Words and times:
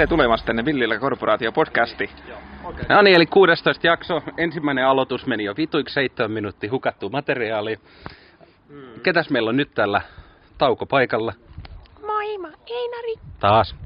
Tere 0.00 0.08
tulemasta 0.08 0.46
tänne 0.46 0.64
Villillä 0.64 0.98
Korporaatio 0.98 1.52
podcasti. 1.52 2.10
No 2.88 3.02
niin, 3.02 3.16
eli 3.16 3.26
16 3.26 3.86
jakso. 3.86 4.22
Ensimmäinen 4.36 4.86
aloitus 4.86 5.26
meni 5.26 5.44
jo 5.44 5.54
vituiksi 5.56 5.94
7 5.94 6.30
minuuttia 6.30 6.70
hukattu 6.70 7.10
materiaali. 7.10 7.78
Ketäs 9.02 9.30
meillä 9.30 9.48
on 9.48 9.56
nyt 9.56 9.74
täällä 9.74 10.00
taukopaikalla? 10.58 11.32
Moi, 12.06 12.38
mä 12.38 12.48
Einari. 12.48 13.14
Taas. 13.40 13.76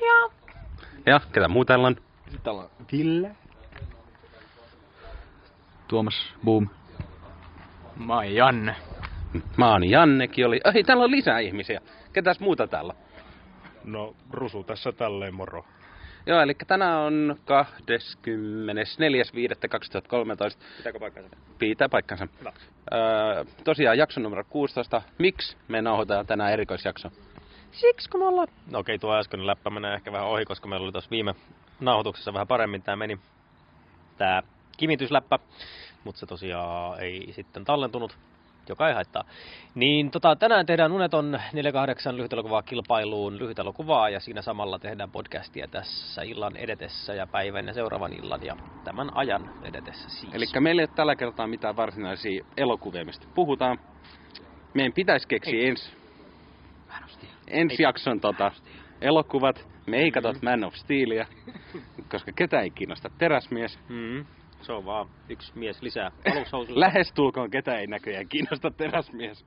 Joo. 0.00 0.32
Ja 1.06 1.20
ketä 1.32 1.48
muu 1.48 1.64
täällä 1.64 1.86
on? 1.86 1.96
Täällä 2.42 2.62
on 2.62 2.70
Ville. 2.92 3.30
Tuomas 5.88 6.34
Boom. 6.44 6.68
Mä 7.96 8.14
oon 8.14 8.34
Janne. 8.34 8.76
Mä 9.56 9.72
oon 9.72 9.90
Jannekin 9.90 10.46
oli. 10.46 10.60
Ai, 10.64 10.84
täällä 10.84 11.04
on 11.04 11.10
lisää 11.10 11.38
ihmisiä. 11.38 11.80
Ketäs 12.12 12.40
muuta 12.40 12.66
täällä? 12.66 12.94
No, 13.84 14.16
Rusu 14.30 14.64
tässä 14.64 14.92
tälleen 14.92 15.34
moro. 15.34 15.64
Joo, 16.26 16.40
eli 16.40 16.54
tänään 16.66 16.98
on 16.98 17.36
24.5.2013. 17.40 17.46
Pitääkö 20.76 20.98
paikkansa? 20.98 21.36
Pitää 21.58 21.88
paikkansa. 21.88 22.28
No. 22.44 22.52
Öö, 22.92 23.44
tosiaan 23.64 23.98
jakso 23.98 24.20
numero 24.20 24.44
16. 24.44 25.02
Miksi 25.18 25.56
me 25.68 25.82
nauhoitetaan 25.82 26.26
tänään 26.26 26.52
erikoisjakso? 26.52 27.10
Siksi 27.72 28.10
kun 28.10 28.20
me 28.20 28.26
ollaan... 28.26 28.48
No 28.70 28.78
okei, 28.78 28.98
tuo 28.98 29.16
äskeinen 29.16 29.46
läppä 29.46 29.70
menee 29.70 29.94
ehkä 29.94 30.12
vähän 30.12 30.26
ohi, 30.26 30.44
koska 30.44 30.68
meillä 30.68 30.84
oli 30.84 30.92
tuossa 30.92 31.10
viime 31.10 31.34
nauhoituksessa 31.80 32.32
vähän 32.32 32.48
paremmin 32.48 32.82
tämä 32.82 32.96
meni. 32.96 33.18
Tää 34.18 34.42
kimitysläppä, 34.76 35.38
mutta 36.04 36.18
se 36.18 36.26
tosiaan 36.26 37.00
ei 37.00 37.32
sitten 37.32 37.64
tallentunut, 37.64 38.18
joka 38.70 38.88
ei 38.88 38.94
haittaa. 38.94 39.24
Niin 39.74 40.10
tota, 40.10 40.36
tänään 40.36 40.66
tehdään 40.66 40.92
Uneton 40.92 41.40
48 41.52 42.16
lyhytelokuvaa 42.16 42.62
kilpailuun 42.62 43.38
lyhytelokuvaa 43.38 44.08
ja 44.08 44.20
siinä 44.20 44.42
samalla 44.42 44.78
tehdään 44.78 45.10
podcastia 45.10 45.68
tässä 45.68 46.22
illan 46.22 46.56
edetessä 46.56 47.14
ja 47.14 47.26
päivän 47.26 47.66
ja 47.66 47.74
seuraavan 47.74 48.12
illan 48.12 48.42
ja 48.42 48.56
tämän 48.84 49.16
ajan 49.16 49.50
edetessä 49.62 50.08
siis. 50.08 50.34
Eli 50.34 50.46
meillä 50.60 50.82
ei 50.82 50.86
ole 50.88 50.96
tällä 50.96 51.16
kertaa 51.16 51.46
mitään 51.46 51.76
varsinaisia 51.76 52.44
elokuvia, 52.56 53.04
mistä 53.04 53.26
puhutaan. 53.34 53.78
Meidän 54.74 54.92
pitäisi 54.92 55.28
keksiä 55.28 55.68
ensi, 55.68 55.92
ensi 57.48 57.82
jakson 57.82 58.20
tota, 58.20 58.52
elokuvat. 59.00 59.68
Me 59.86 59.96
ei 59.96 60.10
katsota 60.10 60.32
Mm-hmm. 60.32 60.50
Man 60.50 60.64
of 60.64 60.74
Steelia, 60.74 61.26
koska 62.10 62.32
ketä 62.32 62.60
ei 62.60 62.70
kiinnosta 62.70 63.10
teräsmies. 63.18 63.78
Mm, 63.88 64.24
se 64.62 64.72
on 64.72 64.84
vaan 64.84 65.08
yksi 65.28 65.52
mies 65.54 65.82
lisää. 65.82 66.10
Lähestulkoon 66.68 67.50
ketä 67.50 67.78
ei 67.78 67.86
näköjään 67.86 68.28
kiinnosta 68.28 68.70
teräsmies. 68.70 69.44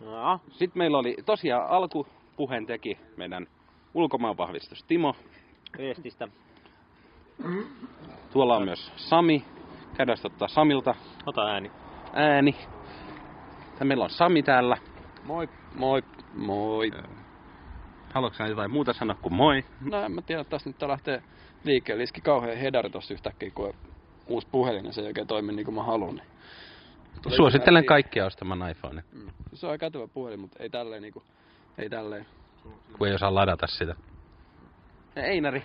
No, 0.00 0.40
Sitten 0.50 0.78
meillä 0.78 0.98
oli 0.98 1.16
tosiaan 1.26 1.70
alkupuheen 1.70 2.66
teki 2.66 2.98
meidän 3.16 3.46
ulkomaanvahvistus 3.94 4.84
Timo. 4.84 5.16
viestistä. 5.78 6.28
Tuolla 8.32 8.56
on 8.56 8.64
myös 8.64 8.92
Sami. 8.96 9.44
Käydään 9.96 10.18
ottaa 10.24 10.48
Samilta 10.48 10.94
Ota 11.26 11.46
ääni. 11.46 11.70
ääni. 12.12 12.56
Ja 13.80 13.86
meillä 13.86 14.04
on 14.04 14.10
Sami 14.10 14.42
täällä. 14.42 14.76
Moi. 15.24 15.48
Moi. 15.74 16.02
Moi. 16.34 16.90
Haluatko 18.14 18.44
jotain 18.44 18.70
muuta 18.70 18.92
sanoa 18.92 19.16
kuin 19.22 19.34
moi? 19.34 19.64
No 19.80 20.04
en 20.04 20.12
mä 20.12 20.22
tiedä, 20.22 20.44
tästä 20.44 20.68
nyt 20.68 20.78
tää 20.78 20.88
lähtee 20.88 21.22
liikkeelle. 21.64 22.02
Iski 22.02 22.20
kauhean 22.20 22.56
hedari 22.56 22.90
tossa 22.90 23.14
yhtäkkiä, 23.14 23.50
kun 23.54 23.74
uusi 24.26 24.46
puhelin 24.50 24.84
ja 24.84 24.92
se 24.92 25.00
ei 25.00 25.06
oikein 25.06 25.26
toimi 25.26 25.52
niin 25.52 25.64
kuin 25.64 25.74
mä 25.74 25.82
haluan. 25.82 26.14
Niin. 26.14 26.26
Tulee 27.22 27.36
Suosittelen 27.36 27.84
kaikkia 27.84 28.26
ostamaan 28.26 28.70
iPhone. 28.70 29.04
Mm. 29.12 29.28
Se 29.54 29.66
on 29.66 29.78
kätevä 29.78 30.08
puhelin, 30.08 30.40
mutta 30.40 30.62
ei 30.62 30.70
tälleen 30.70 31.02
niinku, 31.02 31.22
ei 31.78 31.90
tälleen. 31.90 32.26
kun 32.98 33.08
ei 33.08 33.14
osaa 33.14 33.34
ladata 33.34 33.66
sitä. 33.66 33.94
Einari, 35.16 35.60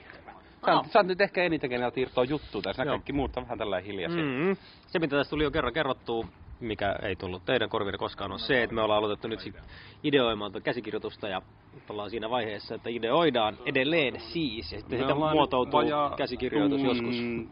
sä, 0.65 0.71
No. 0.71 0.81
oot- 0.81 0.91
sä 0.91 0.99
oot 0.99 1.07
nyt 1.07 1.21
ehkä 1.21 1.43
eniten 1.43 1.69
keneltä 1.69 1.99
irtoa 1.99 2.23
juttua 2.23 2.61
tässä. 2.61 2.83
Joo. 2.83 2.93
kaikki 2.93 3.13
muut 3.13 3.37
on 3.37 3.43
vähän 3.43 3.57
tällä 3.57 3.79
hiljaisia. 3.79 4.23
Mm. 4.23 4.27
Mm-hmm. 4.29 4.57
Se, 4.87 4.99
mitä 4.99 5.15
tässä 5.15 5.29
tuli 5.29 5.43
jo 5.43 5.51
kerran 5.51 5.73
kerrottua, 5.73 6.27
mikä 6.59 6.95
ei 7.01 7.15
tullut 7.15 7.45
teidän 7.45 7.69
korville 7.69 7.97
koskaan, 7.97 8.31
on 8.31 8.39
se, 8.39 8.63
että 8.63 8.75
me 8.75 8.81
ollaan 8.81 8.97
aloitettu 8.97 9.27
nyt 9.27 9.39
sit 9.39 9.55
ideoimaan 10.03 10.51
tuota 10.51 10.63
käsikirjoitusta 10.65 11.27
ja 11.27 11.41
ollaan 11.89 12.09
siinä 12.09 12.29
vaiheessa, 12.29 12.75
että 12.75 12.89
ideoidaan 12.89 13.57
edelleen 13.65 14.21
siis. 14.21 14.71
Ja 14.71 14.79
sitten 14.79 14.99
Me 14.99 15.03
sitä 15.03 15.15
muotoutuu 15.15 15.81
käsikirjoitus 16.17 16.81
joskus. 16.81 17.15
tunti- 17.15 17.49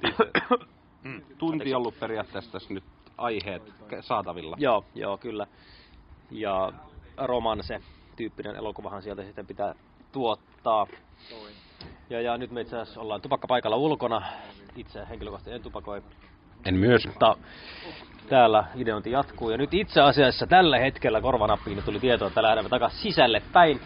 Mm. 1.04 1.22
Tunti 1.38 1.74
ollut 1.74 2.00
periaatteessa 2.00 2.52
tässä 2.52 2.74
nyt 2.74 2.84
aiheet 3.18 3.74
saatavilla. 4.02 4.56
Joo, 4.60 4.86
joo, 4.96 5.18
kyllä. 5.18 5.48
Ja 6.32 6.74
romanse 7.18 7.82
tyyppinen 8.16 8.56
elokuvahan 8.56 9.02
sieltä 9.02 9.24
sitten 9.24 9.48
pitää 9.48 9.76
tuottaa. 10.12 10.88
Ja, 12.10 12.22
ja 12.22 12.38
nyt 12.38 12.52
me 12.52 12.62
itse 12.62 12.78
asiassa 12.80 13.02
ollaan 13.02 13.22
tupakkapaikalla 13.22 13.78
ulkona. 13.78 14.22
Itse 14.76 15.00
henkilökohtaisesti 15.10 15.56
en 15.56 15.64
tupakoi. 15.64 16.02
En 16.66 16.76
myös. 16.76 17.06
Mutta 17.08 17.38
täällä 18.30 18.64
ideointi 18.76 19.12
jatkuu. 19.12 19.50
Ja 19.50 19.58
nyt 19.58 19.74
itse 19.74 20.02
asiassa 20.02 20.48
tällä 20.48 20.80
hetkellä 20.80 21.22
korvanappiin 21.22 21.84
tuli 21.84 22.00
tieto, 22.00 22.28
että 22.28 22.44
lähdemme 22.44 22.70
takaisin 22.70 23.00
sisälle 23.00 23.42
päin 23.54 23.82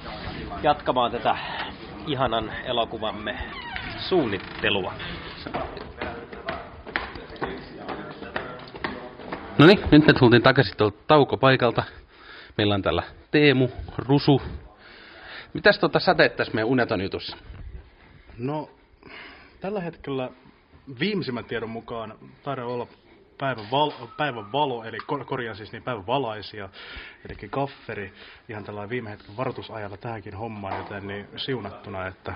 jatkamaan 0.64 1.12
tätä 1.12 1.38
ihanan 2.08 2.52
elokuvamme 2.66 3.40
suunnittelua. 3.98 4.94
No 9.58 9.66
niin, 9.66 9.80
nyt 9.92 10.08
me 10.08 10.14
tultiin 10.14 10.44
takaisin 10.44 10.78
tuolta 10.78 10.98
taukopaikalta. 11.08 11.84
Meillä 12.58 12.76
on 12.76 12.82
täällä 12.82 13.04
Teemu, 13.32 13.70
Rusu. 13.98 14.42
Mitäs 15.54 15.80
tota 15.80 16.00
sä 16.00 16.16
teet 16.16 16.36
tässä 16.36 16.54
meidän 16.54 16.70
uneton 16.70 17.02
jutussa? 17.02 17.38
No, 18.38 18.70
tällä 19.62 19.82
hetkellä 19.82 20.30
viimeisimmän 21.00 21.46
tiedon 21.46 21.70
mukaan 21.70 22.16
taidaan 22.44 22.68
olla 22.68 22.88
päivän, 23.38 23.66
val, 23.72 23.92
päivän 24.18 24.52
valo, 24.52 24.84
eli 24.84 24.98
kor, 25.06 25.26
korjaan 25.26 25.58
siis 25.58 25.72
niin 25.72 25.84
päivän 25.84 26.08
valaisia, 26.08 26.70
eli 27.30 27.50
gafferi, 27.50 28.14
ihan 28.50 28.64
tällainen 28.64 28.90
viime 28.90 29.10
hetken 29.10 29.38
varoitusajalla 29.38 29.98
tähänkin 29.98 30.36
hommaan, 30.36 30.78
joten 30.78 31.08
niin 31.08 31.28
siunattuna, 31.36 32.08
että 32.08 32.34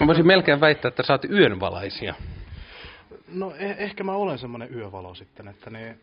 Mä 0.00 0.06
voisin 0.06 0.26
melkein 0.26 0.60
väittää, 0.60 0.88
että 0.88 1.12
oot 1.12 1.24
yönvalaisia. 1.24 2.14
no 3.28 3.54
eh, 3.58 3.76
ehkä 3.78 4.04
mä 4.04 4.12
olen 4.12 4.38
semmoinen 4.38 4.74
yövalo 4.74 5.14
sitten, 5.14 5.48
että 5.48 5.70
niin, 5.70 6.00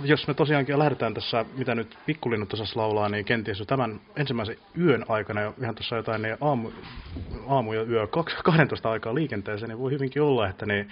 jos 0.00 0.28
me 0.28 0.34
tosiaankin 0.34 0.78
lähdetään 0.78 1.14
tässä, 1.14 1.44
mitä 1.56 1.74
nyt 1.74 1.98
pikkulinnut 2.06 2.52
osas 2.52 2.76
laulaa, 2.76 3.08
niin 3.08 3.24
kenties 3.24 3.58
jo 3.58 3.64
tämän 3.64 4.00
ensimmäisen 4.16 4.56
yön 4.78 5.04
aikana, 5.08 5.40
jo 5.40 5.54
ihan 5.62 5.74
tuossa 5.74 5.96
jotain 5.96 6.22
niin 6.22 6.36
aamu, 6.40 6.70
aamu 7.46 7.72
ja 7.72 7.82
yö 7.82 8.06
kaksi- 8.06 8.36
12 8.44 8.90
aikaa 8.90 9.14
liikenteeseen, 9.14 9.68
niin 9.68 9.78
voi 9.78 9.90
hyvinkin 9.90 10.22
olla, 10.22 10.48
että 10.48 10.66
niin 10.66 10.88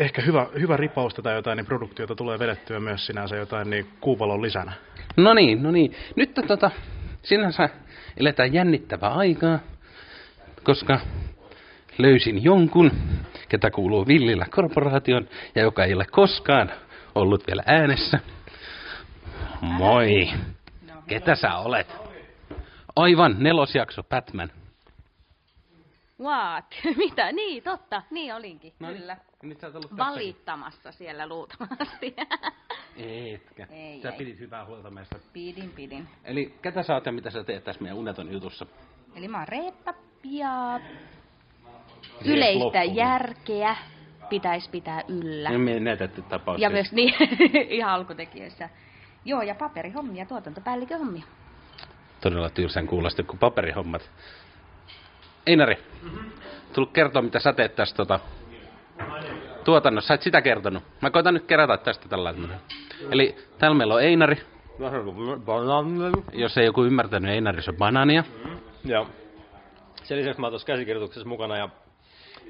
ehkä 0.00 0.22
hyvä, 0.22 0.46
hyvä 0.60 0.76
ripausta 0.76 1.22
tai 1.22 1.34
jotain 1.34 1.56
niin 1.56 1.66
produktiota 1.66 2.14
tulee 2.14 2.38
vedettyä 2.38 2.80
myös 2.80 3.06
sinänsä 3.06 3.36
jotain 3.36 3.70
niin 3.70 3.86
kuuvalon 4.00 4.42
lisänä. 4.42 4.72
No 5.16 5.34
niin, 5.34 5.62
no 5.62 5.70
niin. 5.70 5.94
Nyt 6.16 6.34
tota, 6.46 6.70
sinänsä 7.22 7.68
eletään 8.16 8.54
jännittävää 8.54 9.10
aikaa, 9.10 9.58
koska 10.62 11.00
löysin 11.98 12.44
jonkun, 12.44 12.92
ketä 13.48 13.70
kuuluu 13.70 14.06
Villillä 14.06 14.46
korporaation 14.50 15.28
ja 15.54 15.62
joka 15.62 15.84
ei 15.84 15.94
ole 15.94 16.04
koskaan 16.10 16.72
ollut 17.14 17.46
vielä 17.46 17.62
äänessä. 17.66 18.20
Moi. 19.60 20.30
Ketä 21.06 21.34
sä 21.34 21.54
olet? 21.54 21.96
Aivan, 22.96 23.36
nelosjakso 23.38 24.02
Batman. 24.02 24.50
What? 26.20 26.64
Mitä? 26.96 27.32
Niin, 27.32 27.62
totta. 27.62 28.02
Niin 28.10 28.34
olinkin. 28.34 28.72
No 28.80 28.88
niin, 28.88 28.98
Kyllä. 28.98 29.16
Nyt 29.42 29.60
sä 29.60 29.66
oot 29.66 29.76
ollut 29.76 29.96
Valittamassa 29.96 30.92
siellä 30.92 31.26
luultavasti. 31.28 32.16
Etkä. 33.34 33.66
Ei, 33.70 34.00
sä 34.02 34.10
ei. 34.10 34.18
pidit 34.18 34.38
hyvää 34.38 34.64
huolta 34.64 34.90
meistä. 34.90 35.16
pidin, 35.32 35.70
pidin. 35.70 36.08
Eli 36.24 36.54
ketä 36.62 36.82
sä 36.82 36.94
oot 36.94 37.06
ja 37.06 37.12
mitä 37.12 37.30
sä 37.30 37.44
teet 37.44 37.64
tässä 37.64 37.82
meidän 37.82 37.98
uneton 37.98 38.32
jutussa? 38.32 38.66
Eli 39.14 39.28
mä 39.28 39.38
oon 39.38 39.48
Reetta 39.48 39.94
Jees, 40.24 40.82
yleistä 42.24 42.64
loppuun. 42.64 42.96
järkeä 42.96 43.76
pitäisi 44.28 44.70
pitää 44.70 45.02
yllä. 45.08 45.50
Ja 45.50 45.58
menetetty 45.58 46.22
tapaus. 46.22 46.60
Ja 46.60 46.70
myös 46.70 46.92
niin, 46.92 47.14
ihan 47.76 47.92
alkutekijöissä. 47.92 48.68
Joo, 49.24 49.42
ja 49.42 49.54
paperihommia, 49.54 50.26
tuotantopäällikön 50.26 50.98
hommia. 50.98 51.22
Todella 52.20 52.50
tylsän 52.50 52.86
kuulosti 52.86 53.22
kuin 53.22 53.38
paperihommat. 53.38 54.10
Einari, 55.46 55.78
tullut 56.72 56.92
kertoa 56.92 57.22
mitä 57.22 57.40
sä 57.40 57.52
teet 57.52 57.76
tästä 57.76 57.96
tota, 57.96 58.20
tuotannossa. 59.64 60.08
Sä 60.08 60.14
et 60.14 60.22
sitä 60.22 60.42
kertonut. 60.42 60.82
Mä 61.00 61.10
koitan 61.10 61.34
nyt 61.34 61.46
kerätä 61.46 61.76
tästä 61.76 62.08
tällainen. 62.08 62.50
Eli 63.10 63.36
täällä 63.58 63.76
meillä 63.76 63.94
on 63.94 64.02
Einari. 64.02 64.42
Jos 66.32 66.58
ei 66.58 66.64
joku 66.64 66.84
ymmärtänyt, 66.84 67.30
Einari 67.30 67.62
se 67.62 67.70
on 67.70 67.76
banaania. 67.76 68.24
Ja 68.84 69.06
sen 70.02 70.18
lisäksi 70.18 70.40
mä 70.40 70.46
oon 70.46 70.52
tuossa 70.52 70.66
käsikirjoituksessa 70.66 71.28
mukana 71.28 71.56
ja, 71.56 71.68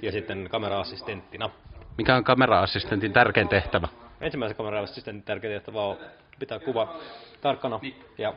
ja 0.03 0.13
sitten 0.13 0.49
kamera-assistenttina. 0.51 1.51
Mikä 1.99 2.17
on 2.17 2.25
kamera-assistentin 2.25 3.13
tärkein 3.13 3.49
tehtävä? 3.49 3.89
Ensimmäisen 4.21 4.57
kamera-assistentin 4.57 5.23
tärkeä 5.23 5.51
tehtävä 5.51 5.83
on 5.83 5.97
pitää 6.39 6.59
kuva 6.59 6.97
tarkkana 7.41 7.81
ja 8.19 8.35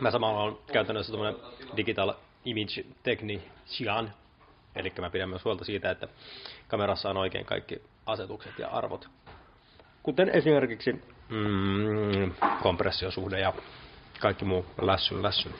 mä 0.00 0.10
samalla 0.10 0.42
on 0.42 0.58
käytännössä 0.72 1.12
tämmönen 1.12 1.36
digital 1.76 2.14
image 2.44 2.84
technician. 3.02 4.12
Eli 4.76 4.92
mä 5.00 5.10
pidän 5.10 5.28
myös 5.28 5.44
huolta 5.44 5.64
siitä, 5.64 5.90
että 5.90 6.08
kamerassa 6.68 7.10
on 7.10 7.16
oikein 7.16 7.44
kaikki 7.44 7.82
asetukset 8.06 8.58
ja 8.58 8.68
arvot. 8.68 9.08
Kuten 10.02 10.28
esimerkiksi 10.28 10.92
mm, 11.28 12.34
kompressiosuhde 12.62 13.40
ja 13.40 13.52
kaikki 14.20 14.44
muu 14.44 14.66
lässyn 14.80 15.22
lässyn. 15.22 15.52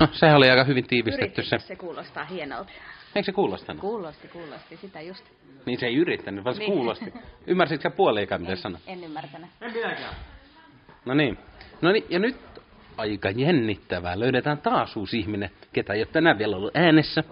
No, 0.00 0.08
sehän 0.12 0.36
oli 0.36 0.50
aika 0.50 0.64
hyvin 0.64 0.86
tiivistetty 0.86 1.42
se. 1.42 1.58
Se 1.58 1.76
kuulostaa 1.76 2.24
hienolta. 2.24 2.70
Eikö 3.14 3.26
se 3.26 3.32
kuulostanut? 3.32 3.80
Kuulosti, 3.80 4.28
kuulosti, 4.28 4.76
sitä 4.76 5.00
just. 5.00 5.24
Niin 5.66 5.80
se 5.80 5.86
ei 5.86 5.96
yrittänyt, 5.96 6.44
vaan 6.44 6.54
se 6.54 6.58
Niin. 6.60 6.72
kuulosti. 6.72 7.12
Ymmärsitkö 7.46 7.82
sä 7.82 7.96
puoliikaan, 7.96 8.40
mitä 8.40 8.56
sanoin? 8.56 8.82
En 8.86 9.04
ymmärtänyt. 9.04 9.50
No 11.04 11.14
niin. 11.14 11.38
No 11.80 11.92
niin, 11.92 12.04
ja 12.08 12.18
nyt 12.18 12.36
aika 13.00 13.30
jännittävää. 13.30 14.20
Löydetään 14.20 14.58
taas 14.58 14.96
uusi 14.96 15.18
ihminen, 15.18 15.50
ketä 15.72 15.92
ei 15.92 16.00
ole 16.00 16.08
tänään 16.12 16.38
vielä 16.38 16.56
ollut 16.56 16.76
äänessä. 16.76 17.24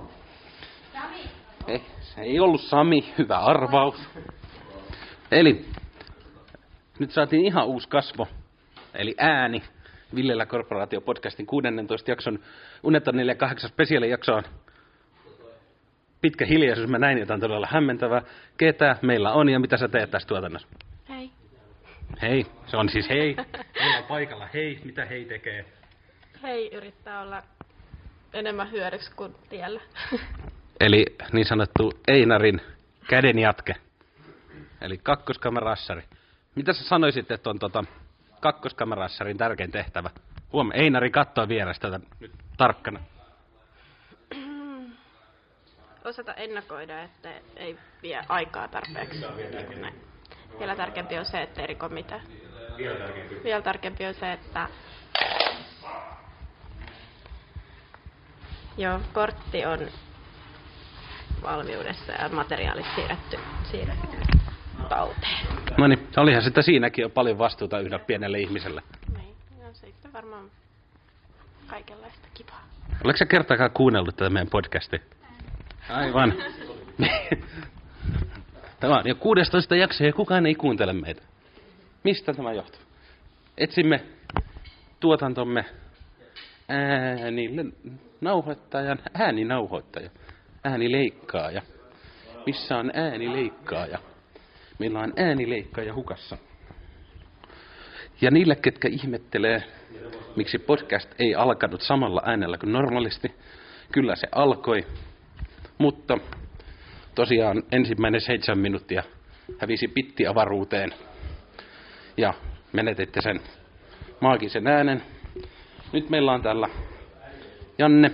Ei, 1.67 1.83
se 2.01 2.21
ei 2.21 2.41
ollut 2.41 2.61
Sami, 2.61 3.15
hyvä 3.19 3.39
arvaus. 3.39 4.09
Eli 5.31 5.65
nyt 6.99 7.11
saatiin 7.11 7.45
ihan 7.45 7.67
uusi 7.67 7.89
kasvo, 7.89 8.29
eli 8.95 9.15
ääni. 9.19 9.63
Villellä 10.15 10.47
Korporaatio 10.47 11.01
podcastin 11.01 11.47
16 11.47 12.11
jakson 12.11 12.39
Uneton 12.83 13.17
48 13.17 13.71
spesiaalijakso 13.71 14.35
on 14.35 14.43
pitkä 16.21 16.47
hiljaisuus. 16.47 16.89
Mä 16.89 16.99
näin 16.99 17.19
jotain 17.19 17.41
todella 17.41 17.69
hämmentävää. 17.71 18.23
Ketä 18.57 18.97
meillä 19.03 19.33
on 19.33 19.49
ja 19.49 19.61
mitä 19.61 19.77
sä 19.77 19.89
teet 19.89 20.11
tässä 20.11 20.29
tuotannossa? 20.29 20.69
Hei. 22.23 22.47
Se 22.67 22.77
on 22.77 22.89
siis 22.89 23.09
hei. 23.09 23.37
Meillä 23.79 23.99
on 23.99 24.05
paikalla 24.05 24.49
hei, 24.55 24.81
mitä 24.85 25.05
hei 25.05 25.25
tekee? 25.25 25.65
Hei 26.43 26.75
yrittää 26.75 27.21
olla 27.21 27.43
enemmän 28.33 28.71
hyödyksi 28.71 29.11
kuin 29.17 29.35
tiellä. 29.49 29.81
Eli 30.81 31.07
niin 31.33 31.47
sanottu 31.47 31.93
Einarin 32.09 32.61
kädenjatke. 33.09 33.75
Eli 34.81 34.99
kakkoskameraassari. 34.99 36.03
Mitä 36.55 36.73
sä 36.73 36.85
sanoisit, 36.85 37.31
että 37.31 37.51
on 37.51 37.59
tota 37.59 37.85
kakkoskamerassarin 38.41 39.39
tärkein 39.39 39.71
tehtävä? 39.71 40.11
Huom, 40.53 40.71
Einari 40.75 41.11
kattoo 41.11 41.49
vierestä 41.49 41.91
tätä 41.91 42.07
nyt 42.21 42.33
tarkkana. 42.57 43.01
Osata 46.05 46.35
ennakoida, 46.35 47.03
että 47.03 47.31
ei 47.57 47.79
vie 48.03 48.25
aikaa 48.29 48.69
tarpeeksi. 48.69 49.21
Näin. 49.81 49.95
Vielä 50.59 50.77
tärkeämpi 50.77 51.19
on 51.19 51.25
se, 51.25 51.43
että 51.43 51.61
ei 51.61 51.67
riko 51.67 51.89
mitään. 51.89 52.21
Vielä 53.45 53.63
tärkeämpi 53.63 54.07
on 54.07 54.15
se, 54.15 54.33
että... 54.33 54.69
Joo, 58.77 59.01
kortti 59.13 59.67
on 59.67 59.79
valmiudessa 61.43 62.13
ja 62.13 62.29
materiaalit 62.29 62.87
siirretty, 62.95 63.39
siirretty 63.71 64.17
talteen. 64.89 65.47
No 65.79 65.87
niin, 65.87 66.09
olihan 66.17 66.43
sitä 66.43 66.63
siinäkin 66.63 67.03
jo 67.03 67.09
paljon 67.09 67.39
vastuuta 67.39 67.81
yhdellä 67.81 67.99
pienelle 67.99 68.41
ihmiselle. 68.41 68.83
Niin, 69.17 69.35
no 69.63 69.73
sitten 69.73 70.13
varmaan 70.13 70.51
kaikenlaista 71.67 72.29
kivaa. 72.35 72.65
Oletko 73.05 73.19
sä 73.19 73.27
kertaakaan 73.27 73.71
kuunnellut 73.71 74.17
tätä 74.17 74.31
meidän 74.31 74.51
podcastia? 74.51 74.99
Aivan. 75.89 76.35
Tämä 78.81 78.99
on 78.99 79.09
jo 79.09 79.15
16 79.15 79.77
jakso 79.77 80.05
ja 80.05 80.13
kukaan 80.13 80.47
ei 80.47 80.55
kuuntele 80.55 80.93
meitä. 80.93 81.23
Mistä 82.05 82.33
tämä 82.35 82.53
johtuu? 82.53 82.81
Etsimme 83.59 84.01
tuotantomme 85.01 85.65
äänille 86.69 87.65
nauhoittajan, 88.21 88.99
ääninauhoittaja, 89.15 90.11
äänileikkaaja. 90.65 91.63
Missä 92.47 92.77
on 92.77 92.91
äänileikkaaja? 92.95 93.99
Meillä 94.79 95.01
on 95.01 95.13
äänileikkaaja 95.17 95.95
hukassa. 95.95 96.39
Ja 98.21 98.31
niille, 98.31 98.57
ketkä 98.57 98.89
ihmettelee, 98.89 99.63
miksi 100.37 100.59
podcast 100.59 101.15
ei 101.19 101.35
alkanut 101.35 101.81
samalla 101.81 102.23
äänellä 102.25 102.59
kuin 102.59 102.73
normaalisti, 102.73 103.35
kyllä 103.93 104.17
se 104.17 104.29
alkoi. 104.33 104.87
Mutta 105.79 106.19
tosiaan 107.19 107.63
ensimmäinen 107.73 108.21
seitsemän 108.21 108.59
minuuttia 108.59 109.03
hävisi 109.61 109.89
pitti 109.89 110.27
avaruuteen 110.27 110.91
ja 112.17 112.35
menetitte 112.73 113.21
sen 113.21 113.41
maagisen 114.21 114.67
äänen. 114.67 115.03
Nyt 115.93 116.11
meillä 116.11 116.33
on 116.33 116.43
täällä 116.43 116.69
Janne. 117.79 118.11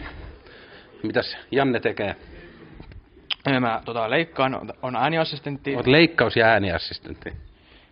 Mitäs 1.03 1.37
Janne 1.51 1.81
tekee? 1.81 2.17
Mä 3.61 3.83
tota, 3.85 4.11
leikkaan, 4.11 4.75
on- 4.83 4.97
ääniassistentti. 4.97 5.75
Olet 5.77 5.87
leikkaus- 5.87 6.37
ja 6.37 6.47
ääniassistentti. 6.47 7.33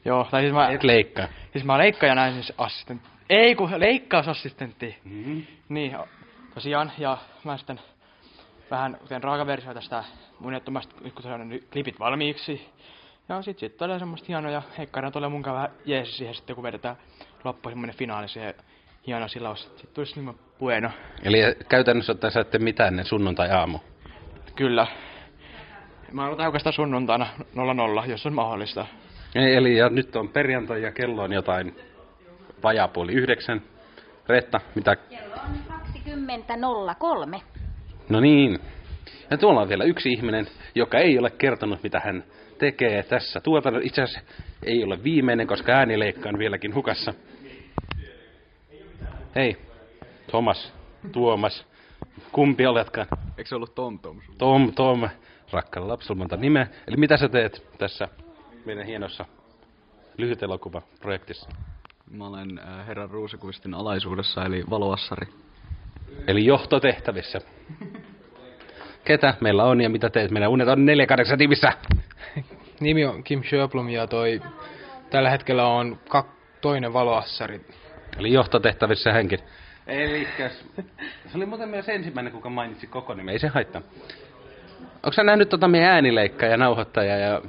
Joo, 0.04 0.28
tai 0.30 0.40
siis 0.42 0.52
mä, 0.52 0.68
Et 0.70 0.82
leikkaa. 0.84 1.28
siis 1.52 1.64
mä 1.64 1.78
leikkaajan 1.78 2.18
ääniassistentti. 2.18 3.08
Ei 3.30 3.54
kun 3.54 3.70
leikkausassistentti. 3.80 4.98
Mm-hmm. 5.04 5.42
Niin, 5.68 5.96
tosiaan, 6.54 6.92
ja 6.98 7.18
mä 7.44 7.56
sitten 7.56 7.80
vähän 8.72 8.96
teen 9.08 9.22
raakaversio 9.22 9.74
tästä 9.74 10.04
unettomasta, 10.44 10.94
nyt 11.00 11.12
kun 11.12 11.22
se 11.22 11.32
on 11.32 11.48
nyt 11.48 11.68
klipit 11.72 11.98
valmiiksi. 11.98 12.68
Ja 13.28 13.42
sit 13.42 13.58
sit 13.58 13.76
tulee 13.76 13.98
semmoista 13.98 14.26
hienoja, 14.28 14.62
heikkana 14.78 15.10
tulee 15.10 15.28
munkaan 15.28 15.56
vähän 15.56 15.70
jeesi 15.84 16.12
siihen 16.12 16.34
sitten, 16.34 16.56
kun 16.56 16.62
vedetään 16.62 16.96
loppu 17.44 17.68
semmonen 17.68 17.96
finaali 17.96 18.28
siihen 18.28 18.54
hieno 19.06 19.28
silaus. 19.28 19.62
Sitten 19.62 19.94
tulisi 19.94 20.20
niin 20.20 20.38
bueno. 20.58 20.90
Eli 21.22 21.38
käytännössä 21.68 22.12
ottaen 22.12 22.32
sä 22.32 22.40
ette 22.40 22.58
mitään 22.58 22.96
ne 22.96 23.04
sunnuntai-aamu. 23.04 23.78
Kyllä. 24.54 24.86
Mä 26.12 26.24
aloitan 26.24 26.46
oikeastaan 26.46 26.72
sunnuntaina 26.72 27.26
00, 27.54 28.06
jos 28.06 28.26
on 28.26 28.32
mahdollista. 28.32 28.86
Ei, 29.34 29.56
Eli 29.56 29.76
ja 29.76 29.88
nyt 29.88 30.16
on 30.16 30.28
perjantai 30.28 30.82
ja 30.82 30.92
kello 30.92 31.22
on 31.22 31.32
jotain 31.32 31.76
vajapuoli 32.62 33.12
yhdeksän. 33.12 33.62
Reetta, 34.28 34.60
mitä? 34.74 34.96
Kello 34.96 35.34
on 35.34 35.80
20.03. 37.36 37.51
No 38.08 38.20
niin. 38.20 38.60
Ja 39.30 39.38
tuolla 39.38 39.60
on 39.60 39.68
vielä 39.68 39.84
yksi 39.84 40.12
ihminen, 40.12 40.46
joka 40.74 40.98
ei 40.98 41.18
ole 41.18 41.30
kertonut, 41.30 41.82
mitä 41.82 42.00
hän 42.00 42.24
tekee 42.58 43.02
tässä 43.02 43.40
tuotannossa. 43.40 43.86
Itse 43.86 44.02
asiassa 44.02 44.32
ei 44.62 44.84
ole 44.84 45.04
viimeinen, 45.04 45.46
koska 45.46 45.72
äänileikka 45.72 46.28
on 46.28 46.38
vieläkin 46.38 46.74
hukassa. 46.74 47.14
Hei, 49.34 49.56
Thomas, 50.26 50.72
Tuomas, 51.12 51.66
kumpi 52.32 52.66
oletkaan? 52.66 53.06
Eikö 53.38 53.48
se 53.48 53.54
ollut 53.54 53.74
Tom 53.74 53.98
Tom? 53.98 54.20
sulla? 54.22 54.38
Tom, 54.38 54.72
Tom, 54.72 55.08
rakkaalla 55.50 55.92
lapsella 55.92 56.18
monta 56.18 56.36
nimeä. 56.36 56.66
Eli 56.88 56.96
mitä 56.96 57.16
sä 57.16 57.28
teet 57.28 57.66
tässä 57.78 58.08
meidän 58.64 58.86
hienossa 58.86 59.24
lyhytelokuvaprojektissa? 60.18 61.50
Mä 62.10 62.26
olen 62.26 62.58
äh, 62.58 62.86
herran 62.86 63.10
Ruusikuistin 63.10 63.74
alaisuudessa, 63.74 64.44
eli 64.44 64.64
valoassari. 64.70 65.26
Eli 66.26 66.44
johtotehtävissä. 66.44 67.40
Ketä 69.04 69.34
meillä 69.40 69.64
on 69.64 69.80
ja 69.80 69.90
mitä 69.90 70.10
teet? 70.10 70.30
Meidän 70.30 70.50
unet 70.50 70.68
on 70.68 70.86
48 70.86 71.38
tiimissä. 71.38 71.72
Nimi 72.80 73.04
on 73.04 73.24
Kim 73.24 73.42
Sjöblom 73.42 73.88
ja 73.88 74.06
toi 74.06 74.40
tällä 75.10 75.30
hetkellä 75.30 75.66
on 75.66 75.98
kak, 76.08 76.26
toinen 76.60 76.92
valoassari. 76.92 77.60
Eli 78.18 78.32
johtotehtävissä 78.32 79.12
hänkin. 79.12 79.38
Elikäs. 79.86 80.64
Se 81.26 81.36
oli 81.36 81.46
muuten 81.46 81.68
myös 81.68 81.88
ensimmäinen, 81.88 82.32
kuka 82.32 82.48
mainitsi 82.48 82.86
koko 82.86 83.14
nimen. 83.14 83.32
Ei 83.32 83.38
se 83.38 83.48
haittaa. 83.48 83.82
Onko 85.02 85.12
sä 85.12 85.22
nähnyt 85.22 85.48
tota 85.48 85.68
meidän 85.68 85.90
äänileikkaa 85.90 86.48
ja 86.48 86.56
nauhoittaja 86.56 87.16
ja... 87.16 87.42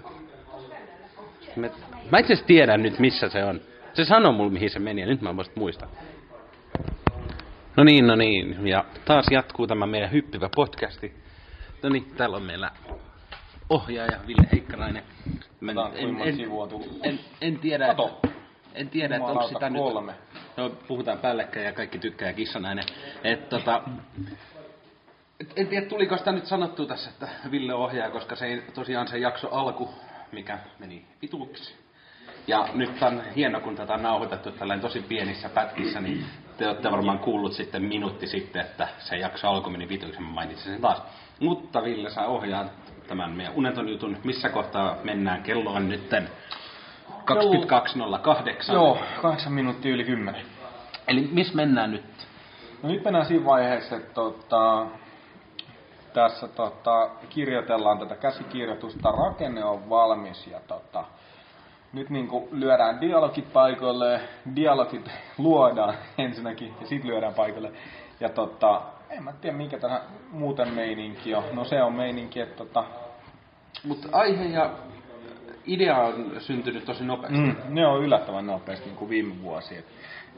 Me... 1.55 1.71
Mä 2.11 2.19
itse 2.19 2.33
asiassa 2.33 2.47
tiedän 2.47 2.83
nyt, 2.83 2.99
missä 2.99 3.29
se 3.29 3.43
on. 3.43 3.61
Se 3.93 4.05
sanoi 4.05 4.33
mulle, 4.33 4.51
mihin 4.51 4.69
se 4.69 4.79
meni, 4.79 5.01
ja 5.01 5.07
nyt 5.07 5.21
mä 5.21 5.29
en 5.29 5.35
muista. 5.55 5.87
No 7.77 7.83
niin, 7.83 8.07
no 8.07 8.15
niin. 8.15 8.67
Ja 8.67 8.85
taas 9.05 9.25
jatkuu 9.31 9.67
tämä 9.67 9.85
meidän 9.85 10.11
hyppivä 10.11 10.49
podcasti. 10.55 11.13
No 11.83 11.89
niin, 11.89 12.05
täällä 12.17 12.37
on 12.37 12.43
meillä 12.43 12.71
ohjaaja 13.69 14.19
Ville 14.27 14.47
Heikkarainen. 14.51 15.03
Mä 15.59 15.71
en, 15.71 15.77
en, 15.95 16.21
en, 17.03 17.19
en, 17.41 17.59
tiedä, 17.59 17.91
että, 17.91 18.03
en 18.73 18.89
tiedä, 18.89 19.15
että 19.15 19.27
onko 19.27 19.47
sitä 19.47 19.69
kolme. 19.69 20.11
nyt... 20.11 20.21
No, 20.57 20.69
puhutaan 20.69 21.17
päällekkäin 21.17 21.65
ja 21.65 21.73
kaikki 21.73 21.99
tykkää 21.99 22.33
kissanainen. 22.33 22.85
Et, 23.23 23.49
tota, 23.49 23.81
et, 25.39 25.53
en 25.55 25.67
tiedä, 25.67 25.85
tuliko 25.85 26.17
sitä 26.17 26.31
nyt 26.31 26.45
sanottu 26.45 26.85
tässä, 26.85 27.09
että 27.09 27.29
Ville 27.51 27.73
ohjaa, 27.73 28.09
koska 28.09 28.35
se 28.35 28.45
ei 28.45 28.63
tosiaan 28.73 29.07
se 29.07 29.17
jakso 29.17 29.49
alku, 29.51 29.89
mikä 30.31 30.59
meni 30.79 31.05
vituuksi. 31.21 31.75
Ja 32.47 32.67
nyt 32.73 33.03
on 33.03 33.23
hieno, 33.35 33.59
kun 33.59 33.75
tätä 33.75 33.93
on 33.93 34.03
nauhoitettu 34.03 34.51
tällainen 34.51 34.81
tosi 34.81 35.01
pienissä 35.01 35.49
pätkissä, 35.49 36.01
niin 36.01 36.25
te 36.57 36.67
olette 36.67 36.91
varmaan 36.91 37.19
kuullut 37.19 37.53
sitten 37.53 37.83
minuutti 37.83 38.27
sitten, 38.27 38.61
että 38.61 38.87
se 38.99 39.17
jakso 39.17 39.49
alku 39.49 39.69
meni 39.69 39.89
vituuksi, 39.89 40.21
mä 40.21 40.27
mainitsin 40.27 40.71
sen 40.71 40.81
taas. 40.81 41.01
Mutta 41.39 41.83
Ville, 41.83 42.09
sä 42.09 42.25
ohjaat 42.25 42.71
tämän 43.07 43.31
meidän 43.31 43.53
uneton 43.55 43.89
jutun. 43.89 44.17
Missä 44.23 44.49
kohtaa 44.49 44.97
mennään? 45.03 45.43
Kello 45.43 45.71
on 45.71 45.89
nytten 45.89 46.29
22.08. 47.09 48.73
Joo, 48.73 48.97
kahdeksan 49.21 49.53
minuuttia 49.53 49.93
yli 49.93 50.03
kymmenen. 50.03 50.45
Eli 51.07 51.29
missä 51.31 51.55
mennään 51.55 51.91
nyt? 51.91 52.27
No 52.83 52.89
nyt 52.89 53.03
mennään 53.03 53.25
siinä 53.25 53.45
vaiheessa, 53.45 53.95
että 53.95 54.13
tota, 54.13 54.85
tässä 56.13 56.47
tota, 56.47 57.09
kirjoitellaan 57.29 57.99
tätä 57.99 58.15
käsikirjoitusta, 58.15 59.11
rakenne 59.11 59.63
on 59.63 59.89
valmis 59.89 60.47
ja 60.47 60.59
tota, 60.67 61.03
nyt 61.93 62.09
niin 62.09 62.27
kuin 62.27 62.47
lyödään 62.51 63.01
dialogit 63.01 63.53
paikoille, 63.53 64.21
dialogit 64.55 65.09
luodaan 65.37 65.93
ensinnäkin 66.17 66.73
ja 66.81 66.87
sitten 66.87 67.11
lyödään 67.11 67.33
paikoille. 67.33 67.71
Ja 68.19 68.29
tota, 68.29 68.81
en 69.09 69.23
mä 69.23 69.33
tiedä 69.41 69.57
mikä 69.57 69.79
tähän 69.79 70.01
muuten 70.31 70.73
meininki 70.73 71.35
on. 71.35 71.43
No 71.51 71.63
se 71.63 71.83
on 71.83 71.93
meininki, 71.93 72.39
että 72.39 72.55
tota, 72.55 72.83
Mutta 73.83 74.07
aihe 74.11 74.43
ja 74.43 74.69
idea 75.65 75.97
on 75.97 76.31
syntynyt 76.39 76.85
tosi 76.85 77.03
nopeasti. 77.03 77.37
mm, 77.37 77.55
ne 77.69 77.87
on 77.87 78.03
yllättävän 78.03 78.47
nopeasti 78.47 78.85
niin 78.85 78.95
kuin 78.97 79.09
viime 79.09 79.41
vuosi. 79.41 79.77
Et 79.77 79.85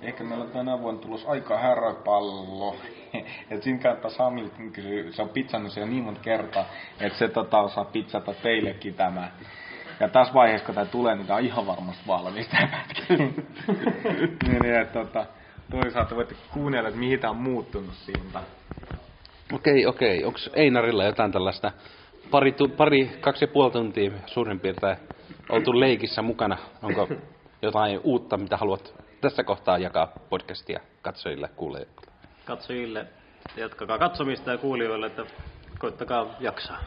ehkä 0.02 0.24
meillä 0.24 0.46
on 0.46 0.52
tänä 0.52 0.82
vuonna 0.82 1.02
tulos 1.02 1.26
aika 1.26 1.58
häröpallo. 1.58 2.76
Et 3.52 3.64
siinä 3.64 3.80
kannattaa 3.80 4.12
Samilta 4.12 4.56
kysyä, 4.74 5.12
se 5.12 5.22
on 5.22 5.30
pizzannut 5.30 5.72
siellä 5.72 5.90
niin 5.90 6.04
monta 6.04 6.22
kertaa, 6.22 6.66
että 7.00 7.20
se 7.20 7.28
tota, 7.28 7.60
osaa 7.60 7.86
pizzata 7.86 8.34
teillekin 8.34 8.94
tämä. 8.94 9.32
Ja 10.00 10.10
tässä 10.10 10.34
vaiheessa, 10.34 10.66
kun 10.66 10.76
tämä 10.76 10.86
tulee, 10.86 11.16
niin 11.16 11.28
tämä 11.28 11.38
on 11.38 11.46
ihan 11.46 11.68
varmasti 11.68 12.04
valmis 12.08 12.48
tämä 12.48 12.68
pätkä. 12.68 13.14
niin, 13.18 14.62
niin, 14.62 14.76
että 14.82 15.00
tota, 15.00 15.26
toisaalta 15.72 16.16
voitte 16.16 16.36
kuunnella, 16.54 16.90
että 16.90 17.00
mihin 17.00 17.20
tämä 17.20 17.32
on 17.32 17.38
muuttunut 17.38 17.94
siitä. 17.94 18.40
Okei, 19.54 19.86
okei. 19.86 20.26
Onko 20.26 20.40
Einarilla 20.54 21.04
jotain 21.04 21.32
tällaista 21.32 21.72
pari, 22.32 22.52
tu, 22.52 22.68
pari, 22.68 23.18
kaksi 23.22 23.44
ja 23.44 23.48
puoli 23.48 23.72
tuntia 23.72 24.12
suurin 24.26 24.60
piirtein 24.60 24.98
oltu 25.50 25.80
leikissä 25.80 26.22
mukana? 26.22 26.58
Onko 26.84 27.08
jotain 27.62 28.00
uutta, 28.04 28.38
mitä 28.38 28.58
haluat 28.58 28.94
tässä 29.22 29.44
kohtaa 29.44 29.78
jakaa 29.78 30.08
podcastia 30.30 30.80
katsojille, 31.02 31.50
kuulijoille? 31.56 32.02
Katsojille, 32.46 33.08
jatkakaa 33.58 33.98
katsomista 33.98 34.52
ja 34.52 34.58
kuulijoille, 34.58 35.08
että 35.08 35.26
koittakaa 35.80 36.36
jaksaa. 36.40 36.80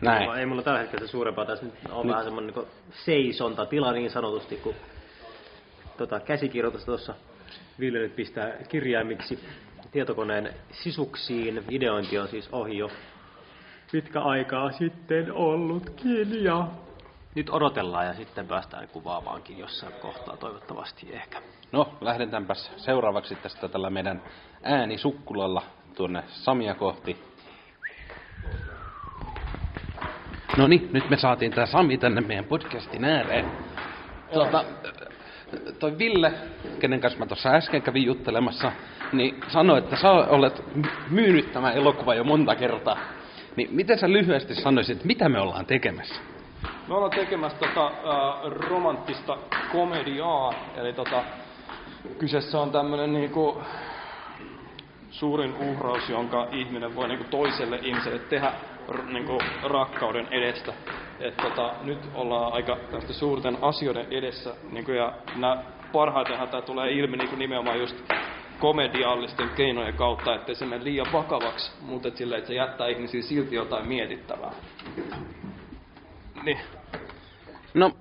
Näin. 0.00 0.22
Mulla- 0.22 0.38
Ei 0.38 0.46
mulla 0.46 0.62
tällä 0.62 0.78
hetkellä 0.78 1.06
se 1.06 1.10
suurempaa. 1.10 1.44
Tässä 1.44 1.64
nyt 1.64 1.74
on 1.90 2.08
vähän 2.08 2.24
semmoinen 2.24 2.54
niin 2.56 2.66
seisontatila 3.04 3.92
niin 3.92 4.10
sanotusti, 4.10 4.56
kun 4.56 4.74
tota, 5.96 6.20
käsikirjoitusta 6.20 6.86
tuossa 6.86 7.14
Ville 7.80 7.98
nyt 7.98 8.16
pistää 8.16 8.50
kirjaimiksi 8.68 9.44
tietokoneen 9.92 10.54
sisuksiin. 10.72 11.64
Ideointi 11.68 12.18
on 12.18 12.28
siis 12.28 12.48
ohi 12.52 12.78
jo 12.78 12.90
pitkä 13.92 14.20
aikaa 14.20 14.72
sitten 14.72 15.32
ollutkin 15.32 16.44
ja 16.44 16.66
nyt 17.34 17.50
odotellaan 17.50 18.06
ja 18.06 18.14
sitten 18.14 18.46
päästään 18.46 18.88
kuvaamaankin 18.88 19.58
jossain 19.58 19.92
kohtaa 19.92 20.36
toivottavasti 20.36 21.08
ehkä. 21.12 21.42
No, 21.72 21.92
lähdetäänpäs 22.00 22.72
seuraavaksi 22.76 23.34
tästä 23.34 23.68
tällä 23.68 23.90
meidän 23.90 24.22
äänisukkulalla 24.62 25.62
tuonne 25.96 26.22
Samia 26.28 26.74
kohti. 26.74 27.25
No 30.56 30.66
niin, 30.66 30.88
nyt 30.92 31.10
me 31.10 31.16
saatiin 31.16 31.52
tää 31.52 31.66
Sami 31.66 31.98
tänne 31.98 32.20
meidän 32.20 32.44
podcastin 32.44 33.04
ääreen. 33.04 33.44
Tuota, 34.32 34.64
toi 35.78 35.98
Ville, 35.98 36.32
kenen 36.80 37.00
kanssa 37.00 37.18
mä 37.18 37.26
tuossa 37.26 37.48
äsken 37.48 37.82
kävin 37.82 38.04
juttelemassa, 38.04 38.72
niin 39.12 39.40
sanoi, 39.48 39.78
että 39.78 39.96
sä 39.96 40.10
olet 40.10 40.62
myynyt 41.10 41.52
tämän 41.52 41.74
elokuvan 41.74 42.16
jo 42.16 42.24
monta 42.24 42.54
kertaa. 42.54 42.98
Niin 43.56 43.68
miten 43.72 43.98
sä 43.98 44.08
lyhyesti 44.08 44.54
sanoisit, 44.54 45.04
mitä 45.04 45.28
me 45.28 45.40
ollaan 45.40 45.66
tekemässä? 45.66 46.14
Me 46.88 46.94
ollaan 46.94 47.10
tekemässä 47.10 47.58
tota, 47.58 47.86
äh, 47.86 48.52
romanttista 48.68 49.38
komediaa, 49.72 50.54
eli 50.76 50.92
tota, 50.92 51.22
kyseessä 52.18 52.60
on 52.60 52.70
tämmönen 52.70 53.12
niinku 53.12 53.62
suurin 55.10 55.54
uhraus, 55.54 56.08
jonka 56.08 56.48
ihminen 56.52 56.94
voi 56.96 57.08
niinku 57.08 57.26
toiselle 57.30 57.78
ihmiselle 57.82 58.18
tehdä 58.18 58.52
niinku 59.12 59.38
rakkauden 59.62 60.28
edestä. 60.30 60.72
Et 61.20 61.36
tota, 61.36 61.74
nyt 61.82 61.98
ollaan 62.14 62.52
aika 62.52 62.76
tästä 62.90 63.12
suurten 63.12 63.58
asioiden 63.62 64.06
edessä, 64.10 64.54
niinku, 64.72 64.92
ja 64.92 65.12
nää, 65.36 65.62
parhaitenhan 65.92 66.48
tämä 66.48 66.62
tulee 66.62 66.92
ilmi 66.92 67.16
niinku 67.16 67.36
nimenomaan 67.36 67.80
just 67.80 67.96
komediallisten 68.58 69.48
keinojen 69.48 69.94
kautta, 69.94 70.34
ettei 70.34 70.54
se 70.54 70.66
mene 70.66 70.84
liian 70.84 71.12
vakavaksi, 71.12 71.72
mutta 71.80 72.08
et 72.08 72.16
silleen, 72.16 72.38
että 72.38 72.48
se 72.48 72.54
jättää 72.54 72.88
ihmisiä 72.88 73.22
silti 73.22 73.54
jotain 73.54 73.88
mietittävää. 73.88 74.52
Niin. 76.42 76.58
No, 77.74 77.92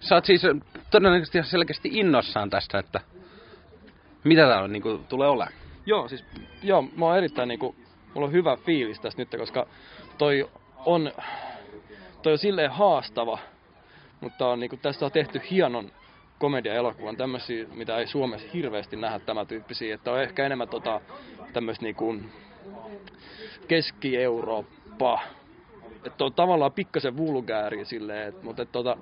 sä 0.00 0.14
oot 0.14 0.24
siis 0.24 0.42
todennäköisesti 0.90 1.38
ihan 1.38 1.50
selkeästi 1.50 1.88
innossaan 1.92 2.50
tästä, 2.50 2.78
että 2.78 3.00
mitä 4.24 4.42
täällä 4.42 4.68
niinku 4.68 5.00
tulee 5.08 5.28
olemaan. 5.28 5.54
Joo, 5.86 6.08
siis 6.08 6.24
joo, 6.62 6.82
mä 6.82 7.04
oon 7.04 7.18
erittäin 7.18 7.48
niinku, 7.48 7.76
mulla 8.14 8.26
on 8.26 8.32
hyvä 8.32 8.56
fiilis 8.56 9.00
tästä 9.00 9.22
nyt, 9.22 9.28
koska 9.38 9.66
toi 10.18 10.50
on, 10.86 11.12
toi 12.22 12.32
on 12.32 12.38
silleen 12.38 12.70
haastava, 12.70 13.38
mutta 14.20 14.48
on 14.48 14.60
niinku, 14.60 14.76
tästä 14.76 15.04
on 15.04 15.12
tehty 15.12 15.40
hienon 15.50 15.92
komedia-elokuvan, 16.38 17.16
tämmöisiä, 17.16 17.66
mitä 17.74 17.98
ei 17.98 18.06
Suomessa 18.06 18.48
hirveästi 18.54 18.96
nähdä 18.96 19.18
tämän 19.18 19.46
tyyppisiä, 19.46 19.94
että 19.94 20.12
on 20.12 20.22
ehkä 20.22 20.46
enemmän 20.46 20.68
tota, 20.68 21.00
tämmöistä 21.52 21.84
niinku 21.84 22.16
Keski-Eurooppa, 23.68 25.20
että 26.04 26.24
on 26.24 26.32
tavallaan 26.32 26.72
pikkasen 26.72 27.16
vulgääri 27.16 27.84
silleen, 27.84 28.28
et, 28.28 28.42
mutta 28.42 28.62
et, 28.62 28.72
tota, 28.72 28.96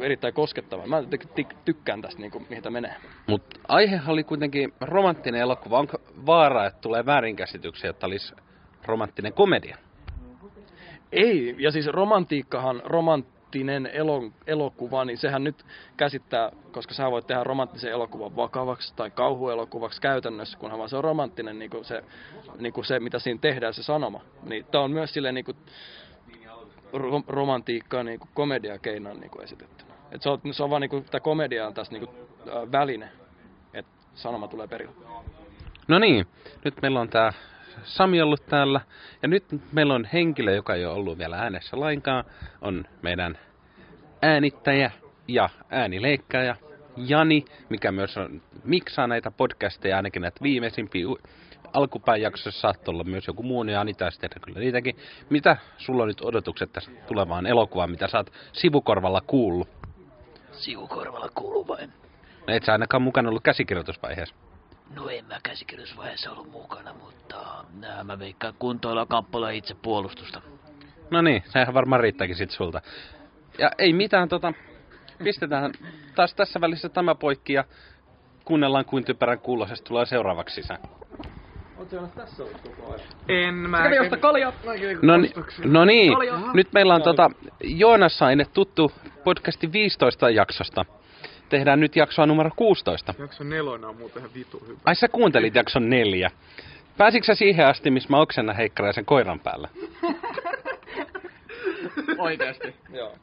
erittäin 0.00 0.34
koskettava. 0.34 0.86
Mä 0.86 1.00
ty- 1.00 1.28
ty- 1.40 1.56
tykkään 1.64 2.02
tästä, 2.02 2.20
niinku, 2.20 2.42
mihin 2.48 2.62
tämä 2.62 2.74
menee. 2.74 2.94
Mutta 3.26 3.60
aihehan 3.68 4.12
oli 4.12 4.24
kuitenkin 4.24 4.72
romanttinen 4.80 5.40
elokuva. 5.40 5.78
Onko 5.78 5.98
vaara, 6.26 6.66
että 6.66 6.80
tulee 6.80 7.06
väärinkäsityksiä, 7.06 7.90
että 7.90 8.06
olisi 8.06 8.34
romanttinen 8.84 9.32
komedia? 9.32 9.76
Ei, 11.12 11.56
ja 11.58 11.70
siis 11.70 11.86
romantiikkahan, 11.86 12.82
romanttinen 12.84 13.86
elo, 13.86 14.22
elokuva, 14.46 15.04
niin 15.04 15.18
sehän 15.18 15.44
nyt 15.44 15.64
käsittää, 15.96 16.52
koska 16.72 16.94
sä 16.94 17.10
voit 17.10 17.26
tehdä 17.26 17.44
romanttisen 17.44 17.92
elokuvan 17.92 18.36
vakavaksi 18.36 18.94
tai 18.96 19.10
kauhuelokuvaksi 19.10 20.00
käytännössä, 20.00 20.58
kunhan 20.58 20.78
vaan 20.78 20.88
se 20.88 20.96
on 20.96 21.04
romanttinen 21.04 21.58
niin 21.58 21.70
kuin 21.70 21.84
se, 21.84 22.04
niin 22.58 22.72
kuin 22.72 22.84
se, 22.84 23.00
mitä 23.00 23.18
siinä 23.18 23.40
tehdään, 23.40 23.74
se 23.74 23.82
sanoma. 23.82 24.20
Niin 24.42 24.66
tämä 24.70 24.84
on 24.84 24.90
myös 24.90 25.12
silleen 25.12 25.34
niin 25.34 25.44
kuin 25.44 25.56
ro- 26.92 27.24
romantiikkaa 27.28 28.02
niin 28.02 28.18
kuin 28.18 28.30
komediakeinon 28.34 29.20
niin 29.20 29.30
kuin 29.30 29.44
esitettynä. 29.44 29.90
Et 30.12 30.22
se, 30.22 30.30
on, 30.30 30.40
se 30.50 30.62
on 30.62 30.70
vaan 30.70 30.80
niin 30.80 30.90
kuin, 30.90 31.04
tämä 31.04 31.20
komedia 31.20 31.66
on 31.66 31.74
tässä 31.74 31.92
niin 31.92 32.06
kuin, 32.06 32.16
äh, 32.48 32.72
väline, 32.72 33.08
että 33.74 33.92
sanoma 34.14 34.48
tulee 34.48 34.66
perille. 34.66 34.94
No 35.88 35.98
niin, 35.98 36.26
nyt 36.64 36.74
meillä 36.82 37.00
on 37.00 37.08
tää 37.08 37.32
Sami 37.84 38.22
ollut 38.22 38.46
täällä. 38.46 38.80
Ja 39.22 39.28
nyt 39.28 39.44
meillä 39.72 39.94
on 39.94 40.08
henkilö, 40.12 40.54
joka 40.54 40.74
ei 40.74 40.86
ole 40.86 40.94
ollut 40.94 41.18
vielä 41.18 41.38
äänessä 41.38 41.80
lainkaan. 41.80 42.24
On 42.60 42.84
meidän 43.02 43.38
äänittäjä 44.22 44.90
ja 45.28 45.48
äänileikkaaja 45.70 46.56
Jani, 46.96 47.44
mikä 47.68 47.92
myös 47.92 48.16
on, 48.16 48.42
miksaa 48.64 49.06
näitä 49.06 49.30
podcasteja, 49.30 49.96
ainakin 49.96 50.22
näitä 50.22 50.42
viimeisimpiä 50.42 51.06
alkupään 51.72 52.20
jaksossa 52.20 52.60
saattoi 52.60 52.92
olla 52.94 53.04
myös 53.04 53.26
joku 53.26 53.42
muu, 53.42 53.62
niin 53.62 53.74
Jani 53.74 53.94
taisi 53.94 54.20
tehdä 54.20 54.36
kyllä 54.44 54.60
niitäkin. 54.60 54.96
Mitä 55.30 55.56
sulla 55.78 56.02
on 56.02 56.08
nyt 56.08 56.20
odotukset 56.24 56.72
tästä 56.72 56.90
tulevaan 57.06 57.46
elokuvaan, 57.46 57.90
mitä 57.90 58.08
sä 58.08 58.18
oot 58.18 58.32
sivukorvalla 58.52 59.20
kuullut? 59.20 59.68
Sivukorvalla 60.52 61.28
kuuluu 61.34 61.68
vain. 61.68 61.92
No 62.46 62.54
et 62.54 62.64
sä 62.64 62.72
ainakaan 62.72 63.02
mukana 63.02 63.28
ollut 63.28 63.42
käsikirjoitusvaiheessa. 63.42 64.34
No 64.94 65.08
en 65.08 65.24
mä 65.24 65.38
käsikirjoitusvaiheessa 65.42 66.30
ollut 66.30 66.50
mukana, 66.50 66.94
mutta 66.94 67.64
nää 67.80 68.04
mä 68.04 68.18
veikkaan 68.18 68.54
kuntoilla 68.58 69.06
kappaleja 69.06 69.50
itse 69.56 69.74
puolustusta. 69.82 70.42
No 71.10 71.22
niin, 71.22 71.42
sehän 71.46 71.74
varmaan 71.74 72.00
riittääkin 72.00 72.36
sit 72.36 72.50
sulta. 72.50 72.80
Ja 73.58 73.70
ei 73.78 73.92
mitään, 73.92 74.28
tota, 74.28 74.52
pistetään 75.24 75.72
taas 76.14 76.34
tässä 76.34 76.60
välissä 76.60 76.88
tämä 76.88 77.14
poikki 77.14 77.52
ja 77.52 77.64
kuunnellaan 78.44 78.84
kuin 78.84 79.04
typerän 79.04 79.38
kuulosesta 79.38 79.88
tulee 79.88 80.06
seuraavaksi 80.06 80.54
sisään. 80.54 80.80
En 83.28 83.54
mä... 83.54 83.82
Kävi 83.82 83.98
ostaa 83.98 84.18
kaljaa. 84.18 84.52
No, 85.02 85.16
ni, 85.16 85.32
no 85.64 85.84
niin, 85.84 86.12
nyt 86.54 86.72
meillä 86.72 86.94
on 86.94 87.02
tota 87.02 87.30
Joonas 87.60 88.18
Saine 88.18 88.44
tuttu 88.44 88.92
podcasti 89.24 89.72
15 89.72 90.30
jaksosta. 90.30 90.84
Tehdään 91.48 91.80
nyt 91.80 91.96
jaksoa 91.96 92.26
numero 92.26 92.50
16. 92.56 93.14
Jakso 93.18 93.44
nelonen 93.44 93.84
on 93.84 93.96
muuten 93.96 94.20
ihan 94.20 94.34
vitu 94.34 94.64
hyvä. 94.68 94.78
Ai 94.84 94.94
sä 94.94 95.08
kuuntelit 95.08 95.54
jakson 95.54 95.90
neljä. 95.90 96.30
Pääsitkö 96.96 97.26
sä 97.26 97.34
siihen 97.34 97.66
asti, 97.66 97.90
missä 97.90 98.08
mä 98.10 98.20
oksennan 98.20 98.56
heikkaraisen 98.56 99.04
koiran 99.04 99.40
päällä? 99.40 99.68
Oikeesti. 102.18 102.74
Joo. 102.92 103.14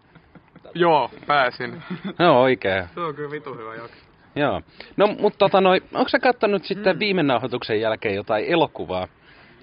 Joo, 0.74 1.12
pääsin. 1.28 1.84
No 2.20 2.42
oikein. 2.42 2.84
Se 2.94 3.00
on 3.00 3.16
kyllä 3.16 3.32
vitu 3.32 3.54
hyvä 3.54 3.76
jakso. 3.76 4.07
Joo. 4.36 4.62
No, 4.98 5.08
mutta 5.08 5.38
tota 5.38 5.62
noi, 5.62 5.82
onko 5.94 6.10
sä 6.10 6.20
kattonut 6.20 6.66
sitten 6.66 7.00
viime 7.00 7.24
nauhoituksen 7.24 7.82
jälkeen 7.82 8.16
jotain 8.16 8.46
elokuvaa, 8.46 9.08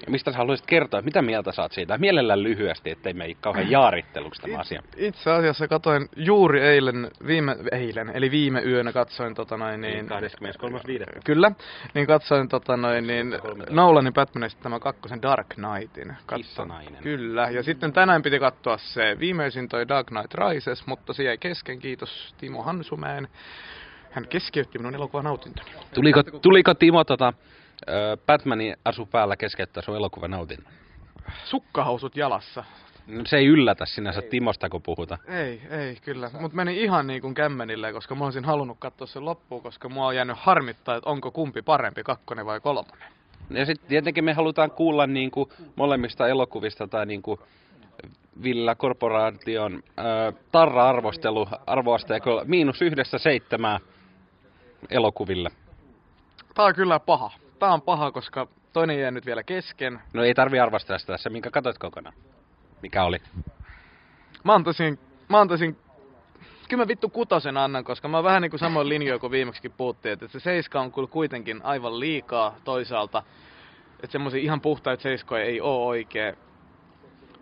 Mistä 0.08 0.32
sä 0.32 0.38
haluaisit 0.38 0.66
kertoa, 0.66 1.02
mitä 1.02 1.22
mieltä 1.22 1.52
saat 1.52 1.72
siitä? 1.72 1.98
Mielellään 1.98 2.42
lyhyesti, 2.42 2.90
ettei 2.90 3.12
mene 3.14 3.34
kauhean 3.40 3.70
jaaritteluksi 3.70 4.42
tämä 4.42 4.58
asia. 4.58 4.82
Itse 4.96 5.30
asiassa 5.30 5.68
katoin 5.68 6.08
juuri 6.16 6.60
eilen, 6.60 7.10
viime, 7.26 7.56
eilen, 7.72 8.10
eli 8.14 8.30
viime 8.30 8.62
yönä 8.62 8.92
katsoin 8.92 9.34
tota 9.34 9.56
noin 9.56 9.80
niin... 9.80 10.08
23.5. 10.08 11.20
Kyllä, 11.24 11.52
niin 11.94 12.06
katsoin 12.06 12.48
tota 12.48 12.76
noin 12.76 13.06
niin 13.06 13.34
Nolanin 13.70 14.12
Batmanista 14.12 14.62
tämä 14.62 14.80
kakkosen 14.80 15.22
Dark 15.22 15.46
Knightin. 15.48 16.16
Kissanainen. 16.36 17.02
Kyllä, 17.02 17.50
ja 17.50 17.62
sitten 17.62 17.92
tänään 17.92 18.22
piti 18.22 18.38
katsoa 18.38 18.78
se 18.78 19.16
viimeisin 19.18 19.68
toi 19.68 19.88
Dark 19.88 20.06
Knight 20.06 20.34
Rises, 20.34 20.86
mutta 20.86 21.12
se 21.12 21.22
jäi 21.22 21.38
kesken, 21.38 21.78
kiitos 21.78 22.34
Timo 22.38 22.62
Hansumäen. 22.62 23.28
Hän 24.14 24.28
keskeytti 24.28 24.78
minun 24.78 24.94
elokuvan 24.94 25.24
nautintoni. 25.24 25.70
Tuliko, 25.94 26.22
tuliko 26.22 26.74
Timo 26.74 27.04
tota, 27.04 27.32
Batmanin 28.26 28.76
asu 28.84 29.06
päällä 29.06 29.36
keskeyttää 29.36 29.82
sun 29.82 29.96
elokuvan 29.96 30.30
nautinnon? 30.30 30.72
Sukkahousut 31.44 32.16
jalassa. 32.16 32.64
No, 33.06 33.22
Se 33.26 33.36
ei 33.36 33.46
yllätä 33.46 33.86
sinänsä 33.86 34.22
Timosta, 34.22 34.68
kun 34.68 34.82
puhutaan. 34.82 35.20
Ei, 35.28 35.62
ei 35.70 35.96
kyllä. 36.02 36.30
Mut 36.40 36.52
meni 36.52 36.82
ihan 36.82 37.06
niin 37.06 37.20
kuin 37.20 37.34
kämmenille, 37.34 37.92
koska 37.92 38.14
mä 38.14 38.24
olisin 38.24 38.44
halunnut 38.44 38.78
katsoa 38.80 39.06
sen 39.06 39.24
loppuun, 39.24 39.62
koska 39.62 39.88
mua 39.88 40.06
on 40.06 40.16
jäänyt 40.16 40.36
harmittaa, 40.40 40.96
että 40.96 41.10
onko 41.10 41.30
kumpi 41.30 41.62
parempi, 41.62 42.02
kakkonen 42.02 42.46
vai 42.46 42.60
kolmonen. 42.60 43.08
Ja 43.50 43.66
sitten 43.66 43.88
tietenkin 43.88 44.24
me 44.24 44.32
halutaan 44.32 44.70
kuulla 44.70 45.06
niin 45.06 45.30
kuin 45.30 45.48
molemmista 45.76 46.28
elokuvista 46.28 46.88
tai 46.88 47.06
niin 47.06 47.22
kuin 47.22 47.40
Villa 48.42 48.74
Corporation 48.74 49.82
ö, 49.98 50.32
tarra-arvostelu 50.52 51.48
arvoasteikolla 51.66 52.44
miinus 52.44 52.82
yhdestä 52.82 53.18
seitsemää 53.18 53.80
elokuville. 54.90 55.50
Tää 56.54 56.64
on 56.64 56.74
kyllä 56.74 57.00
paha. 57.00 57.30
Tää 57.58 57.72
on 57.72 57.82
paha, 57.82 58.12
koska 58.12 58.48
toinen 58.72 59.00
jää 59.00 59.10
nyt 59.10 59.26
vielä 59.26 59.42
kesken. 59.42 60.00
No 60.12 60.24
ei 60.24 60.34
tarvi 60.34 60.60
arvostella 60.60 60.98
sitä, 60.98 61.16
se 61.16 61.30
minkä 61.30 61.50
katsoit 61.50 61.78
kokonaan. 61.78 62.14
Mikä 62.82 63.04
oli? 63.04 63.18
Mä 64.44 64.54
antaisin, 64.54 64.98
mä 65.28 65.40
antaisin 65.40 65.76
kyllä 66.68 66.82
mä 66.82 66.88
vittu 66.88 67.08
kutosen 67.08 67.56
annan, 67.56 67.84
koska 67.84 68.08
mä 68.08 68.16
oon 68.16 68.24
vähän 68.24 68.42
niinku 68.42 68.58
samoin 68.58 68.88
linjoilla 68.88 69.20
kuin 69.20 69.30
viimeksikin 69.30 69.72
puhuttiin, 69.72 70.12
että 70.12 70.28
se 70.28 70.40
seiska 70.40 70.80
on 70.80 70.92
kyllä 70.92 71.08
kuitenkin 71.08 71.60
aivan 71.64 72.00
liikaa 72.00 72.56
toisaalta. 72.64 73.22
Että 73.94 74.12
semmoisia 74.12 74.40
ihan 74.40 74.60
puhtaita 74.60 75.02
seiskoja 75.02 75.44
ei 75.44 75.60
oo 75.60 75.86
oikein. 75.86 76.36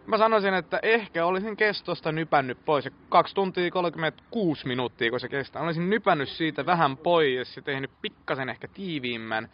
Mä 0.06 0.18
sanoisin, 0.18 0.54
että 0.54 0.80
ehkä 0.82 1.26
olisin 1.26 1.56
kestosta 1.56 2.12
nypännyt 2.12 2.64
pois. 2.64 2.84
Ja 2.84 2.90
2 3.08 3.34
tuntia 3.34 3.70
36 3.70 4.66
minuuttia, 4.66 5.10
kun 5.10 5.20
se 5.20 5.28
kestää. 5.28 5.62
Olisin 5.62 5.90
nypännyt 5.90 6.28
siitä 6.28 6.66
vähän 6.66 6.96
pois 6.96 7.56
ja 7.56 7.62
tehnyt 7.62 7.90
pikkasen 8.02 8.48
ehkä 8.48 8.68
tiiviimmän. 8.68 9.48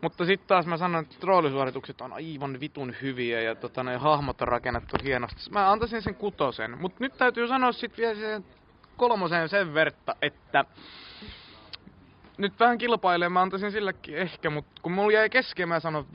Mutta 0.00 0.24
sitten 0.24 0.48
taas 0.48 0.66
mä 0.66 0.76
sanon, 0.76 1.04
että 1.04 1.26
roolisuoritukset 1.26 2.00
on 2.00 2.12
aivan 2.12 2.60
vitun 2.60 2.94
hyviä 3.02 3.40
ja 3.40 3.54
tota, 3.54 3.82
ne 3.82 3.96
hahmot 3.96 4.42
on 4.42 4.48
rakennettu 4.48 4.96
hienosti. 5.04 5.50
Mä 5.50 5.70
antaisin 5.72 6.02
sen 6.02 6.14
kutosen. 6.14 6.78
Mutta 6.80 6.96
nyt 7.00 7.16
täytyy 7.16 7.48
sanoa 7.48 7.72
sitten 7.72 8.02
vielä 8.02 8.20
sen 8.20 8.44
kolmosen 8.96 9.48
sen 9.48 9.74
verta, 9.74 10.16
että 10.22 10.64
nyt 12.38 12.60
vähän 12.60 12.78
kilpailee, 12.78 13.28
mä 13.28 13.42
antaisin 13.42 13.72
silläkin 13.72 14.16
ehkä, 14.16 14.50
mutta 14.50 14.82
kun 14.82 14.92
mulla 14.92 15.12
jäi 15.12 15.30
kesken, 15.30 15.68
mä 15.68 15.80
sanon 15.80 16.06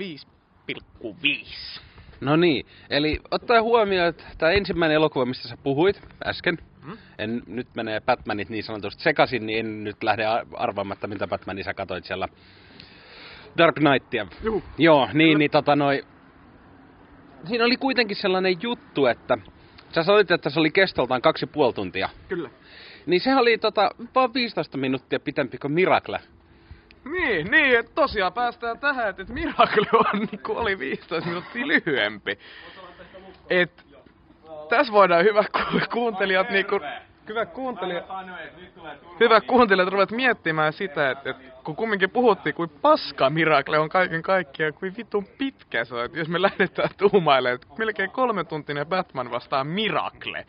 5,5. 0.72 1.82
No 2.22 2.36
niin, 2.36 2.66
eli 2.90 3.20
ottaen 3.32 3.64
huomioon, 3.64 4.08
että 4.08 4.24
tämä 4.38 4.52
ensimmäinen 4.52 4.96
elokuva, 4.96 5.26
mistä 5.26 5.48
sä 5.48 5.58
puhuit 5.64 6.02
äsken, 6.26 6.58
Hmm? 6.88 6.98
en 7.18 7.44
nyt 7.48 7.68
menee 7.76 8.02
Batmanit 8.02 8.50
niin 8.50 8.64
sanotusti 8.64 9.04
sekaisin, 9.04 9.46
niin 9.46 9.60
en 9.60 9.84
nyt 9.84 10.04
lähde 10.04 10.24
arvaamatta, 10.54 11.08
mitä 11.08 11.28
Batmania 11.28 11.64
sä 11.64 11.74
katoit 11.74 12.06
siellä 12.06 12.28
Dark 13.58 13.76
Knightia. 13.76 14.28
Juhu. 14.44 14.64
Joo, 14.78 15.10
niin, 15.14 15.40
niin 15.40 15.52
tota 15.52 15.76
noi... 15.76 16.04
Siinä 17.46 17.66
oli 17.66 17.78
kuitenkin 17.78 18.18
sellainen 18.18 18.58
juttu, 18.62 19.06
että 19.06 19.38
sä 19.96 20.04
sanoit, 20.04 20.32
että 20.32 20.50
se 20.50 20.60
oli 20.60 20.72
kestoltaan 20.72 21.22
kaksi 21.22 21.46
puoli 21.46 21.74
tuntia. 21.74 22.10
Kyllä. 22.28 22.50
Niin 23.06 23.22
se 23.22 23.36
oli 23.36 23.58
tota, 23.58 23.92
vaan 24.16 24.34
15 24.34 24.78
minuuttia 24.78 25.20
pitempi 25.20 25.58
kuin 25.58 25.74
Miracle. 25.74 26.20
Niin, 27.12 27.52
niin, 27.52 27.80
että 27.80 27.92
tosiaan 27.96 28.34
päästään 28.34 28.80
tähän, 28.80 29.10
että 29.10 29.22
et 29.22 29.30
Miracle 29.30 29.88
on, 29.94 30.20
niin 30.32 30.44
kuin 30.46 30.58
oli 30.58 30.80
15 30.80 31.30
minuuttia 31.30 31.68
lyhyempi. 31.68 32.40
Et, 33.50 33.86
tässä 34.70 34.94
voidaan 34.94 35.24
hyvä 35.24 35.44
ku- 35.44 35.80
kuuntelijat 35.94 36.50
niinku... 36.50 36.80
Hyvä 37.30 37.46
kuuntelija, 37.46 38.04
hyvä 39.20 39.42
kuuntelijat 39.42 39.90
ruvet 39.90 40.12
miettimään 40.12 40.74
sitä, 40.74 41.12
että, 41.12 41.30
että 41.30 41.44
kun 41.64 41.76
kumminkin 41.76 42.10
puhuttiin, 42.10 42.56
kuin 42.56 42.70
paska 42.82 43.30
Miracle 43.30 43.80
on 43.80 43.90
kaiken 43.90 44.22
kaikkiaan, 44.22 44.74
kuin 44.74 44.94
vitun 44.98 45.28
pitkä 45.38 45.86
se 45.86 45.96
on. 45.96 46.06
Että 46.06 46.18
jos 46.18 46.28
me 46.28 46.42
lähdetään 46.42 46.90
tuumailemaan, 46.98 47.56
että 47.56 47.68
melkein 47.78 48.12
kolme 48.12 48.44
tuntinen 48.44 48.88
Batman 48.88 49.32
vastaa 49.32 49.64
Miracle, 49.64 50.46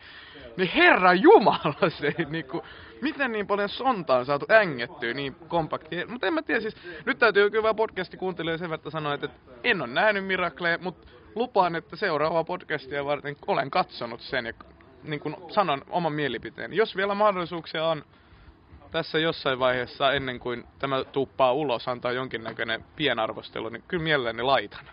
niin 0.57 0.71
herra 0.75 1.13
jumala 1.13 1.89
se 1.89 2.13
ei 2.17 2.25
niinku... 2.29 2.63
Miten 3.01 3.31
niin 3.31 3.47
paljon 3.47 3.69
sontaa 3.69 4.19
on 4.19 4.25
saatu 4.25 4.45
ängettyä 4.51 5.13
niin 5.13 5.35
kompakti? 5.47 6.05
Mutta 6.05 6.27
en 6.27 6.33
mä 6.33 6.41
tiedä, 6.41 6.61
siis 6.61 6.75
nyt 7.05 7.19
täytyy 7.19 7.49
kyllä 7.49 7.73
podcasti 7.73 8.17
kuuntelemaan 8.17 8.59
sen 8.59 8.69
verran 8.69 8.91
sanoa, 8.91 9.13
että, 9.13 9.29
en 9.63 9.81
ole 9.81 9.89
nähnyt 9.89 10.25
Miraclea, 10.25 10.77
mutta 10.81 11.07
lupaan, 11.35 11.75
että 11.75 11.95
seuraavaa 11.95 12.43
podcastia 12.43 13.05
varten 13.05 13.35
olen 13.47 13.71
katsonut 13.71 14.21
sen 14.21 14.45
ja 14.45 14.53
niin 15.03 15.19
kuin 15.19 15.35
sanon 15.49 15.81
oman 15.89 16.13
mielipiteen. 16.13 16.73
Jos 16.73 16.95
vielä 16.95 17.15
mahdollisuuksia 17.15 17.85
on 17.85 18.03
tässä 18.91 19.19
jossain 19.19 19.59
vaiheessa 19.59 20.13
ennen 20.13 20.39
kuin 20.39 20.63
tämä 20.79 21.03
tuppaa 21.03 21.53
ulos 21.53 21.87
antaa 21.87 22.11
jonkinnäköinen 22.11 22.83
pienarvostelu, 22.95 23.69
niin 23.69 23.83
kyllä 23.87 24.03
mielelläni 24.03 24.43
laitan. 24.43 24.85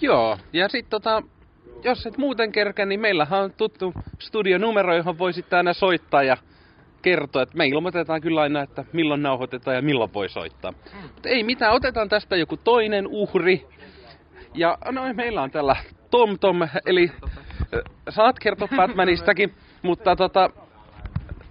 Joo, 0.00 0.38
ja 0.52 0.68
sitten 0.68 0.90
tota, 0.90 1.22
jos 1.84 2.06
et 2.06 2.18
muuten 2.18 2.52
kerkä, 2.52 2.86
niin 2.86 3.00
meillähän 3.00 3.40
on 3.40 3.52
tuttu 3.52 3.94
studionumero, 4.18 4.96
johon 4.96 5.18
voi 5.18 5.32
sitten 5.32 5.56
aina 5.56 5.72
soittaa 5.72 6.22
ja 6.22 6.36
kertoa, 7.02 7.42
että 7.42 7.56
me 7.56 7.66
ilmoitetaan 7.66 8.20
kyllä 8.20 8.40
aina, 8.40 8.62
että 8.62 8.84
milloin 8.92 9.22
nauhoitetaan 9.22 9.76
ja 9.76 9.82
milloin 9.82 10.14
voi 10.14 10.28
soittaa. 10.28 10.72
Mutta 11.02 11.28
ei 11.28 11.42
mitään, 11.42 11.72
otetaan 11.72 12.08
tästä 12.08 12.36
joku 12.36 12.56
toinen 12.56 13.06
uhri. 13.06 13.66
Ja 14.54 14.78
no, 14.90 15.14
meillä 15.14 15.42
on 15.42 15.50
tällä 15.50 15.76
Tom 16.10 16.38
Tom, 16.38 16.60
eli 16.86 17.10
äh, 17.74 17.80
saat 18.08 18.38
kertoa 18.38 18.68
Batmanistakin, 18.76 19.54
mutta 19.82 20.16
tota, 20.16 20.50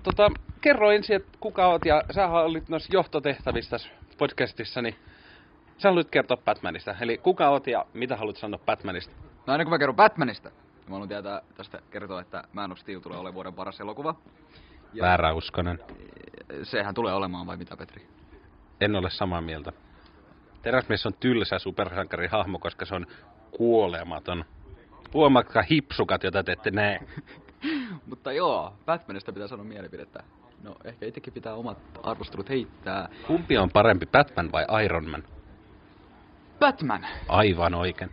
tota, 0.03 0.31
kerro 0.61 0.91
ensin, 0.91 1.15
että 1.15 1.37
kuka 1.39 1.67
oot 1.67 1.85
ja 1.85 2.03
sä 2.11 2.27
olit 2.27 2.69
noissa 2.69 2.93
johtotehtävissä 2.93 3.77
podcastissa, 4.17 4.81
niin 4.81 4.95
sä 5.77 5.89
haluat 5.89 6.09
kertoa 6.09 6.37
Batmanista. 6.37 6.95
Eli 7.01 7.17
kuka 7.17 7.49
oot 7.49 7.67
ja 7.67 7.85
mitä 7.93 8.17
haluat 8.17 8.37
sanoa 8.37 8.59
Batmanista? 8.65 9.13
No 9.47 9.53
aina 9.53 9.63
kun 9.63 9.71
mä 9.71 9.79
kerron 9.79 9.95
Batmanista, 9.95 10.49
niin 10.49 10.85
mä 10.87 10.91
haluan 10.91 11.09
tietää 11.09 11.41
tästä 11.55 11.81
kertoa, 11.91 12.21
että 12.21 12.43
Man 12.53 12.71
of 12.71 12.77
Steel 12.77 12.99
tulee 12.99 13.17
olemaan 13.17 13.33
vuoden 13.33 13.53
paras 13.53 13.79
elokuva. 13.79 14.15
Ja 14.93 15.03
Vääräuskonen. 15.03 15.79
sehän 16.63 16.93
tulee 16.93 17.13
olemaan 17.13 17.47
vai 17.47 17.57
mitä 17.57 17.77
Petri? 17.77 18.07
En 18.81 18.95
ole 18.95 19.09
samaa 19.09 19.41
mieltä. 19.41 19.71
Teräsmies 20.61 21.05
on 21.05 21.13
tylsä 21.13 21.59
supersankarihahmo, 21.59 22.59
koska 22.59 22.85
se 22.85 22.95
on 22.95 23.07
kuolematon. 23.51 24.45
Huomatkaa 25.13 25.61
hipsukat, 25.61 26.23
joita 26.23 26.43
te 26.43 26.51
ette 26.51 26.71
näe. 26.71 26.99
Mutta 28.09 28.31
joo, 28.31 28.73
Batmanista 28.85 29.33
pitää 29.33 29.47
sanoa 29.47 29.65
mielipidettä. 29.65 30.23
No 30.63 30.75
ehkä 30.83 31.05
itsekin 31.05 31.33
pitää 31.33 31.53
omat 31.53 31.77
arvostelut 32.03 32.49
heittää. 32.49 33.09
Kumpi 33.27 33.57
on 33.57 33.69
parempi, 33.73 34.05
Batman 34.05 34.51
vai 34.51 34.85
Iron 34.85 35.09
Man? 35.09 35.23
Batman! 36.59 37.05
Aivan 37.27 37.73
oikein. 37.73 38.11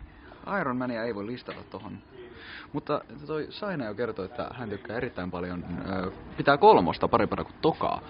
Iron 0.61 0.77
Mania 0.77 1.03
ei 1.03 1.15
voi 1.15 1.25
listata 1.27 1.63
tohon. 1.63 1.97
Mutta 2.73 3.01
toi 3.27 3.47
Saina 3.49 3.85
jo 3.85 3.93
kertoi, 3.93 4.25
että 4.25 4.47
hän 4.53 4.69
tykkää 4.69 4.97
erittäin 4.97 5.31
paljon, 5.31 5.65
ö, 6.05 6.11
pitää 6.37 6.57
kolmosta 6.57 7.07
parempana 7.07 7.43
kuin 7.43 7.55
tokaa. 7.61 8.01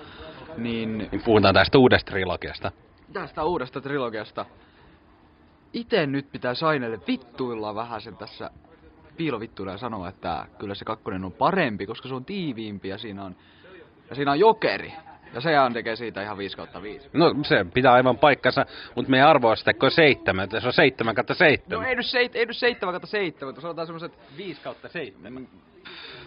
Niin 0.58 0.98
Niin 0.98 1.22
puhutaan 1.26 1.54
tästä 1.54 1.78
uudesta 1.78 2.12
trilogiasta. 2.12 2.72
tästä 3.14 3.44
uudesta 3.44 3.82
trilogiasta. 3.82 4.46
Ite 5.74 6.06
nyt 6.06 6.32
pitää 6.32 6.54
Sainelle 6.54 7.00
vittuilla 7.08 7.76
vähän 7.76 8.02
sen 8.02 8.18
tässä 8.18 8.52
piilovittuilla 9.18 9.72
ja 9.72 9.78
sanoa, 9.78 10.10
että 10.10 10.46
kyllä 10.60 10.76
se 10.76 10.86
kakkonen 10.86 11.26
on 11.26 11.32
parempi, 11.32 11.86
koska 11.86 12.08
se 12.08 12.16
on 12.16 12.26
tiiviimpi 12.26 12.88
ja 12.88 12.98
siinä 12.98 13.24
on, 13.24 13.36
ja 14.10 14.16
siinä 14.16 14.32
on 14.32 14.40
jokeri. 14.40 14.94
Ja 15.34 15.42
sehän 15.42 15.74
tekee 15.74 15.96
siitä 15.96 16.22
ihan 16.24 16.38
5 16.38 16.58
kautta 16.58 16.82
5. 16.82 17.10
No 17.14 17.36
se 17.44 17.66
pitää 17.74 17.94
aivan 17.94 18.18
paikkansa, 18.18 18.66
mutta 18.96 19.12
meidän 19.12 19.30
arvoasteikko 19.30 19.86
on 19.86 19.92
seitsemän, 19.92 20.44
että 20.44 20.60
se 20.60 20.68
on 20.68 20.74
seitsemän 20.74 21.16
kautta 21.16 21.34
No 21.34 21.38
seitsemän. 21.38 21.88
ei 21.90 21.96
nyt, 21.96 22.06
seit, 22.06 22.36
ei 22.36 22.46
nyt 22.46 22.58
7 22.58 22.94
kautta 22.94 23.08
7, 23.08 23.48
mutta 23.48 23.62
sanotaan 23.62 23.88
semmoset 23.88 24.12
5 24.38 24.62
kautta 24.62 24.90
seitsemän. 24.90 25.48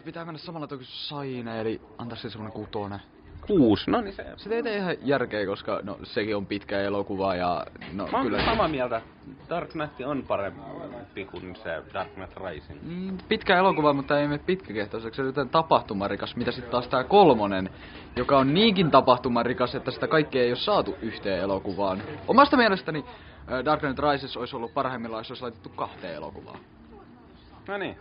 Pitää 0.04 0.24
mennä 0.24 0.38
samalla 0.38 0.66
kuin 0.66 0.80
Saine, 0.84 1.60
eli 1.60 1.80
antaa 1.98 2.18
se 2.18 2.30
semmonen 2.30 2.52
kutonen. 2.52 3.00
Kuusi, 3.46 3.90
no 3.90 4.00
niin 4.00 4.14
se. 4.14 4.24
Se 4.36 4.54
ei 4.54 4.62
tee 4.62 4.76
ihan 4.76 4.96
järkeä, 5.02 5.46
koska 5.46 5.80
no, 5.82 5.98
sekin 6.02 6.36
on 6.36 6.46
pitkä 6.46 6.80
elokuva 6.80 7.34
ja 7.34 7.66
no 7.92 8.08
Mä 8.12 8.22
kyllä... 8.22 8.44
samaa 8.44 8.68
mieltä. 8.68 9.02
Dark 9.50 9.70
Knight 9.70 10.00
on 10.06 10.22
parempi 10.28 11.24
kuin 11.24 11.56
se 11.56 11.82
Dark 11.94 12.14
Knight 12.14 12.36
Rising. 12.36 12.80
Mm, 12.82 13.18
pitkä 13.28 13.58
elokuva, 13.58 13.92
mutta 13.92 14.20
ei 14.20 14.28
mene 14.28 14.42
pitkäkehtoiseksi. 14.46 15.16
Se 15.16 15.22
on 15.22 15.26
jotain 15.26 15.48
tapahtumarikas, 15.48 16.36
mitä 16.36 16.52
sitten 16.52 16.70
taas 16.70 16.88
tää 16.88 17.04
kolmonen, 17.04 17.70
joka 18.16 18.38
on 18.38 18.54
niinkin 18.54 18.90
tapahtumarikas, 18.90 19.74
että 19.74 19.90
sitä 19.90 20.08
kaikkea 20.08 20.42
ei 20.42 20.50
ole 20.50 20.56
saatu 20.56 20.96
yhteen 21.02 21.40
elokuvaan. 21.40 22.02
Omasta 22.28 22.56
mielestäni 22.56 23.04
Ö, 23.50 23.64
Dark 23.64 23.80
Knight 23.80 23.98
Rises 23.98 24.36
olisi 24.36 24.56
ollut 24.56 24.74
parhaimmillaan, 24.74 25.20
jos 25.20 25.30
olisi 25.30 25.42
laitettu 25.42 25.68
kahteen 25.68 26.14
elokuvaan. 26.14 26.58
No 27.68 27.78
niin. 27.78 27.96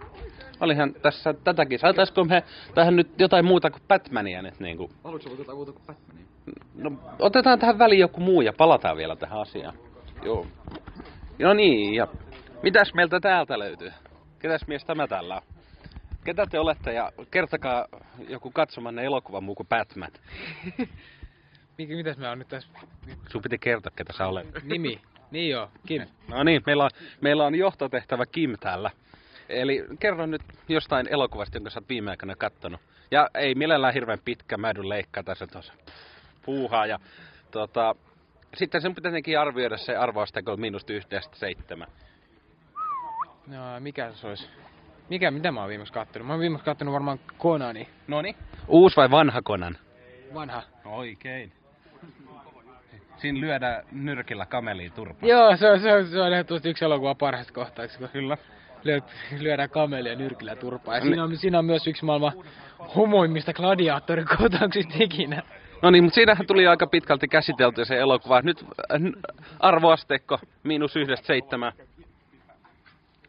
Olihan 0.60 0.94
tässä 0.94 1.34
tätäkin. 1.34 1.80
Saataisiko 1.80 2.24
me 2.24 2.44
tähän 2.76 2.96
nyt 2.96 3.20
jotain 3.20 3.46
muuta 3.46 3.72
kuin 3.72 3.84
Batmania 3.88 4.42
nyt 4.42 4.60
niinku? 4.60 4.92
Haluatko 5.04 5.30
olla 5.30 5.40
jotain 5.40 5.58
muuta 5.58 5.72
kuin 5.72 5.84
Batmania? 5.88 6.26
No, 6.76 6.92
otetaan 7.20 7.60
tähän 7.60 7.80
väliin 7.80 8.00
joku 8.00 8.22
muu 8.22 8.42
ja 8.42 8.54
palataan 8.54 8.98
vielä 8.98 9.16
tähän 9.16 9.42
asiaan. 9.42 9.74
Joo. 10.24 10.48
No 11.40 11.54
niin, 11.54 11.94
ja 11.94 12.08
mitäs 12.64 12.94
meiltä 12.94 13.20
täältä 13.20 13.60
löytyy? 13.60 13.92
Ketäs 14.40 14.68
mies 14.68 14.86
tämä 14.86 15.08
täällä 15.08 15.36
on? 15.36 15.42
Ketä 16.24 16.46
te 16.46 16.60
olette 16.60 16.94
ja 16.94 17.12
kertokaa 17.32 17.88
joku 18.30 18.52
katsomanne 18.52 19.06
elokuva 19.06 19.42
muu 19.42 19.56
kuin 19.56 19.68
Batman. 19.68 20.12
Mikä, 21.78 21.96
mitäs 21.96 22.18
mä 22.18 22.30
oon 22.30 22.40
nyt 22.40 22.48
tässä? 22.48 22.70
Sun 23.32 23.42
piti 23.42 23.58
kertoa, 23.58 23.92
ketä 23.96 24.14
sä 24.14 24.28
olet. 24.28 24.64
Nimi. 24.64 25.02
Niin 25.32 25.50
joo, 25.50 25.70
Kim. 25.88 26.02
No 26.28 26.44
niin, 26.44 26.62
meillä 26.66 26.84
on, 26.84 26.90
meillä 27.22 27.46
on 27.46 27.56
johtotehtävä 27.56 28.26
Kim 28.26 28.56
täällä. 28.60 28.92
Eli 29.52 29.86
kerro 30.00 30.26
nyt 30.26 30.42
jostain 30.68 31.08
elokuvasta, 31.10 31.58
jonka 31.58 31.70
sä 31.70 31.80
oot 31.80 31.90
viime 31.90 32.12
aikoina 32.12 32.36
kattonut. 32.36 32.82
Ja 33.12 33.30
ei 33.34 33.56
millään 33.56 33.94
hirveän 33.94 34.20
pitkä, 34.26 34.58
mä 34.58 34.70
edun 34.70 34.90
leikkaa 34.90 35.24
tässä 35.24 35.48
tuossa 35.48 35.74
puuhaa. 36.46 36.86
Ja, 36.86 37.00
tota, 37.52 37.96
sitten 38.54 38.82
sen 38.82 38.96
pitää 38.96 39.12
tietenkin 39.12 39.40
arvioida 39.40 39.78
se 39.78 39.96
arvoasteiko 39.96 40.58
miinusta 40.58 40.94
yhdestä 40.94 41.36
seitsemän. 41.36 41.88
No, 43.48 43.80
mikä 43.80 44.12
se 44.14 44.28
olisi? 44.28 44.50
Mikä, 45.10 45.32
mitä 45.32 45.52
mä 45.52 45.60
oon 45.60 45.70
viimeksi 45.70 45.94
kattonut? 45.94 46.28
Mä 46.28 46.34
oon 46.34 46.40
viimeksi 46.40 46.66
kattonut 46.66 46.94
varmaan 46.94 47.20
Konani. 47.38 47.90
Noni. 48.08 48.36
Uusi 48.68 48.98
vai 48.98 49.12
vanha 49.12 49.42
Konan? 49.42 49.78
Vanha. 50.34 50.64
Oikein. 50.86 51.52
Siinä 53.18 53.40
lyödään 53.40 53.84
nyrkillä 53.92 54.46
kameliin 54.46 54.92
turpaan. 54.92 55.30
Joo, 55.30 55.58
se 55.58 55.72
on, 55.72 55.80
se 55.80 55.94
on, 55.94 56.08
se 56.08 56.22
on 56.22 56.34
ehdottomasti 56.34 56.70
yksi 56.70 56.86
elokuva 56.86 57.16
parhaista 57.16 57.54
kohtauksista. 57.54 58.08
Kyllä. 58.08 58.38
Lyö, 58.84 59.00
lyödään 59.40 59.70
kamelia 59.70 60.16
nyrkillä 60.16 60.56
turpaan. 60.56 60.98
Ja 60.98 61.04
No 61.04 61.06
siinä 61.06 61.24
on, 61.24 61.38
siinä 61.38 61.60
on 61.60 61.66
myös 61.66 61.88
yksi 61.88 62.06
maailman 62.06 62.34
homoimmista 62.96 63.54
gladiaattorin 63.54 64.26
kohtauksista 64.38 64.94
ikinä. 65.00 65.44
No 65.82 65.90
niin, 65.90 66.04
mutta 66.04 66.16
siinähän 66.16 66.48
tuli 66.48 66.68
aika 66.68 66.88
pitkälti 66.88 67.28
käsitelty 67.28 67.86
se 67.86 67.98
elokuva. 67.98 68.42
Nyt 68.42 68.66
äh, 68.94 69.02
arvoasteikko 69.60 70.40
miinus 70.64 70.96
yhdestä 70.96 71.28
seitsemän. 71.28 71.72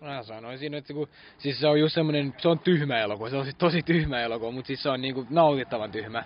Mä 0.00 0.22
sanoisin, 0.22 0.74
että 0.74 0.88
se, 0.88 0.94
kun, 0.94 1.08
siis 1.38 1.60
se 1.60 1.66
on 1.66 1.80
just 1.80 1.94
semmonen, 1.94 2.34
se 2.38 2.48
on 2.48 2.58
tyhmä 2.58 2.98
elokuva, 2.98 3.30
se 3.30 3.36
on 3.36 3.44
siis 3.44 3.56
tosi 3.56 3.82
tyhmä 3.82 4.20
elokuva, 4.20 4.50
mutta 4.50 4.66
siis 4.66 4.82
se 4.82 4.88
on 4.88 5.00
niinku 5.00 5.26
nautittavan 5.30 5.92
tyhmä. 5.92 6.24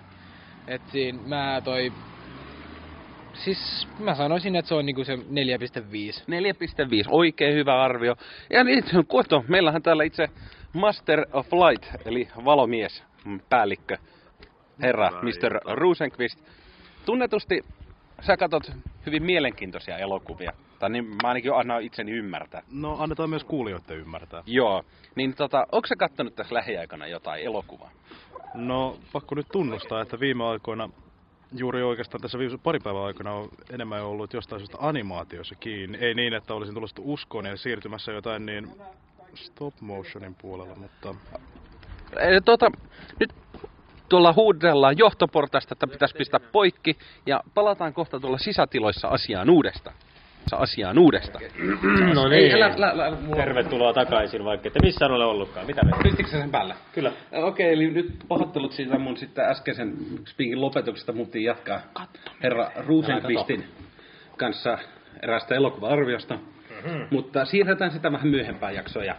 Et 0.67 0.81
siinä 0.91 1.19
mä 1.25 1.61
toi, 1.63 1.93
siis 3.43 3.87
mä 3.99 4.15
sanoisin, 4.15 4.55
että 4.55 4.69
se 4.69 4.75
on 4.75 4.85
niinku 4.85 5.03
se 5.03 5.15
4,5. 5.15 5.21
4,5, 5.21 5.23
oikein 7.07 7.53
hyvä 7.53 7.81
arvio. 7.81 8.15
Ja 8.49 8.63
niin, 8.63 8.83
kuoto, 9.07 9.45
meillähän 9.47 9.81
täällä 9.81 10.03
itse 10.03 10.29
Master 10.73 11.25
of 11.33 11.47
Light, 11.53 12.07
eli 12.07 12.27
valomies, 12.45 13.03
päällikkö, 13.49 13.97
herra 14.81 15.11
Mr. 15.21 15.75
Rosenqvist. 15.75 16.39
Tunnetusti 17.05 17.61
sä 18.21 18.37
katot 18.37 18.71
hyvin 19.05 19.23
mielenkiintoisia 19.23 19.97
elokuvia. 19.97 20.51
Tai 20.79 20.89
niin 20.89 21.05
mä 21.05 21.27
ainakin 21.27 21.53
annan 21.53 21.81
itseni 21.81 22.11
ymmärtää. 22.11 22.63
No 22.71 22.95
annetaan 22.99 23.29
myös 23.29 23.43
kuulijoiden 23.43 23.97
ymmärtää. 23.97 24.43
Joo. 24.45 24.83
Niin 25.15 25.35
tota, 25.35 25.67
onko 25.71 25.87
sä 25.87 25.95
kattonut 25.95 26.35
tässä 26.35 26.55
lähiaikana 26.55 27.07
jotain 27.07 27.45
elokuvaa? 27.45 27.91
No 28.53 28.97
pakko 29.13 29.35
nyt 29.35 29.47
tunnustaa, 29.51 30.01
että 30.01 30.19
viime 30.19 30.43
aikoina 30.43 30.89
juuri 31.55 31.83
oikeastaan 31.83 32.21
tässä 32.21 32.37
viimeisen 32.37 32.59
pari 32.59 32.79
päivän 32.79 33.01
aikana 33.01 33.33
on 33.33 33.49
enemmän 33.73 34.03
ollut 34.03 34.33
jostain 34.33 34.59
syystä 34.59 34.77
animaatiossa 34.79 35.55
kiinni. 35.55 35.97
Ei 35.97 36.13
niin, 36.13 36.33
että 36.33 36.53
olisin 36.53 36.73
tullut 36.73 36.91
uskoon 36.99 37.45
ja 37.45 37.57
siirtymässä 37.57 38.11
jotain 38.11 38.45
niin 38.45 38.71
stop 39.35 39.73
motionin 39.81 40.35
puolella, 40.35 40.75
mutta 40.75 41.15
Eli 42.19 42.41
tota, 42.41 42.71
nyt 43.19 43.33
tuolla 44.09 44.33
huudellaan 44.33 44.97
johtoportaista, 44.97 45.73
että 45.73 45.87
pitäisi 45.87 46.15
pistää 46.17 46.39
poikki. 46.51 46.97
Ja 47.25 47.43
palataan 47.53 47.93
kohta 47.93 48.19
tuolla 48.19 48.37
sisätiloissa 48.37 49.07
asiaan 49.07 49.49
uudestaan. 49.49 49.95
Asiaan 50.55 50.99
uudestaan. 50.99 51.43
No 52.13 52.23
Ei, 52.31 52.39
niin. 52.41 52.55
älä, 52.55 52.65
älä, 52.65 52.87
älä, 52.89 53.05
älä, 53.05 53.17
mulla- 53.21 53.35
Tervetuloa 53.35 53.93
takaisin, 53.93 54.43
vaikka 54.43 54.67
ette 54.67 54.79
missään 54.83 55.11
ole 55.11 55.25
ollutkaan. 55.25 55.65
Mitä 55.65 55.85
me? 55.85 55.91
Pistikö 56.03 56.29
sen 56.29 56.51
päällä? 56.51 56.75
Kyllä. 56.93 57.11
Okei, 57.31 57.73
eli 57.73 57.91
nyt 57.91 58.11
pahoittelut 58.27 58.71
siitä 58.71 58.99
mun 58.99 59.17
sitten 59.17 59.45
äskeisen 59.45 59.93
speakin 60.25 60.61
lopetuksesta 60.61 61.13
muuttiin 61.13 61.45
jatkaa 61.45 61.79
herra 62.43 62.71
Rosenqvistin 62.87 63.63
kanssa 64.37 64.77
eräästä 65.23 65.55
elokuva-arviosta. 65.55 66.35
Mhm. 66.83 67.01
Mutta 67.11 67.45
siirretään 67.45 67.91
sitä 67.91 68.11
vähän 68.11 68.27
myöhempään 68.27 68.75
jaksoon 68.75 69.05
ja 69.05 69.15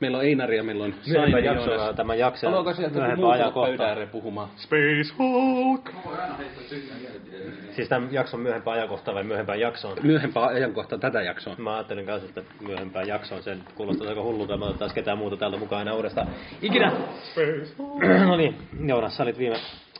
meillä 0.00 0.18
on 0.18 0.24
Einari 0.24 0.56
ja 0.56 0.62
meillä 0.62 0.84
on 0.84 0.94
Saini 1.12 1.44
jaksoon 1.44 1.76
Joonas. 1.76 1.96
tämä 1.96 2.14
jakso. 2.14 2.46
Haluaako 2.46 2.74
sieltä 2.74 2.98
joku 2.98 3.20
Myöhempään 3.20 3.52
muu 3.54 3.62
tulla 3.76 4.06
puhumaan? 4.12 4.48
Space 4.56 5.14
Hulk! 5.18 5.90
Siis 7.70 7.88
tämän 7.88 8.12
jakson 8.12 8.40
myöhempään 8.40 8.76
ajankohtaan 8.76 9.14
vai 9.14 9.24
myöhempään 9.24 9.60
jaksoon? 9.60 9.98
Myöhempään 10.02 10.48
ajankohtaan 10.48 11.00
tätä 11.00 11.22
jaksoa. 11.22 11.54
Mä 11.58 11.74
ajattelin 11.74 12.06
kanssa, 12.06 12.28
että 12.28 12.54
myöhempään 12.60 13.08
jaksoon 13.08 13.42
sen 13.42 13.60
kuulostaa 13.74 14.08
aika 14.08 14.22
hullulta, 14.22 14.56
mä 14.56 14.64
otetaan 14.64 14.90
ketään 14.94 15.18
muuta 15.18 15.36
täältä 15.36 15.56
mukaan 15.56 15.82
enää 15.82 15.94
uudestaan. 15.94 16.28
Ikinä! 16.62 16.92
no 18.26 18.36
niin, 18.36 18.56
Joonas, 18.86 19.16
sä 19.16 19.22
olit 19.22 19.38
viime 19.38 19.56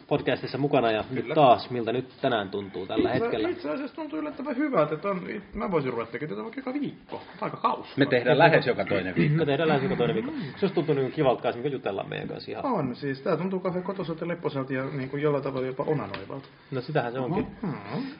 podcastissa 0.08 0.58
mukana 0.58 0.90
ja 0.90 1.04
nyt 1.10 1.26
taas, 1.34 1.70
miltä 1.70 1.92
nyt 1.92 2.08
tänään 2.22 2.48
tuntuu 2.48 2.86
tällä 2.86 3.10
hetkellä? 3.10 3.48
Itse 3.48 3.70
asiassa 3.70 3.96
tuntuu 3.96 4.18
yllättävän 4.18 4.56
hyvältä, 4.56 4.94
että 4.94 5.08
on, 5.08 5.28
mä 5.54 5.70
voisin 5.70 5.92
ruveta 5.92 6.12
tekemään 6.12 6.36
tätä 6.36 6.42
vaikka 6.42 6.60
joka 6.60 6.80
viikko. 6.80 7.22
Aika 7.40 7.56
kausi. 7.56 7.88
Me 7.96 8.06
tehdään 8.06 8.38
lähes 8.38 8.66
joka 8.66 8.84
toinen 8.84 9.14
viikko. 9.14 9.36
Me 9.38 9.46
tehdään 9.46 9.68
lähes 9.68 9.82
joka 9.82 9.96
toinen 9.96 10.14
viikko. 10.14 10.32
Se 10.32 10.64
olisi 10.66 10.74
tuntunut 10.74 11.04
niin 11.04 11.12
kivalta 11.12 11.42
kanssa, 11.42 11.56
mikä 11.62 11.68
jutellaan 11.68 12.08
meidän 12.08 12.28
kanssa 12.28 12.50
ihan. 12.50 12.64
On, 12.64 12.96
siis 12.96 13.20
tää 13.20 13.36
tuntuu 13.36 13.60
kauhean 13.60 13.84
kotoiselta 13.84 14.24
ja 14.24 14.28
lepposelta 14.28 14.72
ja 14.72 14.84
niin 14.84 15.10
kuin 15.10 15.22
jollain 15.22 15.44
tavalla 15.44 15.66
jopa 15.66 15.82
onanoivalta. 15.82 16.48
No 16.70 16.80
sitähän 16.80 17.12
se 17.12 17.18
onkin. 17.18 17.46
Hmm. 17.62 17.74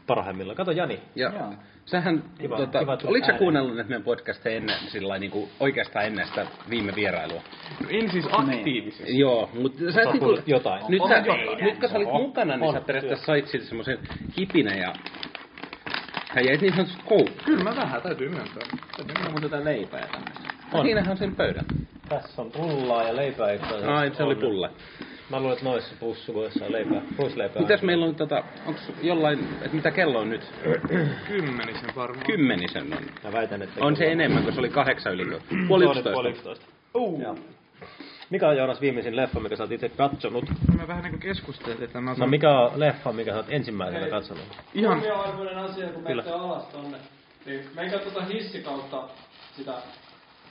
Parhaimmillaan. 0.06 0.56
Kato 0.56 0.70
Jani. 0.70 1.00
Ja 1.14 1.32
sähän, 1.86 2.24
Kiva- 2.38 2.56
tota, 2.56 2.78
kiva 2.78 2.98
oliko 3.04 3.26
sä 3.26 3.32
kuunnellut 3.32 3.76
meidän 3.76 4.02
podcasteja 4.02 4.56
ennen, 4.56 4.76
sillä 4.88 5.18
niin 5.18 5.30
kuin 5.30 5.48
oikeastaan 5.60 6.04
ennen 6.04 6.26
sitä 6.26 6.46
viime 6.70 6.92
vierailua? 6.96 7.40
En 7.88 8.10
siis 8.10 8.26
aktiivisesti. 8.32 9.18
Joo, 9.18 9.50
mutta 9.54 9.78
sä 9.92 10.00
et 10.00 10.06
niinku, 10.06 10.18
kuullut 10.18 10.48
jotain. 10.48 10.84
nyt, 10.88 11.02
sä, 11.08 11.16
jotain. 11.16 11.64
nyt 11.64 11.75
kun 11.80 11.88
sä 11.88 11.96
olit 11.96 12.08
Oho. 12.08 12.18
mukana, 12.18 12.56
niin 12.56 12.68
On. 12.68 12.74
sä 12.74 12.80
periaatteessa 12.80 13.26
sait 13.26 13.48
siitä 13.48 13.66
semmoisen 13.66 13.98
kipinä 14.34 14.74
ja 14.74 14.92
sä 16.34 16.40
jäit 16.40 16.60
niin 16.60 16.72
sanotusti 16.72 17.02
koukkuun. 17.08 17.44
Kyllä 17.44 17.64
mä 17.64 17.76
vähän, 17.76 18.02
täytyy 18.02 18.28
myöntää. 18.28 18.66
Meillä 19.06 19.26
on 19.26 19.30
muuten 19.30 19.42
jotain 19.42 19.64
leipää 19.64 20.06
tämmöistä. 20.12 20.48
On. 20.72 20.84
Siinähän 20.84 21.10
on 21.10 21.16
sen 21.16 21.36
pöydän. 21.36 21.64
Tässä 22.08 22.42
on 22.42 22.50
pullaa 22.50 23.02
ja 23.02 23.16
leipää 23.16 23.52
itse 23.52 23.66
asiassa. 23.66 23.96
Ai, 23.96 24.10
se 24.16 24.22
oli 24.22 24.34
pulla. 24.34 24.70
Mä 25.30 25.40
luulen, 25.40 25.52
että 25.52 25.64
noissa 25.64 25.94
pussuissa 26.00 26.64
on 26.64 26.72
leipää. 26.72 27.02
Ruisleipää. 27.18 27.62
Mitäs 27.62 27.82
meillä 27.82 28.06
on, 28.06 28.14
tota, 28.14 28.44
onks 28.66 28.80
jollain, 29.02 29.38
että 29.62 29.76
mitä 29.76 29.90
kello 29.90 30.18
on 30.18 30.30
nyt? 30.30 30.52
Kymmenisen 31.28 31.90
varmaan. 31.96 32.26
Kymmenisen 32.26 32.92
on. 32.92 32.98
Mä 33.24 33.32
väitän, 33.32 33.62
että... 33.62 33.84
On 33.84 33.96
se 33.96 34.12
enemmän, 34.12 34.44
kun 34.44 34.52
se 34.52 34.58
oli 34.58 34.68
kahdeksan 34.68 35.12
yli. 35.12 35.38
Puoli 35.68 35.84
yksitoista. 35.84 36.12
puoli 36.12 36.28
yksitoista. 36.28 36.66
Uh. 36.94 37.20
Joo. 37.20 37.36
Mikä 38.30 38.48
on 38.48 38.56
Joonas 38.56 38.80
viimeisin 38.80 39.16
leffa, 39.16 39.40
mikä 39.40 39.56
sä 39.56 39.62
oot 39.62 39.72
itse 39.72 39.88
katsonut? 39.88 40.44
Me 40.78 40.88
vähän 40.88 41.02
niinku 41.02 41.18
keskusteltiin, 41.18 41.84
että 41.84 42.00
mä 42.00 42.14
No 42.18 42.26
mikä 42.26 42.50
on 42.60 42.80
leffa, 42.80 43.12
mikä 43.12 43.30
sä 43.30 43.36
oot 43.36 43.46
ensimmäisenä 43.48 44.08
katsonut? 44.08 44.44
Ihan... 44.74 44.94
Huomioarvoinen 45.00 45.58
asia, 45.58 45.86
kun 45.88 46.02
Kyllä. 46.04 46.22
menette 46.22 46.30
alas 46.44 46.64
tonne. 46.66 46.98
Niin 47.46 47.60
menkää 47.74 47.98
tuota 47.98 48.24
hissi 48.24 48.62
kautta 48.62 49.08
sitä 49.56 49.72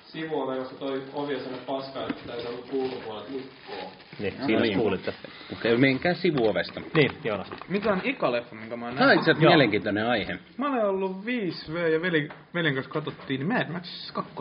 sivua, 0.07 0.55
koska 0.55 0.75
toi 0.75 1.03
ovi 1.13 1.35
on 1.35 1.41
sellainen 1.41 1.65
paska, 1.65 2.01
että 2.01 2.21
sitä 2.21 2.33
ei 2.33 2.43
saa 2.43 2.51
ulkopuolelta 2.71 3.31
lukkoa. 3.31 3.91
Niin, 4.19 4.33
No 4.39 4.45
siinä 4.45 4.61
niin. 4.61 4.79
kuulitte. 4.79 5.13
Okei, 5.53 5.77
menkää 5.77 6.13
sivuovesta. 6.13 6.81
Niin, 6.93 7.11
Joonas. 7.23 7.47
Mikä 7.67 7.91
on 7.91 8.01
eka 8.03 8.31
leffa, 8.31 8.55
minkä 8.55 8.75
mä 8.77 8.85
oon 8.85 8.95
Tämä 8.95 9.07
on 9.07 9.13
itse 9.13 9.21
nähnyt? 9.31 9.37
asiassa 9.37 9.49
mielenkiintoinen 9.49 10.07
aihe. 10.07 10.37
Mä 10.57 10.69
olen 10.69 10.85
ollut 10.85 11.25
5V 11.25 11.77
ja 11.77 12.01
veli, 12.01 12.29
velin 12.53 12.73
kanssa 12.73 12.91
katsottiin 12.91 13.47
Mad 13.47 13.69
Max 13.71 14.11
2. 14.11 14.33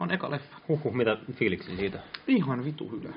On 0.00 0.10
eka 0.10 0.30
leffa. 0.30 0.56
Huhhuh, 0.68 0.92
mitä 0.94 1.16
fiiliksi 1.32 1.76
siitä? 1.76 1.98
Ihan 2.28 2.64
vitu 2.64 2.88
hyvä. 2.88 3.08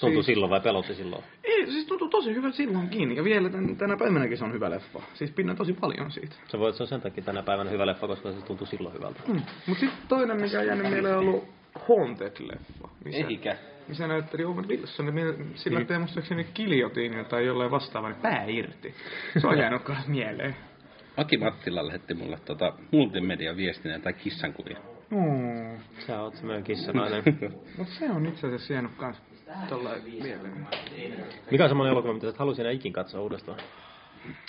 Tuntui 0.00 0.12
Siis- 0.14 0.26
silloin 0.26 0.50
vai 0.50 0.60
pelotti 0.60 0.94
silloin? 0.94 1.24
Ei, 1.44 1.66
siis 1.66 1.86
tuntuu 1.86 2.08
tosi 2.08 2.34
hyvältä 2.34 2.56
silloinkin. 2.56 3.16
Ja 3.16 3.24
vielä 3.24 3.48
tän, 3.48 3.76
tänä 3.76 3.96
päivänäkin 3.96 4.38
se 4.38 4.44
on 4.44 4.52
hyvä 4.52 4.70
leffa. 4.70 5.00
Siis 5.14 5.30
pidän 5.30 5.56
tosi 5.56 5.72
paljon 5.72 6.10
siitä. 6.10 6.34
Se 6.48 6.58
voi, 6.58 6.72
se 6.74 6.82
on 6.82 6.86
sen 6.88 7.00
takia 7.00 7.24
tänä 7.24 7.42
päivänä 7.42 7.70
hyvä 7.70 7.86
leffa, 7.86 8.06
koska 8.06 8.32
se 8.32 8.40
tuntui 8.42 8.66
silloin 8.66 8.94
hyvältä. 8.94 9.20
Mm. 9.28 9.42
Mut 9.66 9.78
sitten 9.78 9.98
toinen, 10.08 10.40
mikä 10.40 10.58
on 10.58 10.66
jäänyt 10.66 10.90
mieleen, 10.90 11.16
on 11.18 11.28
ollut 11.28 11.44
Haunted-leffa. 11.88 12.88
Missä, 13.04 13.26
Eikä. 13.28 13.56
missä 13.88 14.06
näytteli 14.06 14.44
Owen 14.44 14.68
Wilson. 14.68 15.14
mie- 15.14 15.34
Sillä 15.54 15.80
Mm. 15.80 15.86
mm. 15.88 15.98
muistaakseni 15.98 16.44
kiljotiini 16.54 17.24
tai 17.24 17.46
jollain 17.46 17.70
vastaavaa, 17.70 18.12
pää 18.22 18.44
irti. 18.44 18.94
Se 19.40 19.46
on 19.46 19.58
jäänyt 19.58 19.82
mieleen. 20.06 20.56
Aki 21.16 21.36
Mattila 21.36 21.86
lähetti 21.86 22.14
mulle 22.14 22.38
tota 22.44 22.72
multimedia 22.90 23.56
viestinä 23.56 23.98
tai 23.98 24.12
kissankuvia. 24.12 24.78
Mm. 25.14 25.78
Sä 26.06 26.20
oot 26.20 26.34
semmoinen 26.34 26.64
kissanainen. 26.64 27.22
Mut 27.78 27.88
se 27.88 28.10
on 28.10 28.26
itse 28.26 28.46
asiassa 28.46 28.72
jäänyt 28.72 28.92
kans 28.96 29.22
tollain 29.68 30.02
mieleen. 30.04 30.66
Mikä 31.50 31.64
on 31.64 31.70
semmoinen 31.70 31.92
elokuva, 31.92 32.14
mitä 32.14 32.26
sä 32.26 32.30
et 32.30 32.38
halusi 32.38 32.60
enää 32.60 32.72
ikin 32.72 32.92
katsoa 32.92 33.20
uudestaan? 33.20 33.58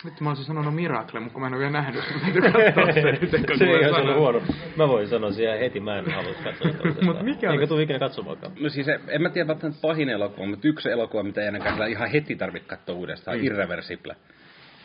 Vittu 0.06 0.24
mä 0.24 0.30
olisin 0.30 0.46
sanonut 0.46 0.76
Miracle, 0.76 1.20
mutta 1.20 1.34
kun 1.34 1.42
mä 1.42 1.48
en 1.48 1.54
ole 1.54 1.60
vielä 1.60 1.72
nähnyt, 1.72 2.04
sitä, 2.04 2.14
mä 2.14 2.52
täytyy 2.52 2.52
katsoa 2.52 2.94
se, 2.94 3.12
miten 3.22 3.46
kun 3.46 3.58
se 3.58 3.66
ei 3.66 3.90
ollut 3.90 4.16
huono. 4.16 4.42
Mä 4.76 4.88
voin 4.88 5.08
sanoa 5.08 5.32
siihen 5.32 5.60
heti, 5.60 5.80
mä 5.80 5.98
en 6.00 6.12
halua 6.12 6.34
katsoa 6.44 6.72
sitä. 6.72 7.06
Mut 7.06 7.22
mikä 7.22 7.52
Eikä 7.52 7.68
tule 7.68 7.82
ikinä 7.82 8.00
katsomaankaan. 8.00 8.52
No 8.60 8.70
siis 8.70 8.88
en 9.08 9.22
mä 9.22 9.30
tiedä 9.30 9.48
välttämättä 9.48 9.82
pahin 9.82 10.10
elokuva, 10.10 10.48
mutta 10.48 10.68
yksi 10.68 10.90
elokuva, 10.90 11.24
mitä 11.24 11.42
ei 11.42 11.48
ainakaan 11.48 11.92
ihan 11.92 12.12
heti 12.12 12.36
tarvitse 12.36 12.68
katsoa 12.68 12.96
uudestaan, 12.96 13.38
mm. 13.38 13.44
Irreversible. 13.44 14.16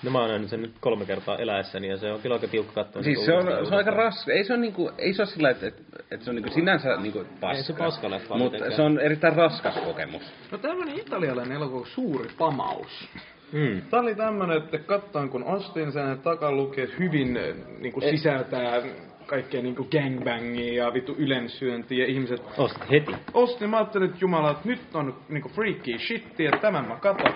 No 0.02 0.10
mä 0.10 0.18
oon 0.20 0.30
nähnyt 0.30 0.48
sen 0.48 0.62
nyt 0.62 0.74
kolme 0.80 1.04
kertaa 1.04 1.38
eläessäni 1.38 1.88
ja 1.88 1.96
se 1.96 2.12
on 2.12 2.20
kyllä 2.20 2.34
aika 2.34 2.48
tiukka 2.48 2.72
katsoa. 2.72 3.02
Siis 3.02 3.24
se 3.24 3.32
on, 3.32 3.44
se 3.44 3.52
on 3.52 3.74
aika 3.74 3.90
ras, 3.90 4.28
ei 4.28 4.44
se 4.44 4.52
on 4.52 4.60
niinku, 4.60 4.90
ei 4.98 5.14
se 5.14 5.22
ole 5.22 5.28
sillä, 5.28 5.50
että, 5.50 5.66
että, 5.66 5.82
että 6.10 6.24
se 6.24 6.30
on 6.30 6.36
niinku 6.36 6.50
sinänsä 6.50 6.96
niinku 6.96 7.24
paska. 7.40 7.56
Ei 7.56 7.62
se 7.62 7.72
paska 7.72 8.10
leffa 8.10 8.38
Mutta 8.38 8.70
se 8.76 8.82
on 8.82 9.00
erittäin 9.00 9.36
raskas 9.36 9.74
kokemus. 9.74 10.22
No 10.52 10.58
tämmönen 10.58 10.98
italialainen 10.98 11.56
elokuva, 11.56 11.86
Suuri 11.86 12.28
pamaus. 12.38 13.08
Mm. 13.52 13.82
Tää 13.90 14.00
oli 14.00 14.14
tämmönen, 14.14 14.56
että 14.56 14.78
katsoin 14.78 15.28
kun 15.28 15.44
ostin 15.44 15.92
sen, 15.92 16.12
että 16.12 16.24
takalukee 16.24 16.88
hyvin 16.98 17.36
eh, 17.36 17.54
niinku 17.78 18.00
sisältää 18.00 18.82
kaikkea 19.26 19.62
niinku 19.62 19.88
gangbangia 19.92 20.84
ja 20.84 20.94
vittu 20.94 21.14
ylensyöntiä 21.18 21.98
ja 21.98 22.10
ihmiset... 22.10 22.42
Ostit 22.58 22.90
heti. 22.90 23.12
Ostin, 23.34 23.70
mä 23.70 23.76
ajattelin, 23.76 24.08
että 24.08 24.18
jumala, 24.20 24.50
että 24.50 24.68
nyt 24.68 24.80
on 24.94 25.16
niinku 25.28 25.48
freaky 25.48 25.98
shittiä, 25.98 26.48
että 26.48 26.60
tämän 26.60 26.88
mä 26.88 26.96
katon. 26.96 27.34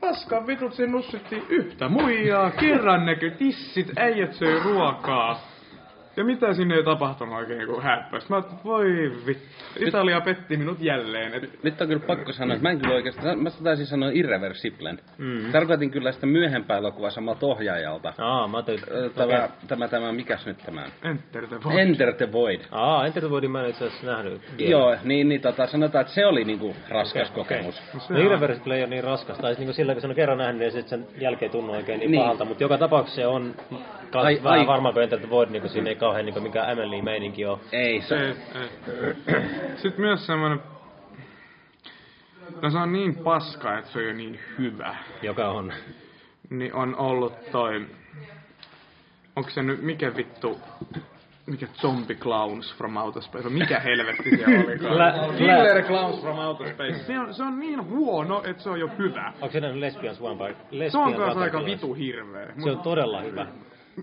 Paskan 0.00 0.46
vitut 0.46 0.78
nussittiin 0.86 1.42
yhtä 1.48 1.88
muijaa, 1.88 2.50
kerran 2.50 3.06
näkö 3.06 3.30
tissit, 3.30 3.92
äijät 3.96 4.34
söi 4.34 4.60
ruokaa. 4.64 5.40
Ja 6.16 6.24
mitä 6.24 6.54
sinne 6.54 6.74
ei 6.74 6.84
tapahtunut 6.84 7.34
oikein 7.38 7.66
kuin 7.66 7.82
häppäs. 7.82 8.28
Mä 8.28 8.36
ajattelin, 8.36 8.56
että 8.56 8.68
voi 8.68 9.12
vittu. 9.26 9.44
Italia 9.86 10.20
petti 10.20 10.56
minut 10.56 10.80
jälleen. 10.80 11.34
Et 11.34 11.62
Nyt 11.64 11.80
on 11.80 11.86
kyllä 11.88 12.02
pakko 12.06 12.32
sanoa, 12.32 12.54
että 12.54 12.62
mä 12.62 12.70
en 12.70 12.78
kyllä 12.80 12.94
oikeastaan, 12.94 13.38
mä 13.38 13.50
taisin 13.64 13.86
sanoa 13.86 14.10
Irreversiblen. 14.12 14.98
Mm. 15.18 15.52
Tarkoitin 15.52 15.90
kyllä 15.90 16.12
sitä 16.12 16.26
myöhempää 16.26 16.78
elokuvaa 16.78 17.10
samalta 17.10 17.46
ohjaajalta. 17.46 18.12
Aa, 18.18 18.48
mä 18.48 18.58
Ö, 18.58 19.10
Tämä, 19.14 19.26
okei. 19.44 19.48
tämä, 19.68 19.88
tämä, 19.88 20.12
mikäs 20.12 20.46
nyt 20.46 20.58
tämä? 20.66 20.84
Enter 21.04 21.46
the 21.46 21.56
Void. 21.64 21.78
Enter 21.78 22.12
the 22.14 22.32
Void. 22.32 22.60
Aa, 22.70 23.06
Enter 23.06 23.22
the 23.22 23.30
Voidin 23.30 23.50
mä 23.50 23.62
en 23.62 23.70
itse 23.70 23.84
asiassa 23.86 24.06
nähnyt. 24.06 24.40
vielä. 24.58 24.70
Joo, 24.70 24.96
niin, 25.04 25.28
niin 25.28 25.40
tota, 25.40 25.66
sanotaan, 25.66 26.00
että 26.02 26.14
se 26.14 26.26
oli 26.26 26.44
niinku 26.44 26.76
raskas 26.88 27.30
Okei, 27.30 27.34
kokemus. 27.44 27.82
No 28.10 28.18
Irreversible 28.18 28.74
ei 28.76 28.82
ole 28.82 28.90
niin 28.90 29.04
raskas. 29.04 29.38
Tai 29.38 29.54
niinku 29.54 29.72
sillä, 29.72 29.92
kun 29.92 30.00
sen 30.00 30.10
on 30.10 30.16
kerran 30.16 30.38
nähnyt, 30.38 30.58
niin 30.60 30.72
sitten 30.72 30.88
sen 31.00 31.20
jälkeen 31.20 31.50
tunnu 31.50 31.72
oikein 31.72 32.00
niin, 32.00 32.10
Niin. 32.10 32.20
pahalta. 32.22 32.44
Mutta 32.44 32.64
joka 32.64 32.78
tapauksessa 32.78 33.20
se 33.20 33.26
on 33.26 33.54
Ai- 34.14 34.40
vähän 34.44 34.60
ai- 34.60 34.66
varmaan 34.66 34.94
kuin 34.94 35.02
Enter 35.04 35.18
the 35.18 35.30
Void, 35.30 35.48
niin 35.50 35.68
siinä 35.68 35.88
ei 35.90 35.96
kauhean 36.08 36.26
niin 36.26 36.42
mikään 36.42 36.70
Emily-meininki 36.70 37.46
ole. 37.46 37.58
Ei, 37.72 38.00
se... 38.02 38.16
Ei, 38.16 38.34
ei. 38.86 39.42
Sitten 39.76 40.00
myös 40.00 40.26
semmonen... 40.26 40.60
No 42.62 42.70
se 42.70 42.78
on 42.78 42.92
niin 42.92 43.14
paska, 43.14 43.78
että 43.78 43.90
se 43.90 43.98
on 43.98 44.04
jo 44.04 44.12
niin 44.12 44.40
hyvä. 44.58 44.96
Joka 45.22 45.48
on. 45.48 45.72
Niin 46.50 46.74
on 46.74 46.96
ollut 46.96 47.34
toi... 47.52 47.86
Onko 49.36 49.50
se 49.50 49.62
nyt, 49.62 49.82
mikä 49.82 50.16
vittu... 50.16 50.60
Mikä 51.46 51.66
Zombie 51.66 52.16
Clowns 52.16 52.74
from 52.76 52.96
Outer 52.96 53.22
Space? 53.22 53.48
Mikä 53.48 53.80
helvetti 53.80 54.36
se 54.36 54.44
olikaan? 54.66 55.34
Killer 55.36 55.82
Clowns 55.82 56.20
from 56.20 56.38
Outer 56.38 56.68
Space. 56.68 56.98
Se 57.06 57.18
on, 57.18 57.34
se 57.34 57.42
on 57.42 57.60
niin 57.60 57.88
huono, 57.88 58.42
että 58.44 58.62
se 58.62 58.70
on 58.70 58.80
jo 58.80 58.90
hyvä. 58.98 59.32
Onko 59.40 59.52
se 59.52 59.60
nähnyt 59.60 59.80
Lesbians 59.80 60.22
Vampire? 60.22 60.52
Se 60.52 60.56
on 60.64 60.78
Lesbian 60.78 61.14
kanssa 61.14 61.40
aika 61.40 61.64
vitu 61.64 61.94
hirveä. 61.94 62.52
Se 62.64 62.70
on 62.70 62.80
todella 62.80 63.20
hyvä. 63.20 63.46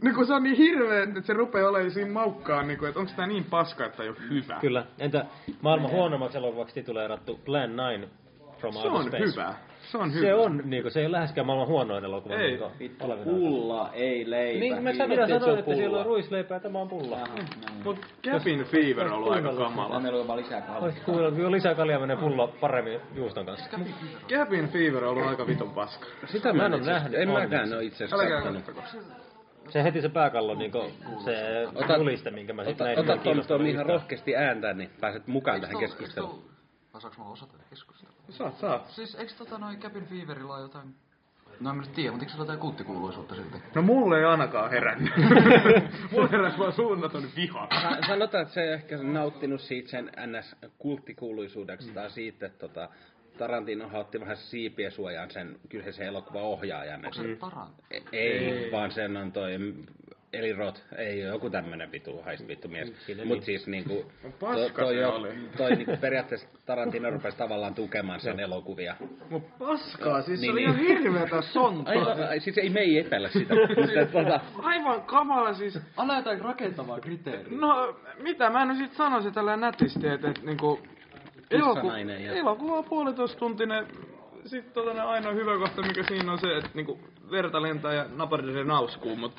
Niin 0.02 0.16
kun 0.16 0.26
se 0.28 0.34
on 0.34 0.44
niin 0.44 0.58
hirveä, 0.58 1.04
että 1.04 1.22
se 1.22 1.34
rupeaa 1.34 1.70
olemaan 1.70 1.92
siinä 1.92 2.12
maukkaan, 2.12 2.68
niin 2.68 2.80
kuin, 2.80 2.90
että 2.90 3.00
onko 3.00 3.12
tää 3.16 3.28
niin 3.28 3.44
paska, 3.44 3.86
että 3.86 4.04
ei 4.04 4.10
ole 4.10 4.18
hyvä. 4.30 4.58
Kyllä. 4.62 4.86
Entä 5.00 5.26
maailman 5.62 5.92
huonommaksi 5.92 6.38
elokuvaksi 6.38 6.76
tituleerattu 6.76 7.40
Plan 7.46 7.72
9 7.80 8.10
from 8.58 8.74
Se 8.74 8.80
Outer 8.80 8.92
on 8.96 9.04
Space? 9.08 9.26
hyvä. 9.26 9.54
Se 9.92 9.98
on 9.98 10.12
Se 10.12 10.20
hyvä. 10.20 10.36
on, 10.36 10.62
niinku, 10.66 10.90
se 10.90 11.00
ei 11.00 11.06
ole 11.06 11.12
läheskään 11.12 11.48
maailman 11.48 11.68
huonoin 11.68 12.06
elokuva. 12.06 12.36
Ei. 12.36 12.48
Niinku, 12.80 13.06
olevinaan. 13.06 13.24
Pulla, 13.40 13.90
ei 13.94 14.30
leipä. 14.30 14.60
Niin, 14.60 14.84
mä 14.84 14.92
sanoin, 14.94 15.10
Minä 15.10 15.28
sanoin, 15.40 15.60
että 15.60 15.76
siellä 15.76 16.00
on 16.00 16.06
ruisleipää, 16.06 16.60
tämä 16.60 16.80
on 16.80 16.90
pulla. 16.90 17.18
Mut 17.84 18.00
Cabin 18.24 18.64
Fever 18.66 19.06
on 19.08 19.14
ollut 19.14 19.32
aika 19.34 19.54
kamala. 19.54 20.00
Meillä 20.00 20.22
on 20.22 20.28
vaan 20.28 20.40
lisää 20.40 20.62
kuule, 21.06 21.32
Kyllä 21.32 21.52
lisää 21.52 21.76
kaljaa 21.76 22.00
menee 22.00 22.16
pulla 22.18 22.48
paremmin 22.48 23.00
juuston 23.16 23.46
kanssa. 23.46 23.70
Cabin 24.30 24.68
Fever 24.70 25.04
on 25.04 25.10
ollut 25.10 25.28
aika 25.28 25.48
vitun 25.48 25.70
paska. 25.72 26.06
Sitä 26.26 26.54
Mä 26.54 26.66
en 26.66 26.66
en 26.66 26.74
ole 26.74 26.78
itse 26.78 26.92
asiassa- 26.92 27.10
nähnyt 27.10 27.22
En 27.22 27.30
onneksi. 27.30 27.56
mäkään 27.56 27.74
ole 27.74 27.84
itse 27.84 28.04
asiassa 28.04 28.24
Älkää. 28.26 29.25
Se 29.70 29.84
heti 29.84 30.02
se 30.02 30.10
pääkallo, 30.10 30.56
niinku, 30.56 30.92
se 31.24 31.68
Ota- 31.76 31.98
juliste, 31.98 32.32
minkä 32.32 32.54
mä 32.54 32.64
sitten 32.64 32.86
näin. 32.86 33.00
ota 33.00 33.18
kiinnostavaa 33.18 33.58
tuon 33.60 33.70
ihan 33.70 33.86
rohkeasti 33.86 34.36
ääntä, 34.36 34.74
niin 34.74 34.90
pääset 35.02 35.28
mukaan 35.28 35.62
tähän 35.62 35.78
keskusteluun. 35.80 36.44
Vai 36.94 37.02
saaks 37.02 37.18
mä 37.18 37.26
osata 37.26 37.52
tätä 37.52 37.64
keskustelua? 37.70 38.16
Saat, 38.30 38.58
saat. 38.58 38.88
Siis 38.90 39.16
eiks 39.16 39.34
tota 39.36 39.58
noin 39.58 39.80
Cabin 39.80 40.06
Feverilla 40.06 40.54
ole 40.56 40.62
jotain... 40.62 40.96
No 41.60 41.70
en 41.70 41.76
mä 41.76 41.82
nyt 41.82 41.94
tiedä, 41.94 42.12
mutta 42.12 42.24
eikö 42.24 42.32
se 42.32 42.38
ole 42.38 42.44
jotain 42.44 42.60
kulttikuuluisuutta 42.60 43.36
silti? 43.36 43.58
No 43.76 43.82
mulle 43.82 44.18
ei 44.20 44.26
ainakaan 44.26 44.70
herännyt. 44.72 45.14
mulle 46.12 46.32
heräsi 46.32 46.58
vaan 46.58 46.74
suunnaton 46.74 47.24
viha. 47.36 47.68
Sa- 47.82 48.08
Sanotaan, 48.08 48.42
että 48.42 48.54
se 48.54 48.62
ei 48.62 48.74
ehkä 48.74 48.98
nauttinut 48.98 49.62
siitä 49.62 49.90
sen 49.90 50.12
NS-kulttikuuluisuudeksi 50.18 51.92
tai 51.94 52.10
siitä, 52.10 52.46
että 52.46 52.60
tota, 52.68 52.90
Tarantino 53.38 53.90
otti 53.94 54.20
vähän 54.20 54.38
siipiä 54.38 54.90
suojaan 54.90 55.32
sen 55.32 55.56
kyseisen 55.70 56.08
elokuvan 56.08 56.42
ohjaajan. 56.44 57.00
Onko 57.06 57.14
se 57.14 57.36
Tarant? 57.40 57.74
Ei, 57.92 58.02
ei, 58.12 58.72
vaan 58.72 58.92
sen 58.92 59.18
on 59.18 59.32
toi 59.32 59.52
Eli 60.34 60.54
Roth, 60.54 60.82
ei 60.98 61.22
ole 61.24 61.34
joku 61.34 61.50
tämmönen 61.50 61.92
vitu, 61.92 62.22
haist 62.22 62.48
vittu 62.48 62.68
mies. 62.68 62.88
Mut 62.90 63.28
niin. 63.28 63.42
siis 63.42 63.68
niinku, 63.68 64.12
Paska 64.40 64.82
toi, 64.84 64.94
se 64.94 65.00
jo- 65.00 65.16
oli. 65.16 65.30
toi 65.58 65.76
niinku 65.76 65.98
periaatteessa 65.98 66.48
Tarantino 66.66 67.10
rupesi 67.16 67.38
tavallaan 67.38 67.74
tukemaan 67.76 68.20
sen 68.20 68.40
elokuvia. 68.40 68.96
Mut 69.30 69.58
paskaa, 69.60 70.22
siis 70.22 70.40
se 70.40 70.46
Niin, 70.46 70.52
oli 70.54 70.62
niin. 70.68 70.88
ihan 70.88 71.04
hirveetä 71.04 71.42
sontaa. 71.42 71.94
Ai, 71.94 72.24
ai, 72.30 72.40
siis 72.40 72.58
ei 72.58 72.70
me 72.70 72.80
ei 72.80 72.98
epäillä 73.00 73.30
sitä. 73.30 73.54
Mutta, 73.76 74.06
tota, 74.12 74.40
Aivan 74.64 75.02
kamala 75.02 75.54
siis. 75.54 75.80
Anna 75.98 76.18
jotain 76.18 76.42
rakentavaa 76.42 77.00
kriteeriä. 77.00 77.58
No, 77.60 77.96
mitä 78.20 78.50
mä 78.50 78.66
nyt 78.66 78.78
sit 78.78 78.94
sanoisin 78.94 79.34
tällä 79.34 79.58
nätisti, 79.58 80.08
että 80.08 80.30
et, 80.30 80.44
niinku... 80.44 80.80
Eloku, 81.52 81.74
Kissanainen 81.74 82.24
ja- 82.24 82.34
elokuva 82.34 82.78
on 82.78 82.84
puolitoista 82.86 83.40
tuntinen. 83.40 83.88
Sitten 84.46 84.74
tota, 84.74 84.94
ne 84.94 85.02
ainoa 85.02 85.34
hyvä 85.34 85.58
kohta, 85.58 85.82
mikä 85.82 86.04
siinä 86.08 86.32
on 86.32 86.40
se, 86.40 86.58
että 86.58 86.70
niinku 86.74 87.00
verta 87.32 87.62
lentää 87.62 87.94
ja 87.94 88.06
naparisee 88.16 88.64
nauskuu, 88.64 89.16
mut 89.16 89.34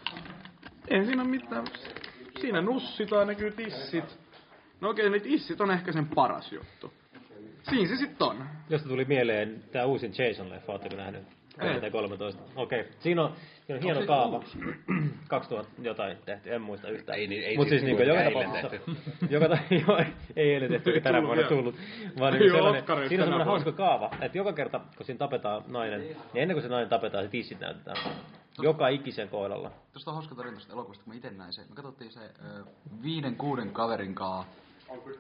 ei 0.89 1.05
siinä 1.05 1.23
ole 1.23 1.31
mitään. 1.31 1.65
Siinä 2.41 2.61
nussitaan, 2.61 3.27
näkyy 3.27 3.51
tissit. 3.51 4.19
No 4.81 4.89
okei, 4.91 5.11
ne 5.11 5.21
tissit 5.21 5.61
on 5.61 5.71
ehkä 5.71 5.93
sen 5.93 6.07
paras 6.07 6.53
juttu. 6.53 6.93
Siinä 7.71 7.89
se 7.89 7.97
sitten 7.97 8.27
on. 8.27 8.45
Josta 8.71 8.89
tuli 8.89 9.05
mieleen 9.05 9.65
tää 9.73 9.87
uusin 9.87 10.13
Jason-leffa, 10.13 10.73
ootteko 10.73 10.97
nähnyt? 10.97 11.23
2013. 11.59 12.43
Okei. 12.57 12.81
Okay. 12.81 12.93
Siinä 12.99 13.23
on, 13.25 13.33
siinä 13.67 13.77
on 13.79 13.83
hieno 13.83 14.07
kaava. 14.07 14.43
2000 15.29 15.73
jotain 15.83 16.17
tehty, 16.25 16.55
en 16.55 16.63
muista 16.63 16.89
yhtään. 16.89 17.19
Ei 17.19 17.27
niin- 17.27 17.43
ei 17.45 17.57
Mut 17.57 17.69
siis 17.69 17.81
siis 17.83 17.97
niinku 17.99 18.03
niinku 18.03 18.41
joka 18.41 18.51
tapauksessa, 18.51 18.95
joka 19.35 19.49
ta, 19.49 19.59
joo, 19.87 19.99
ei- 19.99 20.07
ei 20.37 20.55
eilen 20.55 20.71
tehty, 20.71 20.91
Ei 20.91 21.01
tänä 21.01 21.19
tullut 21.19 21.37
vuonna 21.37 21.49
tullut. 21.49 21.75
Vaan 22.19 22.35
oo 22.35 22.39
sellainen, 22.39 23.09
siinä 23.09 23.25
on 23.25 23.29
semmoinen 23.29 23.47
hauska 23.47 23.73
kaava, 23.73 24.11
että 24.21 24.39
joka 24.39 24.53
kerta, 24.53 24.81
kun 24.97 25.07
siinä 25.07 25.19
tapetaan 25.19 25.63
nainen, 25.67 26.01
niin 26.01 26.17
ennen 26.35 26.55
kuin 26.55 26.63
se 26.63 26.69
nainen 26.69 26.89
tapetaan, 26.89 27.25
se 27.25 27.31
tissit 27.31 27.61
näytetään. 27.61 27.97
Joka 28.63 28.89
ikisen 28.89 29.29
kohdalla. 29.29 29.71
Tuosta 29.93 30.11
on 30.11 30.15
hauska 30.15 30.35
tarina 30.35 30.53
tuosta 30.53 30.73
elokuvasta, 30.73 31.05
kun 31.05 31.13
mä 31.13 31.19
ite 31.19 31.31
näin 31.31 31.53
se. 31.53 31.63
Me 31.63 31.75
katsottiin 31.75 32.11
se 32.13 32.21
ö, 32.21 32.65
viiden, 33.03 33.37
kuuden 33.37 33.71
kaverin 33.71 34.15
kaa 34.15 34.47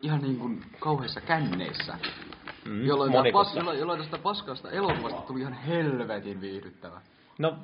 ihan 0.02 0.22
niin 0.22 0.38
kuin 0.38 0.64
kauheissa 0.78 1.20
känneissä. 1.20 1.98
Mm, 2.66 2.84
jolloin, 2.86 3.32
pas, 3.32 3.54
jolloin, 3.56 3.78
jolloin 3.78 4.00
tästä 4.00 4.18
paskasta 4.18 4.70
elokuvasta 4.70 5.20
tuli 5.20 5.40
ihan 5.40 5.52
helvetin 5.52 6.40
viihdyttävä. 6.40 7.00
No, 7.38 7.56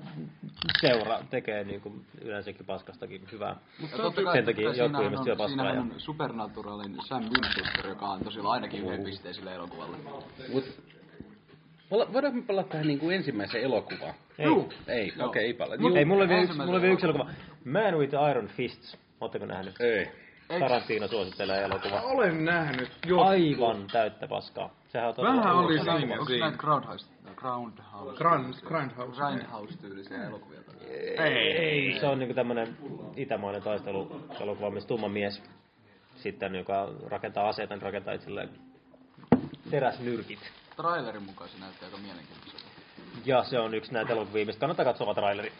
seura 0.81 1.21
tekee 1.31 1.65
niinku 1.65 1.93
yleensäkin 2.21 2.67
paskastakin 2.67 3.29
hyvää. 3.33 3.57
Ja 3.93 3.97
totta 3.97 4.23
kai, 4.23 4.35
Sen 4.35 4.45
takia 4.45 4.75
siinähän 4.75 5.05
ihmiset 5.05 5.25
syö 5.25 5.33
on, 5.33 5.39
paskaa. 5.39 5.49
siinähän 5.49 5.75
Ja... 5.75 5.81
on 5.81 5.93
Supernaturalin 5.99 6.97
Sam 7.09 7.23
Winchester, 7.23 7.87
joka 7.89 8.07
antoi 8.07 8.33
sillä 8.33 8.51
ainakin 8.51 8.85
yhden 8.85 9.05
pisteen 9.05 9.35
sille 9.35 9.55
elokuvalle. 9.55 9.97
Mut, 10.53 10.65
Voida- 11.91 12.13
voidaanko 12.13 12.41
me 12.41 12.47
palata 12.47 12.69
tähän 12.69 12.87
niinku 12.87 13.11
ensimmäiseen 13.11 13.65
elokuvaan? 13.65 14.15
Ei. 14.39 14.47
Juu. 14.47 14.73
Ei, 14.89 15.09
okei, 15.13 15.25
okay, 15.27 15.43
ei 15.43 15.55
palata. 15.55 15.99
Ei, 15.99 16.05
mulla 16.05 16.23
oli 16.23 16.29
vielä 16.29 16.43
yksi, 16.43 16.59
mulla 16.59 16.79
oli 16.79 16.87
yksi 16.89 17.07
elokuva. 17.07 17.31
Man 17.65 17.99
with 17.99 18.15
Iron 18.31 18.47
Fists. 18.47 18.97
Ootteko 19.21 19.47
nähnyt? 19.47 19.81
Ei. 19.81 20.09
Tarantino 20.61 21.09
suosittelee 21.09 21.63
elokuva. 21.63 22.01
Olen 22.01 22.45
nähnyt 22.45 22.91
jo. 23.07 23.21
Aivan 23.21 23.87
täyttä 23.93 24.29
paskaa. 24.29 24.71
Sehän 24.93 25.15
on 25.19 25.27
Vähän 25.39 25.57
oli 25.57 25.79
siinä. 25.79 26.13
Onko 26.13 26.25
siinä. 26.25 26.45
näitä 26.47 26.59
Groundhouse, 26.59 27.07
Groundhouse, 27.37 28.17
Grand, 28.19 28.55
Grindhouse. 28.65 29.21
Grindhouse-tyylisiä 29.21 30.27
elokuvia? 30.27 30.61
Ei. 31.25 32.01
Se 32.01 32.07
on 32.07 32.19
niinku 32.19 32.35
tämmönen 32.35 32.77
itämainen 33.17 33.63
taisteluelokuva, 33.63 34.71
missä 34.71 34.89
tumma 34.89 35.09
mies 35.09 35.43
sitten, 36.17 36.55
joka 36.55 36.89
rakentaa 37.09 37.49
aseita, 37.49 37.75
niin 37.75 37.83
rakentaa 37.83 38.15
itselleen 38.15 38.49
teräsnyrkit. 39.71 40.39
Trailerin 40.77 41.23
mukaan 41.23 41.51
se 41.51 41.59
näyttää 41.61 41.87
aika 41.87 41.99
mielenkiintoiselta. 41.99 42.65
Ja 43.25 43.43
se 43.45 43.59
on 43.59 43.75
yksi 43.75 43.93
näitä 43.93 44.13
elokuvia, 44.13 44.47
mistä 44.47 44.61
kannattaa 44.61 44.85
katsoa 44.85 45.15
traileri. 45.15 45.53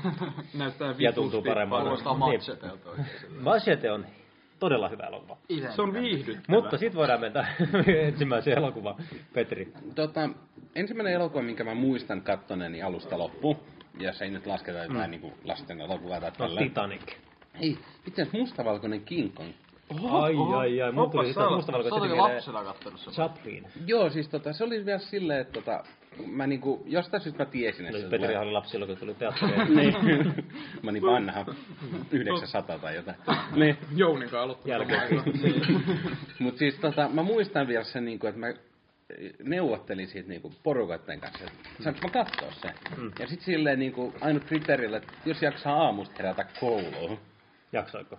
Näyttää 0.54 0.94
Ja 0.98 1.12
tuntuu 1.12 1.30
vitusti 1.40 1.48
paremmalta. 1.50 1.82
Kuulostaa 1.84 2.12
Niin. 2.12 2.18
machetelta 2.18 2.90
oikein. 2.90 3.06
Machete 3.40 3.92
on 3.92 4.06
todella 4.60 4.88
hyvä 4.88 5.02
elokuva. 5.06 5.36
Ite 5.48 5.72
Se 5.72 5.82
on 5.82 5.92
viihdyttävä. 5.92 6.44
Mutta 6.48 6.78
sit 6.78 6.94
voidaan 6.94 7.20
mennä 7.20 7.46
ensimmäiseen 8.08 8.58
elokuvaan. 8.58 8.96
Petri. 9.32 9.72
Tota, 9.94 10.30
ensimmäinen 10.74 11.12
elokuva, 11.14 11.42
minkä 11.42 11.64
mä 11.64 11.74
muistan 11.74 12.22
kattoneeni 12.22 12.82
alusta 12.82 13.18
loppuun, 13.18 13.56
jos 13.98 14.22
ei 14.22 14.30
nyt 14.30 14.46
lasketa 14.46 14.78
jotain 14.78 15.00
Mm. 15.00 15.10
niinku 15.10 15.32
lasten 15.44 15.80
elokuvaa 15.80 16.20
tai 16.20 16.30
No, 16.30 16.36
tällä. 16.36 16.60
Titanic. 16.60 17.12
Ei, 17.60 17.78
itse 18.06 18.22
asiassa 18.22 18.38
mustavalkoinen 18.38 19.00
King 19.00 19.34
Kong. 19.34 19.50
Ai, 20.10 20.34
ai, 20.56 20.82
ai. 20.82 20.92
Mulla 20.92 21.10
tuli 21.10 21.26
sitten 21.26 21.52
mustavalkoisesti 21.52 22.08
mieleen 22.08 22.64
kattonut 22.64 23.00
sen? 23.00 23.12
Chaplin. 23.12 23.66
Joo, 23.86 24.10
siis 24.10 24.28
tota, 24.28 24.52
se 24.52 24.64
oli 24.64 24.86
vielä 24.86 24.98
silleen, 24.98 25.40
että 25.40 25.52
tota, 25.52 25.84
mä 26.26 26.46
niinku, 26.46 26.82
jostain 26.86 27.22
syystä 27.22 27.44
mä 27.44 27.50
tiesin, 27.50 27.86
että 27.86 27.98
No, 27.98 28.02
se 28.02 28.10
Petri 28.10 28.26
tulee. 28.26 28.38
oli 28.38 28.52
lapsi 28.52 28.70
silloin, 28.70 28.88
kun 28.88 28.98
tuli 28.98 29.14
teatteriin. 29.14 29.76
niin. 29.76 30.44
mä 30.82 30.90
olin 30.90 31.02
vanha. 31.02 31.46
900 32.10 32.78
tai 32.78 32.94
jotain. 32.94 33.16
Niin. 33.54 33.76
Jouninkaan 33.96 34.42
aloittanut. 34.42 34.90
Jälkeen. 34.90 35.22
Mut 36.38 36.58
siis 36.58 36.74
tota, 36.74 37.08
mä 37.08 37.22
muistan 37.22 37.68
vielä 37.68 37.84
sen 37.84 38.04
niinku, 38.04 38.26
että 38.26 38.40
mä 38.40 38.46
neuvottelin 39.42 40.08
siitä 40.08 40.28
niinku 40.28 40.52
porukoitten 40.62 41.20
kanssa, 41.20 41.44
että 41.44 41.82
saanko 41.82 42.00
mä 42.02 42.10
kattoo 42.12 42.50
sen. 42.62 42.74
Mm. 42.96 43.12
Ja 43.18 43.26
sit 43.26 43.40
silleen 43.40 43.78
niinku 43.78 44.14
ainut 44.20 44.44
kriteerillä, 44.44 44.96
että 44.96 45.12
jos 45.24 45.42
jaksaa 45.42 45.82
aamusta 45.84 46.14
herätä 46.18 46.46
kouluun. 46.60 47.18
Jaksoiko? 47.72 48.18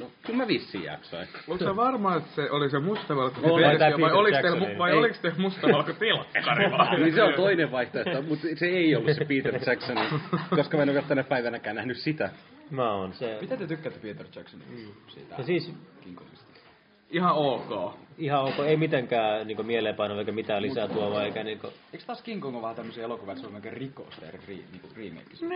No, 0.00 0.10
kyllä 0.26 0.36
mä 0.36 0.48
vissiin 0.48 0.84
jaksoin. 0.84 1.28
Onko 1.48 1.64
se 1.64 1.76
varma, 1.76 2.16
että 2.16 2.30
se 2.34 2.50
oli 2.50 2.70
se 2.70 2.78
mustavalko 2.78 3.40
Oli. 3.42 3.62
versio, 3.62 4.00
vai 4.00 4.12
oliks 4.12 4.38
teillä, 4.42 4.78
vai 4.78 4.90
Ei. 4.90 4.98
oliks 4.98 5.18
teillä 5.20 5.38
mustavalko 5.38 5.92
telkkari 5.92 6.70
vai? 6.70 6.96
niin 7.00 7.14
se 7.14 7.22
on 7.22 7.34
toinen 7.34 7.72
vaihtoehto, 7.72 8.22
mutta 8.22 8.46
se 8.54 8.66
ei 8.66 8.96
ollut 8.96 9.14
se 9.14 9.24
Peter 9.24 9.60
Jackson, 9.66 9.96
koska 10.56 10.76
mä 10.76 10.82
en 10.82 10.88
ole 10.88 10.94
vielä 10.94 11.08
tänä 11.08 11.24
päivänäkään 11.24 11.76
nähnyt 11.76 11.96
sitä. 11.96 12.30
Mä 12.70 12.92
oon 12.92 13.12
se. 13.12 13.38
Mitä 13.40 13.56
te 13.56 13.66
tykkäätte 13.66 14.00
Peter 14.00 14.26
Jacksonin 14.36 14.94
siitä? 15.08 15.34
No 15.38 15.44
siis? 15.44 15.74
Ihan 17.10 17.34
ok. 17.34 17.94
Ihan 18.24 18.44
ok, 18.44 18.58
ei 18.66 18.76
mitenkään 18.76 19.46
niinku 19.46 19.62
mieleenpainova 19.62 20.20
eikä 20.20 20.32
mitään 20.32 20.62
lisää 20.62 20.88
tuovaa 20.88 21.24
eikä 21.24 21.44
niinku... 21.44 21.66
Eikö 21.92 22.04
taas 22.06 22.22
King 22.22 22.42
Kong 22.42 22.56
on 22.56 22.62
vähän 22.62 22.76
tämmöisiä 22.76 23.04
elokuvia, 23.04 23.32
että 23.32 23.40
se 23.40 23.46
on 23.46 23.52
melkein 23.52 23.76
rikos 23.76 24.14
tehdä 24.20 24.38
ri, 24.48 24.64
niinku 24.72 24.88
remake? 24.96 25.54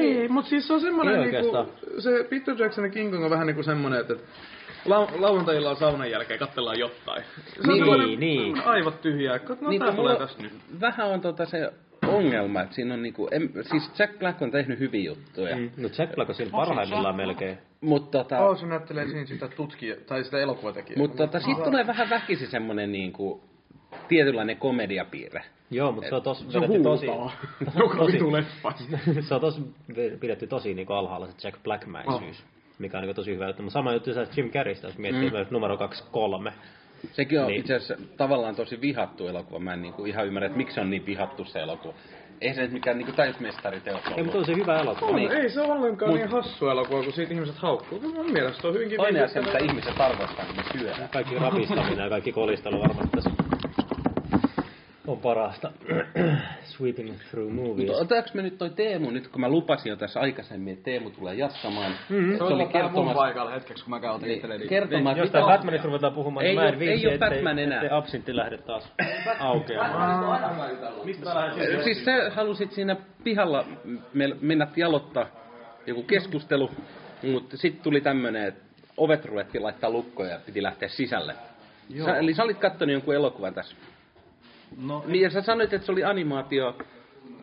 Ei, 0.00 0.28
mut 0.28 0.46
siis 0.46 0.66
se 0.66 0.72
on 0.72 0.80
semmonen 0.80 1.14
Ei 1.14 1.20
niinku, 1.20 1.36
oikeastaan. 1.36 1.66
se 2.02 2.26
Peter 2.30 2.54
Jacksonin 2.62 2.90
King 2.90 3.10
Kong 3.12 3.24
on 3.24 3.30
vähän 3.30 3.46
niinku 3.46 3.62
semmonen, 3.62 4.00
että 4.00 4.14
että 4.14 4.94
lau- 4.96 5.20
lauantailla 5.20 5.70
on 5.70 5.76
saunan 5.76 6.10
jälkeen 6.10 6.38
katsellaan 6.38 6.78
jotain. 6.78 7.24
Se 7.64 7.72
on 7.72 7.98
Niin, 8.00 8.20
niin. 8.20 8.62
aivot 8.64 9.00
tyhjää. 9.00 9.40
No 9.60 9.68
Niin, 9.70 9.80
tää 9.80 9.88
kun 9.88 9.96
tulee 9.96 10.16
tästä 10.16 10.42
nyt. 10.42 10.52
Vähän 10.80 11.06
on 11.06 11.20
tota 11.20 11.46
se 11.46 11.72
ongelma, 12.16 12.62
että 12.62 12.74
siinä 12.74 12.94
on 12.94 13.02
niinku, 13.02 13.28
en, 13.30 13.50
siis 13.70 13.90
Jack 13.98 14.18
Black 14.18 14.42
on 14.42 14.50
tehnyt 14.50 14.78
hyviä 14.78 15.04
juttuja. 15.04 15.56
Mm. 15.56 15.70
No 15.76 15.88
Jack 15.98 16.14
Black 16.14 16.28
on 16.28 16.34
siinä 16.34 16.50
parhaimmillaan 16.52 17.16
melkein. 17.16 17.58
Mutta 17.80 18.18
tota, 18.18 18.38
Oh, 18.38 18.58
se 18.60 18.66
näyttelee 18.66 19.06
siinä 19.06 19.26
sitä 19.26 19.48
tutkija, 19.48 19.96
tai 20.06 20.24
sitä 20.24 20.38
elokuvatekijää. 20.38 20.98
mut 20.98 21.16
tota, 21.16 21.40
siitä 21.40 21.62
tulee 21.64 21.86
vähän 21.86 22.10
väkisin 22.10 22.48
semmonen 22.50 22.92
niinku, 22.92 23.42
tietynlainen 24.08 24.56
komediapiirre. 24.56 25.44
Joo, 25.70 25.92
mutta 25.92 26.08
se 26.08 26.14
on 26.14 26.22
tos 26.22 26.44
Se 26.48 26.60
vedetty 26.60 26.82
tosi... 26.92 27.06
Joka 27.78 27.96
tosi- 27.98 29.22
se 29.28 29.34
on 29.34 29.40
tos 29.40 29.60
pidetty 30.20 30.46
tosi 30.46 30.74
niinku 30.74 30.92
alhaalla 30.92 31.26
se 31.26 31.48
Jack 31.48 31.62
Blackmäisyys. 31.62 32.44
Mikä 32.78 32.96
on 32.98 33.02
niinku 33.02 33.14
tosi 33.14 33.34
hyvä 33.34 33.46
juttu. 33.46 33.62
Mutta 33.62 33.72
sama 33.72 33.92
juttu 33.92 34.14
se 34.14 34.26
Jim 34.36 34.50
Carreystä, 34.50 34.86
jos 34.86 34.98
miettii 34.98 35.30
Mm. 35.30 35.36
numero 35.50 35.76
2, 35.76 36.04
3. 36.10 36.52
Sekin 37.12 37.40
on 37.40 37.46
Niin. 37.46 37.52
niin. 37.52 37.60
itse 37.60 37.74
asiassa 37.74 37.96
tavallaan 38.16 38.56
tosi 38.56 38.80
vihattu 38.80 39.28
elokuva. 39.28 39.58
Mä 39.58 39.72
en 39.72 39.82
niinku 39.82 40.04
ihan 40.04 40.26
ymmärrä, 40.26 40.46
että 40.46 40.58
miksi 40.58 40.80
on 40.80 40.90
niin 40.90 41.06
vihattu 41.06 41.44
se 41.44 41.58
elokuva. 41.60 41.94
Ei 42.40 42.54
se 42.54 42.60
nyt 42.62 42.72
mikään 42.72 42.98
niinku 42.98 43.12
täysmestariteos 43.12 44.00
Ei, 44.16 44.22
mutta 44.22 44.38
on 44.38 44.44
se 44.46 44.52
hyvä 44.56 44.78
elokuva. 44.80 45.10
On, 45.10 45.16
Niin. 45.16 45.32
ei 45.32 45.50
se 45.50 45.60
ole 45.60 45.72
ollenkaan 45.72 46.10
Mut- 46.12 46.14
niin 46.18 46.28
hassu 46.28 46.68
elokuva, 46.68 47.02
kun 47.02 47.12
siitä 47.12 47.34
ihmiset 47.34 47.56
haukkuu. 47.56 48.00
Mun 48.00 48.32
mielestä 48.32 48.60
se 48.62 48.66
on 48.66 48.74
hyvinkin 48.74 48.96
Toinen 48.96 49.24
asia, 49.24 49.42
mitä 49.42 49.58
ihmiset 49.58 50.00
arvostaa, 50.00 50.44
niin 50.44 50.56
ne 50.56 50.62
syödään. 50.78 51.08
Kaikki 51.08 51.34
rapistaminen 51.34 51.98
ja 52.04 52.08
kaikki 52.08 52.32
kolistelu 52.32 52.80
varmasti 52.80 53.10
tässä 53.16 53.30
on 55.06 55.18
parasta. 55.18 55.72
Sweeping 56.76 57.14
through 57.30 57.52
movies. 57.52 57.76
Mutta 57.88 57.92
otetaanko 58.02 58.30
me 58.34 58.42
nyt 58.42 58.58
toi 58.58 58.70
Teemu, 58.70 59.10
nyt 59.10 59.28
kun 59.28 59.40
mä 59.40 59.48
lupasin 59.48 59.90
jo 59.90 59.96
tässä 59.96 60.20
aikaisemmin, 60.20 60.72
että 60.72 60.84
Teemu 60.84 61.10
tulee 61.10 61.34
jatkamaan. 61.34 61.92
Mhm. 62.08 62.32
että 62.32 62.38
se 62.46 62.52
oli 62.54 62.62
mun 62.62 62.72
kertomassa... 62.72 63.14
paikalla 63.14 63.50
hetkeksi, 63.50 63.84
kun 63.84 63.90
mä 63.90 64.00
käyn 64.00 64.20
Niin, 64.20 64.30
itselleni. 64.32 64.68
kertomaan, 64.68 65.16
Jos 65.16 65.30
tää 65.30 65.42
Batmanista 65.42 65.86
ruvetaan 65.86 66.12
puhumaan, 66.12 66.46
Ei 66.46 66.52
niin 66.52 66.62
mä 66.62 66.68
en 66.68 66.78
viitsi, 66.78 67.06
ei 67.08 67.14
ettei- 67.14 67.30
Batman 67.30 67.58
enää. 67.58 67.78
ettei 67.82 67.98
absintti 67.98 68.36
lähde 68.36 68.58
taas 68.58 68.92
aukeamaan. 69.38 70.74
Mistä 71.04 71.24
mä 71.24 71.34
lähden 71.34 71.84
Siis 71.84 72.04
sä 72.04 72.30
halusit 72.34 72.72
siinä 72.72 72.96
pihalla 73.24 73.64
me- 74.12 74.36
mennä 74.40 74.66
jalottaa 74.76 75.26
joku 75.86 76.02
keskustelu, 76.02 76.70
mutta 77.22 77.56
sitten 77.56 77.82
tuli 77.82 78.00
tämmönen, 78.00 78.44
että 78.48 78.64
ovet 78.96 79.24
ruvettiin 79.24 79.62
laittaa 79.62 79.90
lukkoja 79.90 80.30
ja 80.30 80.38
piti 80.46 80.62
lähteä 80.62 80.88
sisälle. 80.88 81.34
Joo. 81.90 82.06
Sä, 82.06 82.16
eli 82.16 82.34
sä 82.34 82.42
olit 82.42 82.58
kattonut 82.58 82.92
jonkun 82.92 83.14
elokuvan 83.14 83.54
tässä. 83.54 83.76
No, 84.76 85.04
Niin 85.06 85.22
ja 85.22 85.30
sä 85.30 85.42
sanoit, 85.42 85.72
että 85.72 85.86
se 85.86 85.92
oli 85.92 86.04
animaatio, 86.04 86.76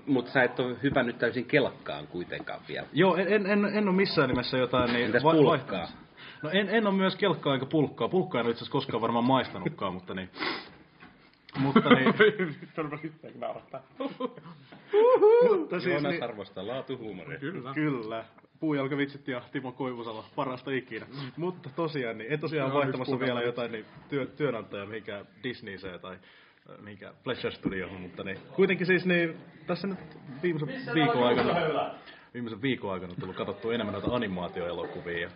mutta 0.05 0.31
sä 0.31 0.43
et 0.43 0.59
ole 0.59 0.75
hypännyt 0.83 1.17
täysin 1.17 1.45
kelkkaan 1.45 2.07
kuitenkaan 2.07 2.59
vielä. 2.67 2.87
Joo, 2.93 3.15
en, 3.15 3.27
en, 3.27 3.45
en, 3.45 3.65
en 3.65 3.87
ole 3.87 3.95
missään 3.95 4.29
nimessä 4.29 4.57
jotain 4.57 4.93
niin... 4.93 5.05
Entäs 5.05 5.23
vai- 5.23 5.35
pulkkaa? 5.35 5.87
No 6.41 6.49
en, 6.49 6.69
en 6.69 6.87
ole 6.87 6.95
myös 6.95 7.15
kelkkaa 7.15 7.53
eikä 7.53 7.65
pulkkaa. 7.65 8.09
Pulkkaa 8.09 8.41
en 8.41 8.45
ole 8.45 8.51
itse 8.51 8.63
asiassa 8.63 8.71
koskaan 8.71 9.01
varmaan 9.01 9.25
maistanutkaan, 9.25 9.93
mutta 9.93 10.13
niin... 10.13 10.29
Mutta 11.59 11.89
niin... 11.89 12.05
mutta 15.49 15.79
siis 15.79 15.93
Joonas 15.93 16.11
niin, 16.11 16.23
arvostaa 16.23 16.67
laatuhuumoria. 16.67 17.39
Kyllä. 17.39 17.73
Kyllä. 17.73 18.25
Puujalkavitsit 18.59 19.27
ja 19.27 19.41
Timo 19.51 19.71
Koivusalo 19.71 20.25
parasta 20.35 20.71
ikinä. 20.71 21.05
Mutta 21.37 21.69
tosiaan, 21.75 22.17
niin 22.17 22.33
en 22.33 22.39
tosiaan 22.39 22.69
Joo, 22.69 22.79
vaihtamassa 22.79 23.19
vielä 23.19 23.41
jotain 23.41 23.71
niin, 23.71 23.85
työ, 24.09 24.25
työnantaja 24.25 24.85
mihinkään 24.85 25.25
Disneyse 25.43 25.99
tai 25.99 26.17
mihinkään 26.81 27.13
Pleasure 27.23 27.55
Studioon, 27.55 28.01
mutta 28.01 28.23
niin, 28.23 28.37
kuitenkin 28.55 28.87
siis 28.87 29.05
niin, 29.05 29.37
tässä 29.67 29.87
nyt 29.87 29.99
viimeisen 30.43 30.93
viikon 30.93 31.23
aikana, 31.23 31.55
viimeisen 32.33 32.61
viikon 32.61 32.93
aikana 32.93 33.13
tullut 33.19 33.35
katsottua 33.35 33.73
enemmän 33.73 33.93
noita 33.93 34.15
animaatioelokuvia. 34.15 35.19
Ja 35.19 35.29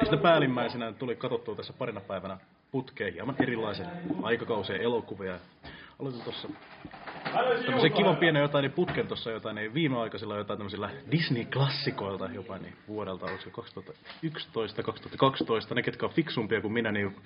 niistä 0.00 0.16
päällimmäisenä 0.16 0.92
tuli 0.92 1.16
katsottua 1.16 1.54
tässä 1.54 1.72
parina 1.72 2.00
päivänä 2.00 2.38
putkeen 2.70 3.12
hieman 3.12 3.34
erilaisen 3.42 3.86
aikakausien 4.22 4.80
elokuvia. 4.80 5.38
Aloitin 6.00 6.22
tuossa 6.22 6.48
tämmöisen 7.66 7.92
kivan 7.92 8.16
pienen 8.16 8.42
jotain 8.42 8.62
niin 8.62 8.72
putken 8.72 9.06
tuossa 9.06 9.30
jotain 9.30 9.56
niin 9.56 9.74
viimeaikaisilla 9.74 10.36
jotain 10.36 10.58
tämmöisillä 10.58 10.90
Disney-klassikoilta 11.10 12.34
jopa 12.34 12.58
niin 12.58 12.74
vuodelta, 12.88 13.26
oliko 13.26 13.42
se 13.42 13.50
2011, 13.50 14.82
2012, 14.82 15.74
ne 15.74 15.82
ketkä 15.82 16.06
on 16.06 16.12
fiksumpia 16.12 16.60
kuin 16.60 16.72
minä, 16.72 16.92
niin 16.92 17.16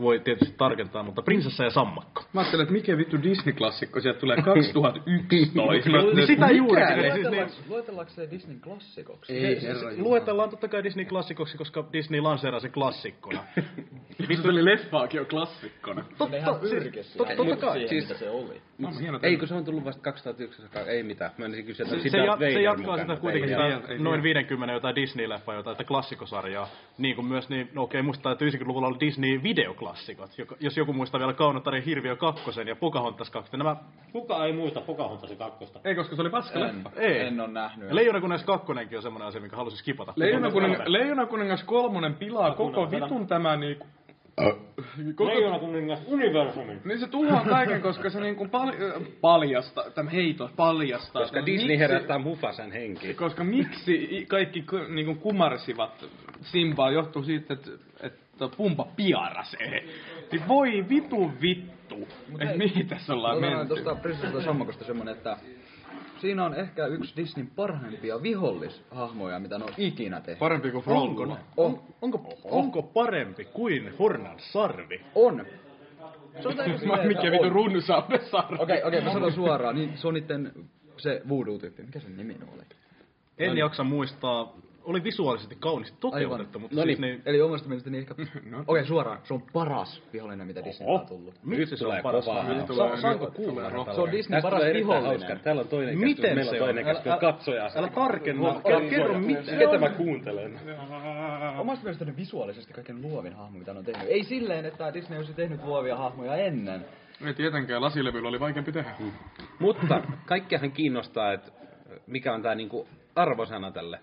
voi 0.00 0.20
tietysti 0.20 0.54
tarkentaa, 0.58 1.02
mutta 1.02 1.22
Prinsessa 1.22 1.64
ja 1.64 1.70
Sammakko. 1.70 2.24
Mä 2.32 2.40
ajattelin, 2.40 2.62
että 2.62 2.72
mikä 2.72 2.96
vittu 2.96 3.16
Disney-klassikko 3.16 4.00
sieltä 4.00 4.20
tulee 4.20 4.36
2011. 4.42 5.72
Niin 6.14 6.26
sitä 6.26 6.46
Mikä? 6.46 6.56
juurikin. 6.56 7.12
Siis 7.12 7.30
niin, 7.30 7.68
Luetellaanko, 7.68 8.12
se 8.12 8.30
Disneyn 8.30 8.60
klassikoksi? 8.60 9.32
Ei, 9.32 9.60
siis 9.60 9.82
herra 9.82 9.90
luetellaan 9.96 10.50
totta 10.50 10.68
kai 10.68 10.82
Disney-klassikoksi, 10.82 11.56
koska 11.56 11.84
Disney 11.92 12.20
lanseerasi 12.20 12.62
sen 12.62 12.72
klassikkona. 12.72 13.44
Vittu 14.28 14.48
oli 14.48 14.64
leffaakin 14.64 15.18
jo 15.18 15.24
klassikkona. 15.24 16.04
Se 16.30 16.36
ihan 16.36 16.60
pyrkis. 16.60 17.16
Totta, 17.16 17.36
totta 17.36 17.56
kai. 17.56 17.88
Siis, 17.88 18.08
se 18.08 18.30
oli. 18.30 18.62
No, 18.78 18.90
hieno 19.00 19.18
ei 19.22 19.36
kun 19.40 19.48
se 19.48 19.54
on 19.54 19.64
tullut 19.64 19.84
vasta 19.84 20.02
2001, 20.02 20.62
ei 20.86 21.02
mitään. 21.02 21.30
Mä 21.38 21.44
menisin 21.44 21.66
kysyä, 21.66 21.84
että 21.84 21.90
Se, 21.90 21.96
onko 21.96 22.02
se, 22.02 22.08
sitä 22.08 22.44
ja, 22.46 22.52
se 22.52 22.62
jatkaa 22.62 22.96
mukana, 22.96 23.14
sitä 23.14 23.20
kuitenkin 23.20 23.50
ei. 23.50 23.56
sitä 23.56 23.66
ei, 23.66 23.94
ei 23.94 23.98
noin 23.98 24.22
tiedä. 24.22 24.38
50 24.38 24.72
jotain 24.72 24.96
Disney-leffaa, 24.96 25.54
jotain 25.54 25.72
että 25.72 25.84
klassikosarjaa. 25.84 26.68
Niin 26.98 27.16
kuin 27.16 27.26
myös, 27.26 27.48
niin, 27.48 27.70
no 27.74 27.82
okei, 27.82 28.02
muistaa, 28.02 28.32
että 28.32 28.44
90-luvulla 28.44 28.86
oli 28.88 28.96
Disney-videoklassikot. 29.00 30.30
Jos 30.60 30.76
joku 30.76 30.92
muistaa 30.92 31.20
vielä 31.20 31.32
Kaunotarin 31.32 31.82
Hirviö 31.82 32.16
2 32.16 32.42
ja 32.66 32.76
Pocahontas 32.76 33.30
2. 33.30 33.56
Nämä 33.56 33.76
Kuka 34.12 34.44
ei 34.44 34.52
muista 34.52 34.80
Pocahontasin 34.80 35.36
kakkosta? 35.36 35.80
Ei, 35.84 35.94
koska 35.94 36.16
se 36.16 36.22
oli 36.22 36.30
paska 36.30 36.58
En, 36.58 36.76
leffa. 36.76 36.90
Ei. 36.96 37.20
en 37.20 37.40
oo 37.40 37.46
nähnyt. 37.46 37.92
Leijonakuningas 37.92 38.44
2 38.44 38.72
on 38.96 39.02
semmoinen 39.02 39.28
asia, 39.28 39.40
mikä 39.40 39.56
halusin 39.56 39.78
skipata. 39.78 40.12
Leijona 40.16 40.50
kuningas, 40.50 40.86
Leijona 40.86 41.26
kuningas 41.26 41.64
kolmonen 41.64 42.14
pilaa 42.14 42.54
koko 42.54 42.90
vitun 42.90 43.26
tämä 43.26 43.56
niinku... 43.56 43.86
Koko, 45.14 45.30
Leijona 45.30 45.58
kuningas 45.58 46.02
universumin. 46.06 46.80
niin 46.84 47.00
se 47.00 47.06
tuhoaa 47.08 47.44
kaiken, 47.44 47.82
koska 47.82 48.10
se 48.10 48.20
niinku 48.20 48.44
pal- 48.44 49.00
paljastaa, 49.20 49.90
tämä 49.90 50.10
heito 50.10 50.50
paljastaa. 50.56 51.22
Koska 51.22 51.38
että 51.38 51.46
Disney 51.46 51.66
miksi- 51.68 51.78
herättää 51.78 52.18
Mufasan 52.18 52.72
henkiin. 52.72 53.16
Koska 53.16 53.44
miksi 53.44 54.24
kaikki 54.28 54.62
ku- 54.62 54.76
niinku 54.88 55.14
kumarsivat 55.14 56.04
Simbaa 56.42 56.90
johtuu 56.90 57.22
siitä, 57.22 57.54
että, 57.54 57.70
että 58.02 58.48
pumpa 58.56 58.86
piarasee. 58.96 59.84
Niin 60.32 60.48
voi 60.48 60.84
vitu 60.88 61.32
vittu. 61.42 62.08
Et 62.40 62.56
mihin 62.56 62.88
tässä 62.88 63.12
ollaan 63.14 63.40
menty? 63.40 63.66
tuosta 63.66 63.94
Prinsessasta 63.94 64.38
ja 64.38 64.44
Sammakosta 64.44 64.84
semmonen, 64.84 65.16
että 65.16 65.36
siinä 66.20 66.44
on 66.44 66.54
ehkä 66.54 66.86
yksi 66.86 67.16
Disneyn 67.16 67.50
parhaimpia 67.56 68.22
vihollishahmoja, 68.22 69.38
mitä 69.40 69.58
ne 69.58 69.64
on 69.64 69.70
ikinä 69.76 70.20
tehty. 70.20 70.38
Parempi 70.38 70.70
kuin 70.70 70.84
Onko, 70.86 71.22
Frodo. 71.24 71.38
on, 71.56 71.80
onko, 72.02 72.34
onko 72.44 72.82
parempi 72.82 73.44
kuin 73.44 73.98
Hornan 73.98 74.38
sarvi? 74.38 75.00
On. 75.14 75.46
Se 76.42 76.48
on 76.48 76.56
täysin 76.56 76.78
silleen, 76.80 77.08
Mikä 77.08 77.20
että 77.20 77.30
vitu 77.32 77.44
on. 77.44 77.52
runsauden 77.52 78.20
sarvi. 78.30 78.56
Okei, 78.62 78.82
okei, 78.82 79.00
mä 79.00 79.12
sanon 79.12 79.32
suoraan, 79.32 79.74
niin 79.74 79.98
se 79.98 80.08
on 80.08 80.14
niitten 80.14 80.52
se 80.96 81.22
voodoo-tyyppi. 81.28 81.82
Mikä 81.82 82.00
sen 82.00 82.16
nimi 82.16 82.36
oli? 82.54 82.62
En 83.38 83.56
jaksa 83.58 83.84
muistaa. 83.84 84.54
Oli 84.90 85.04
visuaalisesti 85.04 85.56
kauniisti 85.60 85.96
toteutettu, 86.00 86.58
mutta 86.58 86.76
no 86.76 86.82
siis 86.82 86.98
niin. 86.98 87.12
niin... 87.12 87.22
Eli 87.26 87.40
omasta 87.40 87.68
mielestäni 87.68 87.98
ehkä... 87.98 88.14
Okei, 88.18 88.52
okay, 88.66 88.84
suoraan. 88.84 89.18
Se 89.24 89.34
on 89.34 89.42
paras 89.52 90.02
vihollinen, 90.12 90.46
mitä 90.46 90.64
Disneyltä 90.64 91.00
on 91.02 91.06
tullut. 91.06 91.34
Miksi 91.44 91.76
se 91.76 91.86
on 91.86 92.02
paras? 92.02 92.24
Sa- 92.24 92.96
saanko 93.00 93.30
kuulla? 93.30 93.94
Se 93.94 94.00
on 94.00 94.12
Disney 94.12 94.42
paras 94.42 94.62
vihollinen. 94.74 95.06
hauska. 95.06 95.36
Täällä 95.36 95.62
on 95.62 95.68
toinen 95.68 95.98
Miten 95.98 96.22
käsky, 96.22 96.34
meillä 96.34 96.52
on 96.52 96.58
toinen 96.58 96.84
käsky, 96.84 97.10
Älä- 97.10 97.20
katsoja. 97.20 97.70
älä 97.74 97.88
tarkenna. 97.88 98.48
Älä 98.48 98.90
kerro, 98.90 99.18
mitä- 99.18 99.56
Ketä 99.58 99.78
mä 99.78 99.88
kuuntelen? 99.88 100.60
Omasta 101.58 101.84
mielestäni 101.84 102.16
visuaalisesti 102.16 102.72
kaiken 102.72 103.02
luovin 103.02 103.32
hahmo, 103.32 103.58
mitä 103.58 103.72
on 103.72 103.84
tehnyt. 103.84 104.08
Ei 104.08 104.24
silleen, 104.24 104.64
että 104.64 104.94
Disney 104.94 105.18
olisi 105.18 105.34
tehnyt 105.34 105.64
luovia 105.64 105.96
hahmoja 105.96 106.36
ennen. 106.36 106.84
Ei 107.26 107.34
tietenkään, 107.34 107.82
lasilevyllä 107.82 108.28
oli 108.28 108.40
vaikeampi 108.40 108.72
tehdä. 108.72 108.90
Mutta 109.58 110.02
kaikkiahan 110.26 110.72
kiinnostaa, 110.72 111.32
että 111.32 111.52
mikä 112.06 112.34
on 112.34 112.42
tää 112.42 112.54
niinku 112.54 112.88
arvosana 113.14 113.72
tälle. 113.72 114.00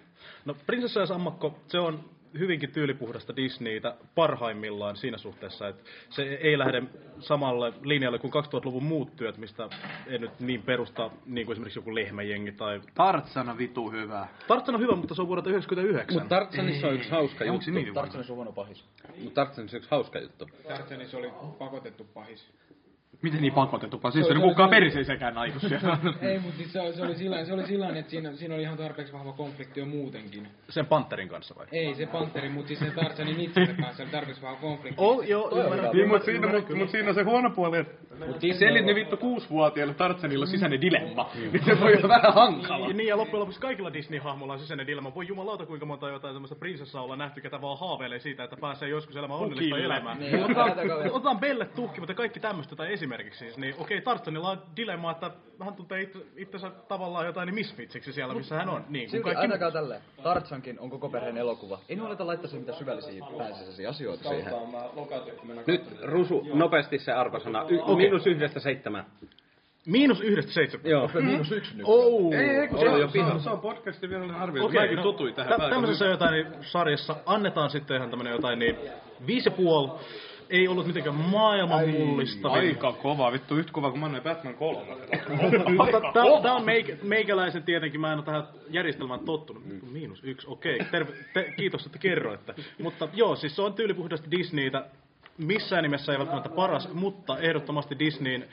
No 0.48 0.56
Prinsessa 0.68 1.00
ja 1.00 1.06
Sammakko, 1.06 1.60
se 1.68 1.80
on 1.80 2.00
hyvinkin 2.40 2.72
tyylipuhdasta 2.72 3.36
Disneytä 3.36 3.96
parhaimmillaan 4.16 4.96
siinä 4.96 5.18
suhteessa, 5.18 5.68
että 5.68 5.84
se 6.10 6.24
ei 6.24 6.58
lähde 6.58 6.84
samalle 7.20 7.74
linjalle 7.84 8.20
kuin 8.20 8.34
2000-luvun 8.34 8.84
muut 8.84 9.16
työt, 9.16 9.38
mistä 9.38 9.70
ei 10.08 10.20
nyt 10.20 10.40
niin 10.40 10.62
perusta, 10.62 11.12
niin 11.26 11.46
kuin 11.46 11.54
esimerkiksi 11.54 11.80
joku 11.80 11.96
lehmäjengi 11.96 12.52
tai... 12.52 12.82
Tartsana 12.96 13.58
vitu 13.58 13.92
hyvä. 13.92 14.28
Tartsan 14.48 14.76
on 14.76 14.82
hyvä, 14.82 14.96
mutta 14.96 15.16
se 15.16 15.22
on 15.22 15.28
vuodelta 15.28 15.50
1999. 15.50 16.16
Mutta 16.16 16.36
Tartsanissa 16.36 16.88
on 16.88 16.94
yksi 16.94 17.12
hauska 17.12 17.44
Onko 17.44 17.54
juttu. 17.54 17.66
se 17.66 17.72
niin? 17.72 17.94
Tartsanissa 17.94 18.34
on 18.34 18.38
huono 18.38 18.52
pahis. 18.52 18.84
Mutta 19.24 19.46
Tartsanissa 19.46 19.78
on 19.78 19.80
yksi 19.80 19.92
hauska 19.92 20.20
juttu. 20.20 20.50
Tartsanissa 20.68 21.18
oli 21.18 21.32
pakotettu 21.58 22.04
pahis. 22.14 22.48
Miten 23.22 23.42
niin 23.42 23.54
pakotettu? 23.54 24.00
Siis 24.12 24.14
Se- 24.28 24.34
se 24.34 24.40
se- 24.40 24.48
kukaan 24.48 24.70
se- 24.70 24.76
perseisekään 24.76 25.36
naiku 25.36 25.60
siellä. 25.60 25.98
Ei, 26.22 26.40
mutta 26.40 26.58
siis 26.58 26.74
se, 26.74 26.80
se, 26.94 27.04
oli 27.04 27.16
sillä, 27.16 27.46
se 27.46 27.54
oli 27.54 27.68
sillä 27.68 27.90
että 27.90 28.12
siinä, 28.12 28.34
siinä 28.34 28.56
oli 28.56 28.64
ihan 28.64 28.78
tarpeeksi 28.78 29.14
vahva 29.14 29.34
konflikti 29.34 29.80
jo 29.80 29.86
muutenkin. 29.86 30.48
Sen 30.70 30.86
Panterin 30.86 31.30
kanssa 31.30 31.56
vai? 31.56 31.66
Ei 31.72 31.96
se 31.96 32.06
Panteri, 32.06 32.50
mutta 32.50 32.68
siis 32.68 32.80
sen 32.80 32.92
Tarzanin 32.92 33.40
itsensä 33.40 33.74
kanssa 33.82 34.04
oli 34.04 34.12
tarpeeksi 34.12 34.42
vahva 34.42 34.58
konflikti. 34.58 34.96
Oh, 35.02 35.24
joo, 35.28 35.52
ymmärrän. 35.52 35.92
Niin, 35.94 36.08
mutta 36.08 36.26
siinä, 36.26 36.48
mut, 36.48 36.70
mut 36.70 36.90
siinä 36.90 37.10
on 37.10 37.16
se 37.16 37.24
huono 37.24 37.50
puoli, 37.50 37.78
että 37.78 38.08
Mut 38.26 38.42
Disney... 38.42 38.60
selit 38.60 38.86
ne 38.86 38.96
vittu 38.96 39.18
kuusivuotiaille 39.18 39.94
Tartsanilla 39.94 40.44
on 40.44 40.48
sisäinen 40.48 40.82
dilemma. 40.82 41.30
Mm. 41.36 41.42
Niin 41.42 41.66
se 41.66 41.80
voi 41.80 41.96
olla 41.96 42.08
vähän 42.08 42.34
hankala. 42.34 42.88
Niin, 42.88 43.08
ja 43.08 43.18
loppujen 43.18 43.40
lopuksi 43.40 43.60
kaikilla 43.62 43.94
Disney-hahmoilla 43.94 44.54
on 44.54 44.60
sisäinen 44.60 44.88
dilemma. 44.88 45.16
Voi 45.16 45.28
jumalauta, 45.28 45.66
kuinka 45.66 45.86
monta 45.86 46.10
jotain 46.10 46.34
semmoista 46.36 46.56
prinsessaa 46.56 47.04
olla 47.04 47.16
nähty, 47.16 47.42
ketä 47.42 47.62
vaan 47.62 47.80
haaveilee 47.80 48.20
siitä, 48.20 48.44
että 48.44 48.58
pääsee 48.62 48.90
joskus 48.90 49.16
elämään 49.16 49.40
onnellista 49.40 49.76
Pukille. 49.76 49.96
elämää. 49.96 50.16
Niin, 50.16 50.44
otetaan, 51.12 51.40
Belle 51.40 51.68
ja 52.08 52.14
kaikki 52.16 52.40
tämmöistä 52.40 52.76
tai 52.76 52.94
esimerkiksi 52.98 53.40
siis. 53.40 53.58
Niin 53.58 53.76
okei, 53.78 54.02
Tartsanilla 54.02 54.50
on 54.50 54.62
dilemma, 54.76 55.12
että 55.12 55.32
hän 55.66 55.74
tuntee 55.74 56.02
itse, 56.02 56.20
itsensä 56.36 56.70
tavallaan 56.88 57.26
jotain 57.26 57.46
niin 57.46 57.56
misfitsiksi 57.56 58.14
siellä, 58.14 58.34
missä 58.34 58.56
hän 58.56 58.70
on. 58.70 58.86
Niin, 58.90 59.04
kuin 59.04 59.12
Silti 59.12 59.24
kaikki 59.24 59.42
ainakaan 59.42 59.74
tälleen. 59.74 60.02
Tartsankin 60.24 60.80
on 60.80 60.90
koko 60.90 61.10
perheen 61.10 61.38
elokuva. 61.38 61.80
Ei 61.90 61.96
ne 61.96 62.02
aleta 62.06 62.28
laittaa 62.28 62.48
siihen 62.50 62.62
mitään 62.62 62.78
syvällisiä 62.80 63.24
pääsisäisiä 63.38 63.90
asioita 63.90 64.30
siihen. 64.30 64.54
Nyt 65.68 65.84
Rusu, 66.02 66.48
nopeasti 66.54 67.00
se 67.00 67.12
arvosana. 67.12 67.66
Y- 67.70 67.80
Okei. 67.82 67.96
Miinus 67.96 68.28
yhdestä 68.28 68.60
seitsemän. 68.60 69.06
Miinus 69.86 70.22
yhdestä 70.22 70.52
seitsemän. 70.52 70.92
Joo. 70.92 71.10
Miinus 71.22 71.52
yksi 71.52 71.78
nyt. 71.78 71.86
Oh. 71.90 72.34
Ei, 72.34 72.40
ei, 72.50 72.68
kun 72.68 72.80
Se 72.80 72.86
se, 72.86 72.90
on 72.90 73.00
jo 73.00 73.06
on, 73.06 73.12
pihalla. 73.12 73.40
se 73.40 73.50
on 73.50 73.60
podcastin 73.60 74.10
vielä 74.10 74.38
arvio. 74.38 74.66
Okei, 74.66 74.82
Mäkin 74.82 74.96
no, 74.96 75.04
tutuin 75.04 75.34
tähän. 75.34 75.58
tä- 75.58 75.66
on 75.66 75.70
tämmöisessä 75.72 76.06
jotain 76.06 76.32
niin 76.34 76.64
sarjassa 76.64 77.16
annetaan 77.26 77.70
sitten 77.70 77.98
ihan 77.98 78.10
tämmönen 78.10 78.34
jotain 78.34 78.60
niin 78.60 78.78
viisi 79.28 79.50
ja 79.50 79.52
puoli. 79.52 79.92
Ei 80.50 80.68
ollut 80.68 80.88
mitenkään 80.88 81.16
maailman 81.16 81.90
mullista. 81.90 82.50
Aika 82.50 82.92
kova, 82.92 83.32
vittu 83.32 83.56
yhtä 83.56 83.72
kova 83.72 83.90
kuin 83.90 84.00
mä 84.00 84.06
annoin 84.06 84.24
Batman 84.24 84.54
3. 84.54 84.96
Tämä 86.44 86.56
on 86.56 86.64
meik- 86.66 87.04
meikäläisen 87.04 87.64
tietenkin, 87.64 88.02
mä 88.02 88.12
en 88.12 88.18
ole 88.18 88.26
tähän 88.26 88.44
järjestelmään 88.70 89.20
tottunut. 89.20 89.64
Miinus 89.92 90.24
yksi, 90.24 90.48
okei. 90.50 90.80
Terve, 90.92 91.14
te, 91.34 91.54
kiitos, 91.58 91.86
että 91.86 92.00
kerroitte. 92.00 92.56
Mutta 92.84 93.08
joo, 93.14 93.36
siis 93.36 93.56
se 93.56 93.62
on 93.62 93.74
tyylipuhdasta 93.74 94.32
Disneytä. 94.32 94.86
Missään 95.38 95.84
nimessä 95.84 96.12
ei 96.12 96.20
välttämättä 96.20 96.50
paras, 96.50 96.94
mutta 96.94 97.38
ehdottomasti 97.38 98.00
Disneyn 98.00 98.48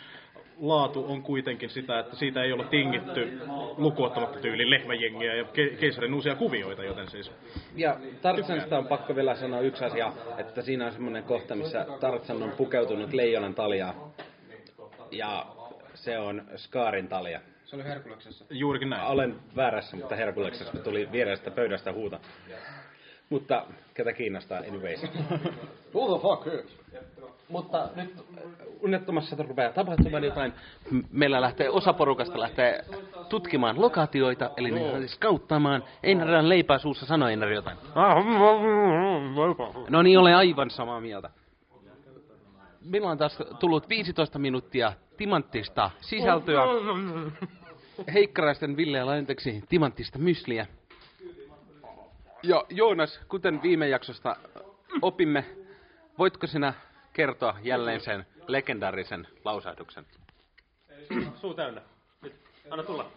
laatu 0.61 1.13
on 1.13 1.23
kuitenkin 1.23 1.71
sitä, 1.71 1.99
että 1.99 2.17
siitä 2.17 2.43
ei 2.43 2.53
ole 2.53 2.65
tingitty 2.65 3.41
lukuottamatta 3.77 4.39
tyyli 4.39 4.71
lehmäjengiä 4.71 5.35
ja 5.35 5.45
ke- 5.45 5.77
keisarin 5.81 6.15
uusia 6.15 6.35
kuvioita, 6.35 6.85
joten 6.85 7.11
siis... 7.11 7.33
Ja 7.77 7.97
Tartsanista 8.23 8.79
on 8.79 8.87
pakko 8.87 9.17
vielä 9.17 9.35
sanoa 9.35 9.61
yksi 9.61 9.85
asia, 9.85 10.13
että 10.39 10.63
siinä 10.63 10.87
on 10.87 10.93
semmoinen 10.93 11.25
kohta, 11.25 11.55
missä 11.55 11.87
Tartsan 12.01 12.43
on 12.43 12.51
pukeutunut 12.51 13.13
leijonan 13.13 13.55
taljaa. 13.55 14.15
Ja 15.11 15.47
se 15.95 16.19
on 16.19 16.43
Skaarin 16.57 17.09
talja. 17.09 17.41
Se 17.65 17.77
oli 17.77 17.85
Herkuleksessa. 17.85 18.45
Juurikin 18.51 18.91
näin. 18.91 19.07
Olen 19.07 19.35
väärässä, 19.57 19.97
mutta 19.97 20.17
Herkuleksessa 20.17 20.79
tuli 20.79 21.09
vierestä 21.13 21.51
pöydästä 21.51 21.93
huuta. 21.93 22.21
Mutta 23.31 23.67
ketä 23.95 24.13
kiinnostaa, 24.13 24.59
anyways. 24.59 25.03
Who 25.95 26.19
the 26.19 26.23
fuck 26.23 26.45
cares? 26.45 26.85
Mutta 27.49 27.89
nyt 27.97 28.25
unnettomassa 28.81 29.37
rupeaa 29.39 29.73
tapahtumaan 29.73 30.25
jotain. 30.25 30.53
Meillä 31.13 31.41
lähtee 31.41 31.71
osa 31.71 31.93
porukasta 31.93 32.41
lähtee 32.41 32.85
tutkimaan 33.29 33.81
lokaatioita, 33.81 34.51
eli 34.57 34.71
ne 34.71 34.93
lähtee 34.93 35.09
skauttaamaan. 35.09 35.85
Einari 36.03 36.35
on 36.37 36.49
leipää 36.49 36.79
suussa, 36.79 37.07
sano 37.07 37.29
Einari 37.29 37.55
jotain. 37.55 37.79
No 39.89 40.03
niin, 40.03 40.19
ole 40.19 40.35
aivan 40.35 40.71
samaa 40.71 41.01
mieltä. 41.01 41.31
Meillä 42.85 43.11
on 43.11 43.19
taas 43.19 43.39
tullut 43.61 43.89
15 43.89 44.39
minuuttia 44.39 44.93
timanttista 45.17 45.91
sisältöä. 46.01 46.63
Heikkaraisten 48.15 48.77
Ville 48.77 48.99
ja 48.99 49.07
Lainteksi 49.07 49.65
timanttista 49.69 50.19
mysliä. 50.19 50.67
Ja 52.47 52.65
Joonas, 52.71 53.21
kuten 53.29 53.63
viime 53.63 53.89
jaksosta 53.89 54.37
opimme, 55.03 55.45
voitko 56.19 56.47
sinä 56.47 56.75
kertoa 57.13 57.57
jälleen 57.63 58.01
sen 58.01 58.27
legendaarisen 58.47 59.29
lausahduksen? 59.45 60.07
Suu 61.41 61.55
täynnä. 61.55 61.81
Nyt. 62.23 62.35
Anna 62.71 62.85
tulla. 62.85 63.11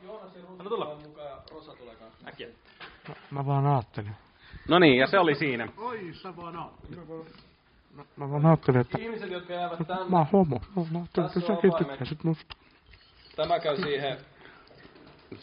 Anna 0.60 0.70
tulla. 0.70 0.98
Äkkiä. 2.28 2.48
Mä 3.32 3.46
vaan 3.46 3.66
ajattelin. 3.66 4.16
No 4.68 4.80
niin, 4.80 4.98
ja 4.98 5.08
se 5.08 5.20
oli 5.20 5.36
siinä. 5.36 5.68
Oi, 5.78 6.10
sä 6.14 6.36
vaan. 6.36 6.72
Mä 8.16 8.32
vaan 8.32 8.46
ajattelin, 8.46 8.82
että 8.82 8.98
Ihmiset, 8.98 9.32
jotka 9.32 9.54
jäävät 9.54 9.88
tänne, 9.88 10.06
mä 10.10 10.18
oon 10.18 10.28
homo. 10.34 10.62
Mä 10.76 10.76
vaan 10.76 10.96
ajattelin, 10.96 11.28
että 11.28 11.40
säkin 11.40 11.74
tykkäsit 11.78 12.24
musta. 12.24 12.58
tämä 13.36 13.60
käy 13.60 13.78
siihen... 13.82 14.18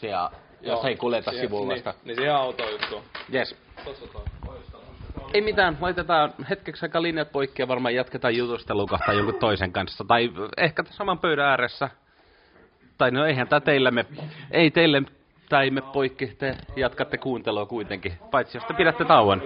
Ja 0.01 0.31
Joo, 0.65 0.75
jos 0.75 0.85
ei 0.85 0.95
kuljeta 0.95 1.31
sivulasta. 1.31 1.93
Niin, 2.05 2.05
niin 2.05 2.15
siihen. 2.15 3.03
Yes. 3.33 3.55
Tossa 3.85 4.07
toi. 4.07 4.23
Ei 5.33 5.41
mitään, 5.41 5.77
laitetaan 5.81 6.33
hetkeksi 6.49 6.85
aika 6.85 7.01
linjat 7.01 7.31
poikki 7.31 7.61
ja 7.61 7.67
varmaan 7.67 7.95
jatketaan 7.95 8.37
jutustelua 8.37 8.85
kohta 8.87 9.13
jonkun 9.13 9.39
toisen 9.39 9.71
kanssa. 9.71 10.05
Tai 10.07 10.31
ehkä 10.57 10.83
saman 10.89 11.19
pöydän 11.19 11.45
ääressä. 11.45 11.89
Tai 12.97 13.11
no 13.11 13.25
eihän 13.25 13.47
tää 13.47 13.59
teille 13.59 13.91
me, 13.91 14.05
ei 14.51 14.71
teille 14.71 15.03
tai 15.49 15.69
me 15.69 15.81
poikki, 15.81 16.27
te 16.27 16.57
jatkatte 16.75 17.17
kuuntelua 17.17 17.65
kuitenkin. 17.65 18.13
Paitsi 18.31 18.57
jos 18.57 18.65
te 18.65 18.73
pidätte 18.73 19.05
tauon. 19.05 19.41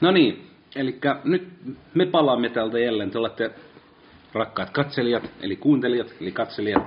No 0.00 0.10
niin, 0.10 0.50
eli 0.76 0.98
nyt 1.24 1.48
me 1.94 2.06
palaamme 2.06 2.48
täältä 2.48 2.78
jälleen. 2.78 3.10
Te 3.10 3.18
olette 3.18 3.50
rakkaat 4.32 4.70
katselijat, 4.70 5.22
eli 5.40 5.56
kuuntelijat, 5.56 6.06
eli 6.20 6.32
katselijat. 6.32 6.82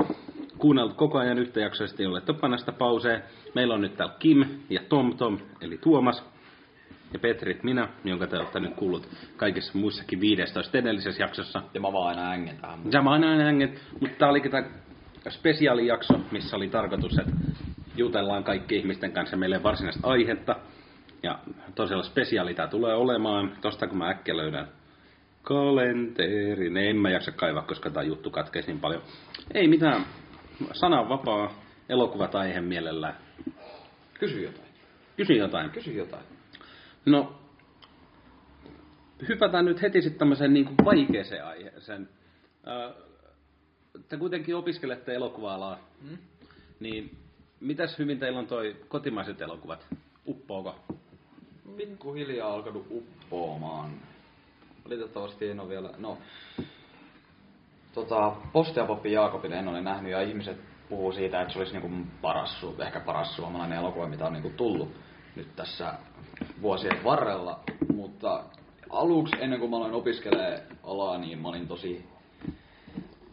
Kuunnellut 0.64 0.98
koko 0.98 1.18
ajan 1.18 1.40
yhtäjaksoisesti, 1.40 2.06
olette 2.06 2.34
panasta 2.34 2.72
pauseen. 2.72 3.24
Meillä 3.56 3.74
on 3.74 3.82
nyt 3.82 3.98
täällä 3.98 4.16
Kim 4.20 4.46
ja 4.70 4.82
Tom 4.90 5.18
Tom, 5.18 5.40
eli 5.62 5.78
Tuomas 5.78 6.24
ja 7.14 7.20
Petrit 7.20 7.64
minä, 7.64 7.88
jonka 8.04 8.28
te 8.28 8.38
olette 8.38 8.60
nyt 8.60 8.76
kuullut 8.76 9.08
kaikissa 9.38 9.78
muissakin 9.78 10.20
15 10.22 10.78
edellisessä 10.78 11.24
jaksossa. 11.24 11.62
Ja 11.74 11.82
mä 11.82 11.94
vaan 11.94 12.08
aina 12.08 12.32
ängen 12.32 12.58
tähän. 12.58 12.80
Ja 12.92 13.02
mä 13.02 13.12
aina 13.12 13.44
hänget, 13.44 13.82
mutta 14.02 14.18
tää 14.18 14.30
olikin 14.30 14.52
tää 14.52 14.64
spesiaalijakso, 15.30 16.20
missä 16.32 16.56
oli 16.56 16.70
tarkoitus, 16.70 17.20
että 17.20 17.32
jutellaan 17.96 18.44
kaikki 18.44 18.76
ihmisten 18.76 19.12
kanssa 19.12 19.38
meille 19.38 19.64
varsinaista 19.64 20.08
aihetta. 20.08 20.56
Ja 21.24 21.40
tosiaan 21.76 22.04
spesiaali 22.04 22.54
tää 22.54 22.68
tulee 22.68 22.96
olemaan, 22.96 23.52
tosta 23.62 23.88
kun 23.88 23.98
mä 23.98 24.10
äkkiä 24.10 24.38
löydän 24.38 24.68
kalenterin. 25.42 26.78
En 26.78 26.98
mä 26.98 27.10
jaksa 27.10 27.32
kaivaa, 27.32 27.64
koska 27.64 27.90
tää 27.90 28.04
juttu 28.04 28.30
katkeisi 28.30 28.68
niin 28.68 28.82
paljon. 28.82 29.02
Ei 29.54 29.68
mitään, 29.68 30.06
sanan 30.74 31.10
vapaa, 31.10 31.54
elokuvat 31.90 32.36
aihe 32.36 32.62
mielellään. 32.62 33.18
Kysy 34.20 34.42
jotain. 34.42 34.68
Kysy 35.18 35.34
jotain. 35.34 35.70
Kysy 35.70 35.92
jotain. 35.94 36.24
No, 37.06 37.36
hypätään 39.28 39.66
nyt 39.66 39.82
heti 39.82 40.02
sitten 40.02 40.20
tämmöiseen 40.20 40.54
niin 40.54 40.66
kuin 40.66 40.76
vaikeeseen 40.86 41.46
aiheeseen. 41.46 42.10
Ö, 42.68 42.94
Te 44.10 44.18
kuitenkin 44.18 44.56
opiskelette 44.56 45.14
elokuva-alaa, 45.16 45.80
Hmm? 46.02 46.18
niin 46.80 47.18
mitäs 47.60 48.00
hyvin 48.00 48.20
teillä 48.20 48.40
on 48.40 48.48
toi 48.48 48.76
kotimaiset 48.88 49.42
elokuvat? 49.42 49.88
Uppoako? 50.28 50.80
Pikkuhiljaa 51.78 52.54
alkanut 52.54 52.88
uppoamaan. 52.90 53.92
Valitettavasti 54.86 55.50
en 55.50 55.60
ole 55.60 55.70
vielä, 55.70 55.90
no... 55.98 56.18
Tota, 57.94 58.32
Posti 58.54 58.80
ja 58.80 58.86
Poppi 58.86 59.12
Jaakobin 59.12 59.54
en 59.54 59.68
ole 59.68 59.82
nähnyt 59.82 60.12
ja 60.12 60.22
ihmiset 60.22 60.58
puhuu 60.90 61.12
siitä, 61.12 61.42
että 61.42 61.54
se 61.54 61.60
olisi 61.60 61.74
niinku 61.74 62.08
paras, 62.22 62.66
ehkä 62.80 63.00
paras 63.00 63.36
suomalainen 63.36 63.78
elokuva, 63.78 64.08
mitä 64.08 64.26
on 64.26 64.34
niinku 64.34 64.50
tullut 64.50 64.92
nyt 65.36 65.56
tässä 65.56 65.94
vuosien 66.62 67.04
varrella, 67.04 67.60
mutta 67.94 68.44
aluksi 68.90 69.36
ennen 69.40 69.60
kuin 69.60 69.70
mä 69.70 69.78
aloin 69.78 69.94
opiskelee 69.94 70.64
alaa, 70.84 71.18
niin 71.18 71.40
mä 71.40 71.48
olin 71.48 71.68
tosi, 71.68 72.06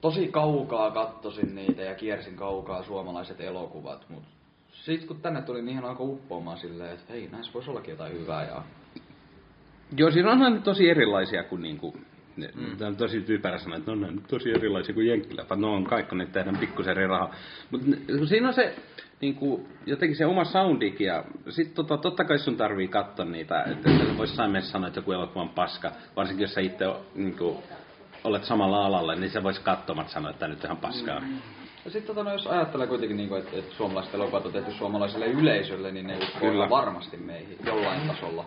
tosi 0.00 0.28
kaukaa 0.28 0.90
kattosin 0.90 1.54
niitä 1.54 1.82
ja 1.82 1.94
kiersin 1.94 2.36
kaukaa 2.36 2.82
suomalaiset 2.82 3.40
elokuvat, 3.40 4.06
mutta 4.08 4.28
sitten 4.72 5.08
kun 5.08 5.20
tänne 5.20 5.42
tuli, 5.42 5.62
niin 5.62 5.72
ihan 5.72 5.84
alkoi 5.84 6.08
uppoamaan 6.08 6.58
silleen, 6.58 6.94
että 6.94 7.12
hei, 7.12 7.28
näissä 7.32 7.52
voisi 7.54 7.70
ollakin 7.70 7.92
jotain 7.92 8.12
hyvää 8.12 8.46
ja 8.46 8.62
Joo, 9.96 10.10
siinä 10.10 10.50
ne 10.50 10.60
tosi 10.60 10.90
erilaisia 10.90 11.44
kuin 11.44 11.62
niinku, 11.62 11.94
ne, 12.36 12.50
mm. 12.54 12.76
Tämä 12.76 12.88
on 12.88 12.96
tosi 12.96 13.20
typerä 13.20 13.58
sanoa, 13.58 13.78
että 13.78 13.90
no, 13.90 13.96
ne 13.96 14.08
on 14.08 14.22
tosi 14.28 14.50
erilaisia 14.50 14.94
kuin 14.94 15.06
jenkkileffa. 15.06 15.56
No 15.56 15.74
on 15.74 15.84
kaikki, 15.84 16.16
ne 16.16 16.26
tehdään 16.26 16.56
pikkusen 16.56 16.90
eri 16.90 17.06
rahaa. 17.06 17.34
Mutta 17.70 17.86
siinä 18.28 18.48
on 18.48 18.54
se, 18.54 18.74
niinku, 19.20 19.68
jotenkin 19.86 20.16
se 20.16 20.26
oma 20.26 20.44
soundikin 20.44 21.06
ja 21.06 21.24
sit 21.48 21.74
tota, 21.74 21.96
totta 21.96 22.24
kai 22.24 22.38
sun 22.38 22.56
tarvii 22.56 22.88
katsoa 22.88 23.24
niitä, 23.24 23.62
että 23.62 23.90
et 23.90 24.18
voisi 24.18 24.36
saimeen 24.36 24.62
sanoa, 24.62 24.88
että 24.88 24.98
joku 24.98 25.12
elokuva 25.12 25.42
on 25.42 25.48
paska, 25.48 25.92
varsinkin 26.16 26.44
jos 26.44 26.54
sä 26.54 26.60
itse 26.60 26.84
niinku, 27.14 27.62
olet 28.24 28.44
samalla 28.44 28.86
alalla, 28.86 29.14
niin 29.14 29.30
se 29.30 29.42
voisi 29.42 29.60
katsomat 29.60 30.08
sanoa, 30.08 30.30
että 30.30 30.40
tämä 30.40 30.54
nyt 30.54 30.64
ihan 30.64 30.76
paskaa. 30.76 31.20
Mm. 31.20 31.38
Ja 31.84 31.90
sitten 31.90 32.16
tota, 32.16 32.28
no, 32.28 32.32
jos 32.32 32.46
ajattelee 32.46 32.86
kuitenkin, 32.86 33.16
niin 33.16 33.28
kuin, 33.28 33.40
että, 33.40 33.56
että 33.56 33.74
suomalaiset 33.76 34.14
elokuvat 34.14 34.46
on 34.46 34.52
tehty 34.52 34.72
suomalaiselle 34.72 35.26
yleisölle, 35.26 35.92
niin 35.92 36.06
ne 36.06 36.18
uskoo 36.18 36.70
varmasti 36.70 37.16
meihin 37.16 37.58
jollain 37.66 38.08
tasolla. 38.08 38.46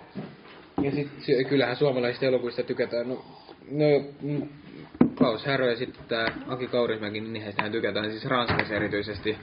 Ja 0.83 0.91
sit 0.91 1.07
se- 1.19 1.43
kyllähän 1.43 1.75
suomalaisista 1.75 2.25
elokuvista 2.25 2.63
tykätään. 2.63 3.09
No, 3.09 3.25
no 3.71 3.85
mm, 4.21 4.49
Klaus 5.17 5.45
Härö 5.45 5.69
ja 5.69 5.77
sitten 5.77 6.03
tää 6.07 6.25
Aki 6.47 6.67
Kaurismäki, 6.67 7.21
niin 7.21 7.43
heistähän 7.43 7.71
tykätään 7.71 8.11
siis 8.11 8.25
Ranskassa 8.25 8.75
erityisesti. 8.75 9.37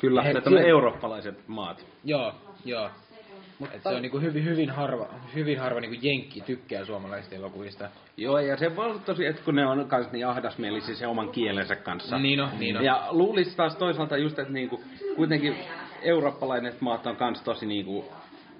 Kyllä, 0.00 0.22
He- 0.22 0.32
ne 0.32 0.42
on 0.46 0.58
eurooppalaiset 0.58 1.48
maat. 1.48 1.86
Joo, 2.04 2.32
joo. 2.64 2.90
Et 3.72 3.82
se 3.82 3.88
on 3.88 4.02
niinku 4.02 4.18
hyvin, 4.18 4.44
hyvin 4.44 4.70
harva, 4.70 5.08
hyvin 5.34 5.58
harva 5.60 5.80
niinku 5.80 5.98
jenkki 6.02 6.40
tykkää 6.40 6.84
suomalaisista 6.84 7.36
elokuvista. 7.36 7.88
Joo, 8.16 8.38
ja 8.38 8.56
se 8.56 8.76
voi 8.76 8.84
olla 8.84 8.98
tosi, 8.98 9.26
että 9.26 9.42
kun 9.44 9.54
ne 9.54 9.66
on 9.66 9.88
kans 9.88 10.12
niin 10.12 10.26
ahdasmielisiä 10.26 10.94
se 10.94 11.06
oman 11.06 11.28
kielensä 11.28 11.76
kanssa. 11.76 12.18
Niin 12.18 12.40
on, 12.40 12.48
niin 12.58 12.76
on. 12.76 12.84
Ja 12.84 13.06
luulisi 13.10 13.56
taas 13.56 13.76
toisaalta 13.76 14.16
just, 14.16 14.38
että 14.38 14.52
niinku, 14.52 14.80
kuitenkin 15.16 15.56
eurooppalaiset 16.02 16.80
maat 16.80 17.06
on 17.06 17.16
kans 17.16 17.42
tosi 17.42 17.66
niinku 17.66 18.04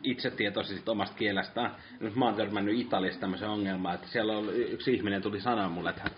itsetietoisia 0.07 0.77
sit 0.77 0.89
omasta 0.89 1.17
kielestään. 1.17 1.71
Nyt 2.01 2.17
mä 2.17 2.25
oon 2.25 2.35
törmännyt 2.35 2.79
Italiassa 2.79 3.21
tämmöisen 3.21 3.49
ongelmaan, 3.49 3.95
että 3.95 4.09
siellä 4.09 4.37
on 4.37 4.57
yksi 4.57 4.95
ihminen 4.95 5.23
tuli 5.23 5.41
sanoa 5.41 5.69
mulle, 5.69 5.91
että 5.91 6.03
hän, 6.03 6.13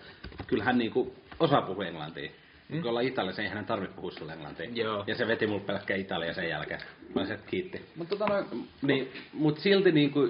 kyllä 0.47 0.63
hän 0.63 0.77
niinku 0.77 1.15
osaa 1.39 1.61
puhua 1.61 1.85
englantia. 1.85 2.31
Mm. 2.69 2.81
Kun 2.81 2.89
ollaan 2.89 3.05
Italiassa, 3.05 3.41
ei 3.41 3.47
hänen 3.47 3.65
tarvitse 3.65 3.95
puhua 3.95 4.11
sulle 4.11 4.33
englantia. 4.33 4.69
Joo. 4.73 5.03
Ja 5.07 5.15
se 5.15 5.27
veti 5.27 5.47
mulle 5.47 5.61
pelkkää 5.61 5.97
Italia 5.97 6.33
sen 6.33 6.49
jälkeen. 6.49 6.81
Mä 7.15 7.21
että 7.21 7.49
kiitti. 7.49 7.81
Mutta 7.95 8.15
tota 8.15 8.33
noin, 8.33 8.67
Niin, 8.81 9.11
mut 9.33 9.59
silti 9.59 9.91
niinku, 9.91 10.27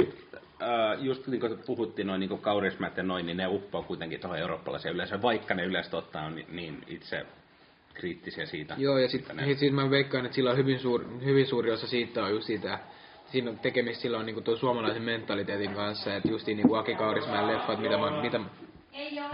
äh, 0.62 1.04
just 1.04 1.28
niin 1.28 1.42
kuin 1.42 1.60
puhuttiin 1.66 2.08
noin 2.08 2.20
niin 2.20 2.40
kaurismät 2.40 2.98
ja 2.98 3.04
noin, 3.04 3.26
niin 3.26 3.38
ne 3.38 3.48
uppoo 3.48 3.84
kuitenkin 3.84 4.20
tuohon 4.20 4.40
eurooppalaiseen 4.40 4.96
yleisöön, 4.96 5.22
vaikka 5.22 5.54
ne 5.54 5.64
yleensä 5.64 5.98
ottaa 5.98 6.26
on 6.26 6.36
niin, 6.36 6.48
niin 6.52 6.84
itse 6.88 7.26
kriittisiä 7.94 8.46
siitä. 8.46 8.76
Joo, 8.78 8.98
ja 8.98 9.10
sitten 9.10 9.40
sit, 9.46 9.60
sit 9.60 9.74
mä 9.74 9.90
veikkaan, 9.90 10.26
että 10.26 10.36
sillä 10.36 10.52
on 10.52 10.58
hyvin, 10.58 10.80
suur, 10.80 11.06
hyvin 11.26 11.48
suuri 11.48 11.72
osa 11.72 11.88
siitä 11.88 12.24
on 12.24 12.32
just 12.32 12.48
siitä, 12.48 12.80
siinä 13.32 13.50
on 13.50 13.60
tekemistä 13.60 14.02
silloin 14.02 14.26
niinku 14.26 14.42
tuon 14.42 14.58
suomalaisen 14.58 15.04
mentaliteetin 15.04 15.74
kanssa, 15.74 16.16
että 16.16 16.30
justiin 16.30 16.58
niinku 16.58 16.76
Aki 16.76 16.96
Kaurismäen 16.96 17.48
leffat, 17.48 17.80
mitä 17.80 17.98
mä, 17.98 18.22
mitä, 18.22 18.40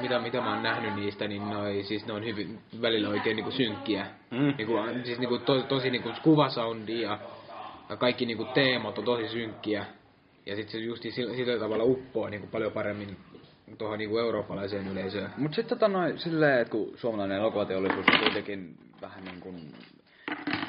mitä, 0.01 0.19
mitä 0.19 0.41
mä 0.41 0.53
oon 0.53 0.63
nähnyt 0.63 0.95
niistä, 0.95 1.27
niin 1.27 1.49
noi, 1.49 1.83
siis 1.83 2.05
ne 2.05 2.13
on 2.13 2.25
hyvin, 2.25 2.59
välillä 2.81 3.09
oikein 3.09 3.35
niinku 3.35 3.51
synkkiä. 3.51 4.07
Mm. 4.31 4.53
Niinku, 4.57 4.73
siis 5.03 5.19
niinku 5.19 5.37
to, 5.37 5.61
tosi 5.61 5.89
niinku 5.89 6.09
kuvasoundi 6.23 7.01
ja, 7.01 7.19
ja 7.89 7.97
kaikki 7.97 8.25
niinku 8.25 8.45
teemat 8.45 8.97
on 8.97 9.05
tosi 9.05 9.27
synkkiä. 9.27 9.85
Ja 10.45 10.55
sitten 10.55 10.71
se 10.71 10.85
justi 10.85 11.11
sillä, 11.11 11.35
sillä 11.35 11.59
tavalla 11.59 11.83
uppoo 11.83 12.29
niinku 12.29 12.47
paljon 12.47 12.71
paremmin 12.71 13.17
tuohon 13.77 13.97
niinku 13.97 14.17
eurooppalaiseen 14.17 14.87
yleisöön. 14.87 15.29
Mut 15.37 15.53
sitten 15.53 15.77
tota 15.77 15.87
noin 15.87 16.19
silleen, 16.19 16.61
että 16.61 16.71
kun 16.71 16.91
suomalainen 16.95 17.37
elokuvateollisuus 17.37 18.05
on 18.13 18.19
kuitenkin 18.19 18.77
vähän 19.01 19.25
niin 19.25 19.39
kuin 19.39 19.55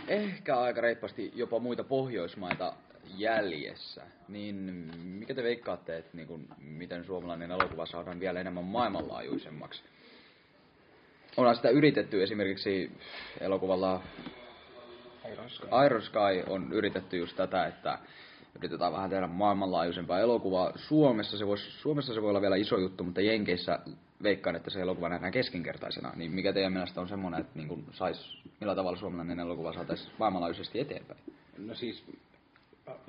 ehkä 0.09 0.61
aika 0.61 0.81
reippaasti 0.81 1.33
jopa 1.35 1.59
muita 1.59 1.85
Pohjoismaita 1.85 2.73
jäljessä, 3.17 4.03
niin 4.29 4.57
mikä 5.05 5.35
te 5.35 5.43
veikkaatte, 5.43 5.97
että 5.97 6.17
niin 6.17 6.29
kuin, 6.29 6.49
miten 6.61 7.05
suomalainen 7.05 7.51
elokuva 7.51 7.87
saadaan 7.87 8.21
vielä 8.21 8.41
enemmän 8.41 8.65
maailmanlaajuisemmaksi? 8.65 9.83
Onhan 11.37 11.57
sitä 11.57 11.69
yritetty 11.69 12.23
esimerkiksi 12.23 12.93
elokuvalla 13.41 14.03
Iron 15.87 16.03
Sky 16.03 16.43
on 16.47 16.73
yritetty 16.73 17.17
just 17.17 17.37
tätä, 17.37 17.67
että 17.67 17.99
yritetään 18.59 18.93
vähän 18.93 19.11
tehdä 19.11 19.27
maailmanlaajuisempaa 19.27 20.21
elokuvaa. 20.21 20.73
Suomessa 20.77 21.39
se, 21.39 21.47
vois, 21.47 21.83
Suomessa 21.83 22.15
se 22.15 22.23
voi 22.23 22.31
olla 22.31 22.41
vielä 22.41 22.57
iso 22.57 22.79
juttu, 22.79 23.05
mutta 23.05 23.21
Jenkeissä 23.21 23.79
veikkaan, 24.23 24.57
että 24.57 24.71
se 24.71 24.81
elokuva 24.81 25.09
nähdään 25.09 25.33
keskinkertaisena. 25.33 26.13
Niin 26.17 26.33
mikä 26.33 26.53
teidän 26.53 26.73
mielestä 26.73 27.01
on 27.01 27.09
semmoinen, 27.09 27.41
että 27.41 27.59
niin 27.59 27.87
sais, 27.93 28.39
millä 28.61 28.75
tavalla 28.75 28.99
suomalainen 28.99 29.41
elokuva 29.41 29.73
saataisiin 29.73 30.13
maailmanlaajuisesti 30.19 30.81
eteenpäin? 30.81 31.21
No 31.59 31.75
siis, 31.75 32.05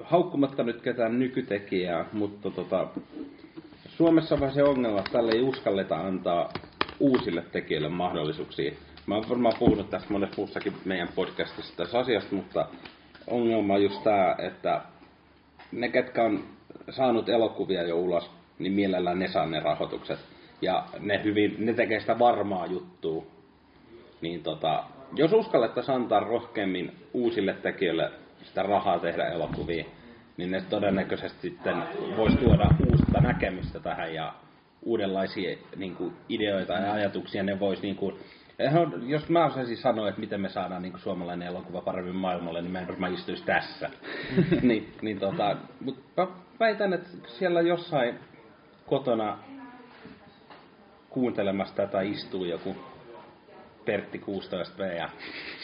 haukkumatta 0.03 0.63
nyt 0.63 0.81
ketään 0.81 1.19
nykytekijää, 1.19 2.05
mutta 2.13 2.51
tota, 2.51 2.87
Suomessa 3.89 4.35
on 4.35 4.41
vähän 4.41 4.55
se 4.55 4.63
ongelma, 4.63 4.99
että 4.99 5.11
tälle 5.11 5.31
ei 5.31 5.41
uskalleta 5.41 5.95
antaa 5.95 6.49
uusille 6.99 7.43
tekijöille 7.51 7.89
mahdollisuuksia. 7.89 8.71
Mä 9.05 9.15
oon 9.15 9.29
varmaan 9.29 9.55
puhunut 9.59 9.89
tästä 9.89 10.13
monessa 10.13 10.35
muussakin 10.37 10.73
meidän 10.85 11.09
podcastissa 11.15 11.77
tästä 11.77 11.99
asiasta, 11.99 12.35
mutta 12.35 12.67
ongelma 13.27 13.73
on 13.73 13.83
just 13.83 14.03
tää, 14.03 14.35
että 14.39 14.81
ne, 15.71 15.89
ketkä 15.89 16.23
on 16.23 16.43
saanut 16.89 17.29
elokuvia 17.29 17.83
jo 17.83 17.97
ulos, 17.97 18.31
niin 18.59 18.73
mielellään 18.73 19.19
ne 19.19 19.27
saa 19.27 19.45
ne 19.45 19.59
rahoitukset. 19.59 20.19
Ja 20.61 20.85
ne, 20.99 21.23
hyvin, 21.23 21.55
ne 21.59 21.73
tekee 21.73 21.99
sitä 21.99 22.19
varmaa 22.19 22.65
juttua. 22.65 23.25
Niin 24.21 24.43
tota, 24.43 24.83
jos 25.15 25.33
uskallettaisiin 25.33 25.95
antaa 25.95 26.19
rohkeammin 26.19 26.91
uusille 27.13 27.53
tekijöille 27.53 28.11
sitä 28.43 28.63
rahaa 28.63 28.99
tehdä 28.99 29.25
elokuvia, 29.25 29.85
niin 30.37 30.51
ne 30.51 30.61
todennäköisesti 30.61 31.49
sitten 31.49 31.83
voisi 32.17 32.37
tuoda 32.37 32.69
uutta 32.91 33.21
näkemystä 33.21 33.79
tähän 33.79 34.13
ja 34.13 34.33
uudenlaisia 34.81 35.57
niin 35.75 35.95
kuin, 35.95 36.13
ideoita 36.29 36.73
ja 36.73 36.93
ajatuksia. 36.93 37.43
Ne 37.43 37.59
vois, 37.59 37.81
niin 37.81 37.95
kuin, 37.95 38.15
jos 39.07 39.29
mä 39.29 39.45
osaisin 39.45 39.77
sanoa, 39.77 40.09
että 40.09 40.21
miten 40.21 40.41
me 40.41 40.49
saadaan 40.49 40.81
niin 40.81 40.91
kuin, 40.91 41.01
suomalainen 41.01 41.47
elokuva 41.47 41.81
paremmin 41.81 42.15
maailmalle, 42.15 42.61
niin 42.61 42.71
mä 42.71 42.79
en 42.79 42.87
varmaan 42.87 43.13
istuisi 43.13 43.45
tässä. 43.45 43.89
niin, 44.61 44.93
niin 45.01 45.19
tota, 45.19 45.57
mutta 45.81 46.01
mä 46.17 46.27
väitän, 46.59 46.93
että 46.93 47.09
siellä 47.27 47.61
jossain 47.61 48.19
kotona 48.85 49.37
kuuntelemassa 51.09 51.75
tätä 51.75 52.01
istuu 52.01 52.45
joku 52.45 52.75
Pertti 53.87 54.21
16V 54.25 54.95
ja 54.97 55.09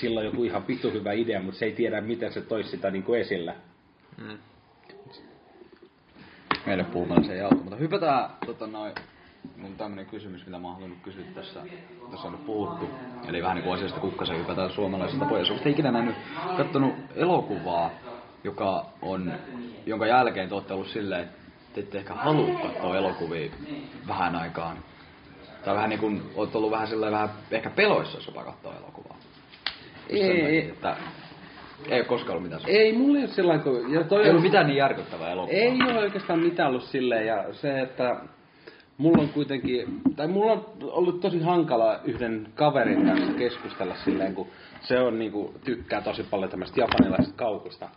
sillä 0.02 0.20
on 0.20 0.26
joku 0.26 0.44
ihan 0.44 0.68
vitu 0.68 0.92
hyvä 0.92 1.14
idea, 1.14 1.42
mutta 1.42 1.60
se 1.60 1.66
ei 1.66 1.72
tiedä, 1.72 2.02
miten 2.02 2.34
se 2.34 2.42
toisi 2.42 2.70
sitä 2.70 2.92
niin 2.92 3.04
kuin 3.04 3.22
esillä. 3.22 3.56
Mm. 4.18 4.38
Meille 6.66 6.84
puhumalla 6.84 7.24
se 7.24 7.34
ei 7.34 7.42
auta, 7.42 7.56
mutta 7.56 7.76
hypätään 7.76 8.30
tota 8.46 8.68
noin, 8.68 8.94
mun 9.58 9.76
tämmönen 9.76 10.06
kysymys, 10.06 10.46
mitä 10.46 10.60
mä 10.60 10.68
oon 10.68 10.76
halunnut 10.76 11.00
kysyä 11.04 11.24
tässä, 11.36 11.60
tässä 12.12 12.28
on 12.28 12.34
nyt 12.34 12.46
puhuttu. 12.46 12.90
Eli 13.28 13.42
vähän 13.42 13.56
niin 13.56 13.64
kuin 13.64 13.76
asiasta 13.76 14.00
kukkasen 14.00 14.38
hypätään 14.38 14.72
suomalaisesta 14.72 15.26
pois. 15.26 15.50
Onko 15.50 15.70
ikinä 15.70 15.92
nähnyt, 15.92 16.16
kattonut 16.58 16.94
elokuvaa, 17.16 17.92
joka 18.44 18.86
on, 19.02 19.34
jonka 19.86 20.08
jälkeen 20.08 20.50
te 20.50 20.56
olette 20.56 20.74
ollut 20.74 20.90
silleen, 20.90 21.24
että 21.24 21.38
te 21.74 21.82
ette 21.82 21.98
ehkä 21.98 22.14
halua 22.14 22.60
katsoa 22.60 22.98
elokuvia 22.98 23.52
vähän 24.08 24.36
aikaan. 24.36 24.78
Tai 25.66 25.76
vähän 25.76 25.90
niin 25.90 26.00
kuin, 26.00 26.22
olette 26.36 26.58
ollut 26.58 26.72
vähän 26.72 26.88
silleen 26.88 27.12
vähän 27.12 27.30
ehkä 27.52 27.70
peloissa 27.70 28.18
jopa 28.28 28.44
katsoa 28.44 28.74
elokuvaa. 28.78 29.18
Ei, 30.10 30.22
ei. 30.42 30.58
Että 30.70 30.98
ei 31.90 32.00
ole 32.00 32.06
koskaan 32.06 32.32
ollut 32.38 32.44
mitään 32.44 32.62
Ei, 32.68 32.94
mulla 32.94 33.18
ei 33.18 33.24
ole 33.24 33.34
sillä 33.34 33.58
kun... 33.58 33.94
Ja 33.94 34.04
toi 34.04 34.22
Ei 34.24 34.30
ollut 34.30 34.40
on- 34.40 34.48
mitään 34.48 34.68
niin 34.68 34.78
järkyttävää 34.78 35.32
elokuvaa. 35.32 35.62
Ei 35.62 35.72
ole 35.72 36.00
oikeastaan 36.00 36.40
mitään 36.40 36.70
ollut 36.70 36.84
silleen, 36.84 37.28
ja 37.28 37.54
se, 37.54 37.82
että 37.82 38.16
mulla 38.98 39.22
on 39.22 39.30
kuitenkin, 39.30 40.02
tai 40.16 40.28
mulla 40.28 40.52
on 40.52 40.66
ollut 40.82 41.20
tosi 41.20 41.40
hankala 41.40 42.00
yhden 42.04 42.48
kaverin 42.56 43.06
kanssa 43.06 43.34
keskustella 43.34 43.96
silleen, 43.96 44.36
kun 44.36 44.48
se 44.82 45.00
on 45.00 45.20
niinku, 45.20 45.54
tykkää 45.64 46.02
tosi 46.02 46.24
paljon 46.24 46.52
tämmöistä 46.52 46.82
japanilaisesta 46.82 47.36
kaukusta. 47.38 47.90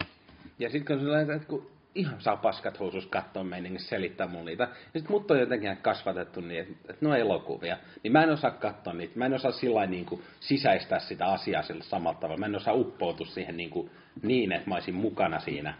Ja 0.58 0.70
sit 0.70 0.86
kun 0.86 0.98
sillä 0.98 1.20
että 1.20 1.38
kun 1.48 1.66
ihan 1.96 2.20
saa 2.20 2.36
paskat 2.36 2.80
housus 2.80 3.06
katsoa 3.06 3.44
meiningissä 3.44 3.88
selittää 3.88 4.26
mulle 4.26 4.50
niitä. 4.50 4.68
Ja 4.94 5.00
sit 5.00 5.08
mut 5.08 5.30
on 5.30 5.40
jotenkin 5.40 5.76
kasvatettu 5.76 6.40
niin, 6.40 6.60
että, 6.60 6.74
että 6.88 7.06
no 7.06 7.14
elokuvia. 7.14 7.76
Niin 8.02 8.12
mä 8.12 8.22
en 8.22 8.30
osaa 8.30 8.50
katsoa 8.50 8.92
niitä. 8.92 9.18
Mä 9.18 9.26
en 9.26 9.34
osaa 9.34 9.52
sillä 9.52 9.86
niin 9.86 10.06
sisäistää 10.40 10.98
sitä 10.98 11.26
asiaa 11.26 11.62
sillä 11.62 11.84
samalla 11.84 12.18
tavalla. 12.18 12.40
Mä 12.40 12.46
en 12.46 12.56
osaa 12.56 12.74
uppoutua 12.74 13.26
siihen 13.26 13.56
niin, 13.56 13.70
kuin, 13.70 13.90
niin 14.22 14.52
että 14.52 14.68
mä 14.68 14.74
olisin 14.74 14.94
mukana 14.94 15.40
siinä. 15.40 15.74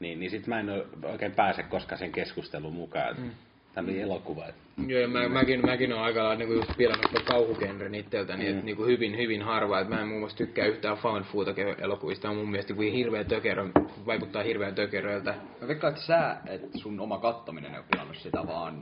Niin, 0.00 0.20
niin 0.20 0.30
sit 0.30 0.46
mä 0.46 0.60
en 0.60 0.66
oikein 1.04 1.32
pääse 1.32 1.62
koskaan 1.62 1.98
sen 1.98 2.12
keskusteluun 2.12 2.74
mukaan. 2.74 3.16
Mm. 3.18 3.30
Tämä 3.74 3.88
oli 3.88 4.00
elokuva. 4.00 4.46
et- 4.46 4.54
Joo, 4.86 5.00
ja 5.00 5.08
mä, 5.08 5.28
mäkin, 5.28 5.66
mäkin 5.66 5.92
oon 5.92 6.02
aika 6.02 6.18
lailla 6.20 6.34
niinku 6.36 6.54
just 6.54 6.76
pilannut 6.76 7.10
tuon 7.12 7.24
kauhugenren 7.24 7.94
itseltäni, 7.94 8.44
mm. 8.44 8.48
Mm. 8.50 8.54
että 8.54 8.64
niinku 8.66 8.84
hyvin, 8.84 9.16
hyvin 9.16 9.42
harva, 9.42 9.80
että 9.80 9.94
mä 9.94 10.00
en 10.00 10.06
muun 10.08 10.20
muassa 10.20 10.36
tykkää 10.38 10.66
yhtään 10.66 10.96
found 10.96 11.24
footage-elokuvista, 11.24 12.30
on 12.30 12.36
mun 12.36 12.50
mielestä 12.50 12.74
kuin 12.74 12.92
hirveä 12.92 13.24
tökerö, 13.24 13.68
vaikuttaa 14.06 14.42
hirveän 14.42 14.74
tökeröltä. 14.74 15.34
Mä 15.60 15.68
veikkaan, 15.68 15.92
että 15.92 16.06
sä, 16.06 16.36
että 16.46 16.78
sun 16.78 17.00
oma 17.00 17.18
kattominen 17.18 17.70
ei 17.72 17.78
ole 17.78 17.86
pilannut 17.90 18.16
sitä, 18.16 18.46
vaan 18.46 18.74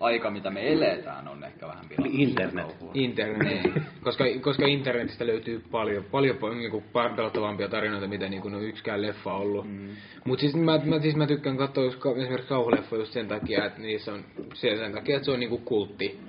aika, 0.00 0.30
mitä 0.30 0.50
me 0.50 0.72
eletään, 0.72 1.28
on 1.28 1.44
ehkä 1.44 1.66
vähän 1.66 1.88
pilannut 1.88 2.20
Internet. 2.20 2.66
sitä 2.66 2.78
kauhua. 2.78 2.90
Internet. 2.94 3.72
koska, 4.04 4.24
koska 4.40 4.66
internetistä 4.66 5.26
löytyy 5.26 5.64
paljon, 5.70 6.04
paljon, 6.04 6.36
paljon 6.36 6.58
niinku 6.58 6.82
pelottavampia 7.16 7.68
tarinoita, 7.68 8.06
mitä 8.06 8.28
niinku 8.28 8.48
no 8.48 8.60
yksikään 8.60 9.02
leffa 9.02 9.32
on 9.32 9.40
ollut. 9.40 9.66
Mm. 9.68 9.88
Mut 10.24 10.40
siis 10.40 10.54
mä, 10.54 10.80
mä, 10.84 11.00
siis 11.00 11.16
mä 11.16 11.26
tykkään 11.26 11.56
katsoa 11.56 11.84
esimerkiksi 11.84 12.48
kauhuleffoja 12.48 13.02
just 13.02 13.12
sen 13.12 13.28
takia, 13.28 13.64
että 13.64 13.80
niissä 13.80 14.12
on 14.12 14.24
se, 14.54 14.76
sen 14.76 14.92
takia, 14.92 15.16
että 15.16 15.24
se 15.24 15.30
on 15.30 15.40
niinku 15.40 15.58
kultti. 15.58 16.20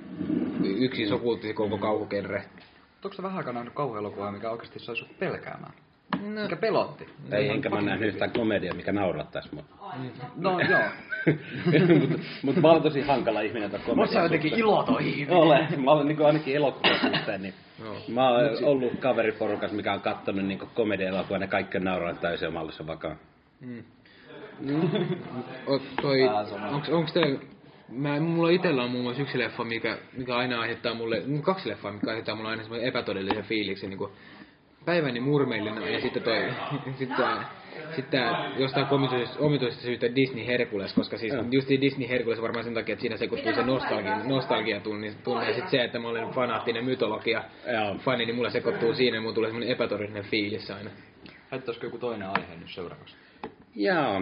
Yksi 0.63 1.03
iso 1.03 1.17
kultti 1.17 1.47
se 1.47 1.53
koko 1.53 1.77
kauhugenre. 1.77 2.43
Onko 3.03 3.15
sä 3.15 3.23
vähän 3.23 3.37
aikaa 3.37 3.53
nähnyt 3.53 3.73
kauhuelokuvaa, 3.73 4.31
mikä 4.31 4.51
oikeasti 4.51 4.79
sai 4.79 4.95
sut 4.95 5.19
pelkäämään? 5.19 5.73
No. 6.21 6.41
Mikä 6.43 6.55
pelotti? 6.55 7.07
Tai 7.29 7.49
enkä 7.49 7.69
mä 7.69 7.81
nähnyt 7.81 8.07
yhtään 8.07 8.31
komediaa, 8.31 8.75
mikä 8.75 8.91
naurattaisi 8.91 9.49
mua. 9.55 9.63
No 10.35 10.59
joo. 10.59 10.79
Mutta 12.01 12.17
mut 12.41 12.55
mä 12.55 12.71
olen 12.71 12.83
tosi 12.83 13.01
hankala 13.01 13.41
ihminen 13.41 13.71
tätä 13.71 13.83
komedian 13.83 13.99
Oot 13.99 14.11
sä 14.11 14.19
jotenkin 14.19 14.53
iloton 14.53 15.01
ihminen? 15.01 15.37
Olen. 15.37 15.83
Mä 15.83 15.91
olen 15.91 16.07
niin 16.07 16.25
ainakin 16.25 16.55
elokuvien 16.55 16.99
suhteen. 16.99 17.41
Niin 17.41 17.53
Joo. 17.83 17.95
Mä 18.07 18.29
oon 18.29 18.49
Mut 18.49 18.57
si- 18.57 18.65
ollut 18.65 18.99
kaveriporukas, 18.99 19.71
mikä 19.71 19.93
on 19.93 20.01
kattonut 20.01 20.45
niin 20.45 20.59
komedia-elokuvia, 20.59 21.39
ne 21.39 21.47
kaikki 21.47 21.77
on 21.77 21.83
nauranut 21.83 22.21
täysin 22.21 22.47
omallisen 22.47 22.87
vakaan. 22.87 23.17
Mm. 23.59 23.83
O, 25.67 25.79
toi, 26.01 26.21
onks, 26.71 26.89
onks 26.89 27.13
teillä, 27.13 27.39
mä, 27.89 28.19
mulla 28.19 28.49
itellä 28.49 28.83
on 28.83 28.91
muun 28.91 29.03
muassa 29.03 29.21
yksi 29.21 29.39
leffa, 29.39 29.63
mikä, 29.63 29.97
mikä 30.17 30.35
aina 30.35 30.61
aiheuttaa 30.61 30.93
mulle, 30.93 31.21
mm, 31.25 31.41
kaksi 31.41 31.69
leffaa, 31.69 31.91
mikä 31.91 32.09
aiheuttaa 32.09 32.35
mulle 32.35 32.49
aina 32.49 32.63
semmoinen 32.63 32.87
epätodellisen 32.87 33.43
fiiliksen, 33.43 33.89
niin 33.89 33.97
kuin 33.97 34.11
päiväni 34.85 35.19
murmeillinen 35.19 35.93
ja 35.93 36.01
sitten 36.01 36.23
toi, 36.23 36.53
sitten 36.99 37.17
sitten 37.95 38.23
jostain 38.57 38.87
omituisesta, 38.91 39.39
omituisesta 39.39 39.83
syystä 39.83 40.15
Disney 40.15 40.45
Hercules, 40.47 40.93
koska 40.93 41.17
siis 41.17 41.33
Joo. 41.33 41.45
just 41.51 41.69
Disney 41.69 42.09
Hercules 42.09 42.41
varmaan 42.41 42.63
sen 42.63 42.73
takia, 42.73 42.93
että 42.93 43.01
siinä 43.01 43.17
sekoittuu 43.17 43.53
se 43.53 43.63
nostalgia, 43.63 44.23
nostalgia 44.23 44.79
tunne, 44.79 45.13
tunne 45.23 45.47
ja 45.47 45.53
sitten 45.53 45.71
se, 45.71 45.83
että 45.83 45.99
mä 45.99 46.07
olen 46.07 46.29
fanaattinen 46.29 46.85
mytologia 46.85 47.43
fani, 47.99 48.25
niin 48.25 48.35
mulla 48.35 48.49
sekoittuu 48.49 48.93
siinä 48.95 49.17
ja 49.17 49.21
mulla 49.21 49.35
tulee 49.35 49.49
semmoinen 49.49 49.71
epätodellinen 49.75 50.23
fiilis 50.23 50.71
aina. 50.71 50.89
Haittaisiko 51.51 51.85
joku 51.85 51.97
toinen 51.97 52.27
aihe 52.27 52.55
nyt 52.59 52.69
seuraavaksi? 52.69 53.15
Jaa. 53.75 54.21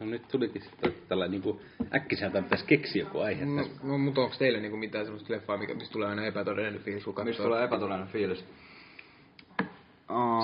No 0.00 0.06
nyt 0.06 0.22
tulikin 0.28 0.62
sitten 0.62 0.94
tällä 1.08 1.28
niinku 1.28 1.60
äkkiseltä 1.94 2.42
pitäisi 2.42 2.64
keksiä 2.64 3.02
joku 3.02 3.20
aihe 3.20 3.44
No, 3.44 3.62
tässä. 3.62 3.80
no 3.82 3.98
mutta 3.98 4.20
onko 4.20 4.34
teillä 4.38 4.60
niinku 4.60 4.76
mitään 4.76 5.04
semmoista 5.04 5.32
leffaa, 5.32 5.56
mikä, 5.56 5.74
mistä 5.74 5.92
tulee 5.92 6.08
aina 6.08 6.26
epätodellinen 6.26 6.80
fiilis, 6.80 7.04
kun 7.04 7.24
Mistä 7.24 7.42
tulee 7.42 7.64
epätodellinen 7.64 8.08
fiilis? 8.08 8.44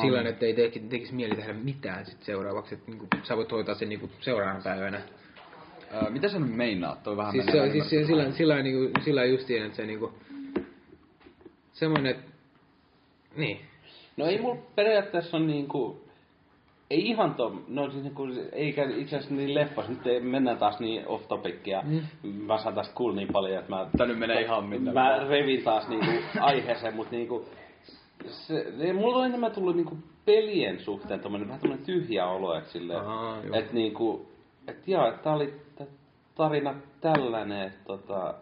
Sillä 0.00 0.16
tavalla, 0.16 0.28
että 0.28 0.46
ei 0.46 0.54
teki, 0.54 0.80
tekisi 0.80 1.14
mieli 1.14 1.36
tehdä 1.36 1.52
mitään 1.52 2.06
sit 2.06 2.22
seuraavaksi, 2.22 2.74
että 2.74 2.90
niinku, 2.90 3.06
sä 3.22 3.36
voit 3.36 3.52
hoitaa 3.52 3.74
sen 3.74 3.88
niinku 3.88 4.10
seuraavana 4.20 4.60
päivänä. 4.64 5.00
Öö, 5.94 6.10
mitä 6.10 6.28
sä 6.28 6.38
nyt 6.38 6.56
meinaat? 6.56 7.02
Toi 7.02 7.16
vähän 7.16 7.32
Siis, 7.32 7.46
menee 7.46 7.66
se, 7.66 7.72
siis 7.72 7.90
se, 7.90 8.04
sillä, 8.06 8.32
sillä, 8.32 8.62
niinku, 8.62 9.00
sillä 9.04 9.24
justiin, 9.24 9.62
että 9.62 9.76
se 9.76 9.86
niinku, 9.86 10.12
semmoinen, 11.72 12.10
että, 12.10 12.30
niin. 13.36 13.60
No 14.16 14.26
ei 14.26 14.40
mulla 14.40 14.62
periaatteessa 14.74 15.36
on 15.36 15.46
niinku, 15.46 16.04
ei 16.90 17.06
ihan 17.06 17.34
to, 17.34 17.62
no 17.68 17.90
siis 17.90 18.02
niinku, 18.02 18.28
eikä 18.52 18.84
itse 18.96 19.16
asiassa 19.16 19.34
niin 19.34 19.54
leffas, 19.54 19.88
nyt 19.88 20.06
ei, 20.06 20.20
mennään 20.20 20.58
taas 20.58 20.80
niin 20.80 21.06
off 21.06 21.28
topicia. 21.28 21.82
Mm. 21.82 22.28
Mä 22.28 22.58
saan 22.58 22.74
tästä 22.74 22.94
kuulla 22.94 23.16
niin 23.16 23.32
paljon, 23.32 23.58
että 23.58 23.70
mä... 23.70 23.86
Tää 23.96 24.06
nyt 24.06 24.18
menee 24.18 24.42
ihan 24.42 24.64
minne 24.64 24.92
Mä 24.92 25.18
revin 25.28 25.62
taas 25.62 25.88
niinku 25.88 26.06
aiheeseen, 26.40 26.94
mutta 26.94 27.16
niinku, 27.16 27.48
se, 28.26 28.72
ne, 28.76 28.92
mulla 28.92 29.18
on 29.18 29.26
enemmän 29.26 29.52
tullut 29.52 29.76
niinku 29.76 29.98
pelien 30.24 30.80
suhteen 30.80 31.20
tommonen 31.20 31.48
vähän 31.48 31.60
tommonen 31.60 31.86
tyhjä 31.86 32.26
olo, 32.26 32.54
että 32.54 32.70
silleen, 32.70 33.04
joo. 33.04 33.36
että 33.52 33.72
niinku, 33.72 34.28
että 34.68 34.90
joo, 34.90 35.08
että 35.08 35.22
tää 35.22 35.32
oli 35.32 35.54
tää 35.76 35.86
tarina 36.34 36.74
tällainen, 37.00 37.66
että 37.66 37.84
tota, 37.86 38.34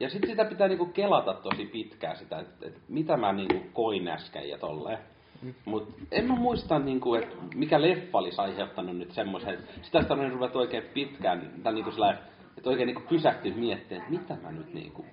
ja 0.00 0.10
sitten 0.10 0.30
sitä 0.30 0.44
pitää 0.44 0.68
niinku 0.68 0.86
kelata 0.86 1.34
tosi 1.34 1.66
pitkään 1.66 2.16
sitä, 2.16 2.38
että 2.38 2.66
et 2.66 2.74
mitä 2.88 3.16
mä 3.16 3.32
niinku 3.32 3.60
koin 3.72 4.08
äsken 4.08 4.48
ja 4.48 4.58
tolleen. 4.58 4.98
Mm. 5.42 5.54
Mut 5.64 5.88
en 6.12 6.24
mä 6.28 6.34
muista 6.34 6.78
niinku, 6.78 7.14
että 7.14 7.36
mikä 7.54 7.82
leffa 7.82 8.18
olisi 8.18 8.40
aiheuttanut 8.40 8.96
nyt 8.96 9.12
semmoisen, 9.12 9.54
että 9.54 9.72
sitä 9.82 9.98
olisi 9.98 10.08
tarvinnut 10.08 10.34
ruveta 10.34 10.58
oikein 10.58 10.82
pitkään, 10.94 11.52
tai 11.62 11.72
niinku 11.72 11.90
sellainen, 11.90 12.22
että 12.56 12.70
oikein 12.70 12.86
niinku 12.86 13.02
pysähtyä 13.08 13.52
miettimään, 13.56 14.02
että 14.02 14.20
mitä 14.20 14.42
mä 14.42 14.52
nyt 14.52 14.74
niinku 14.74 15.04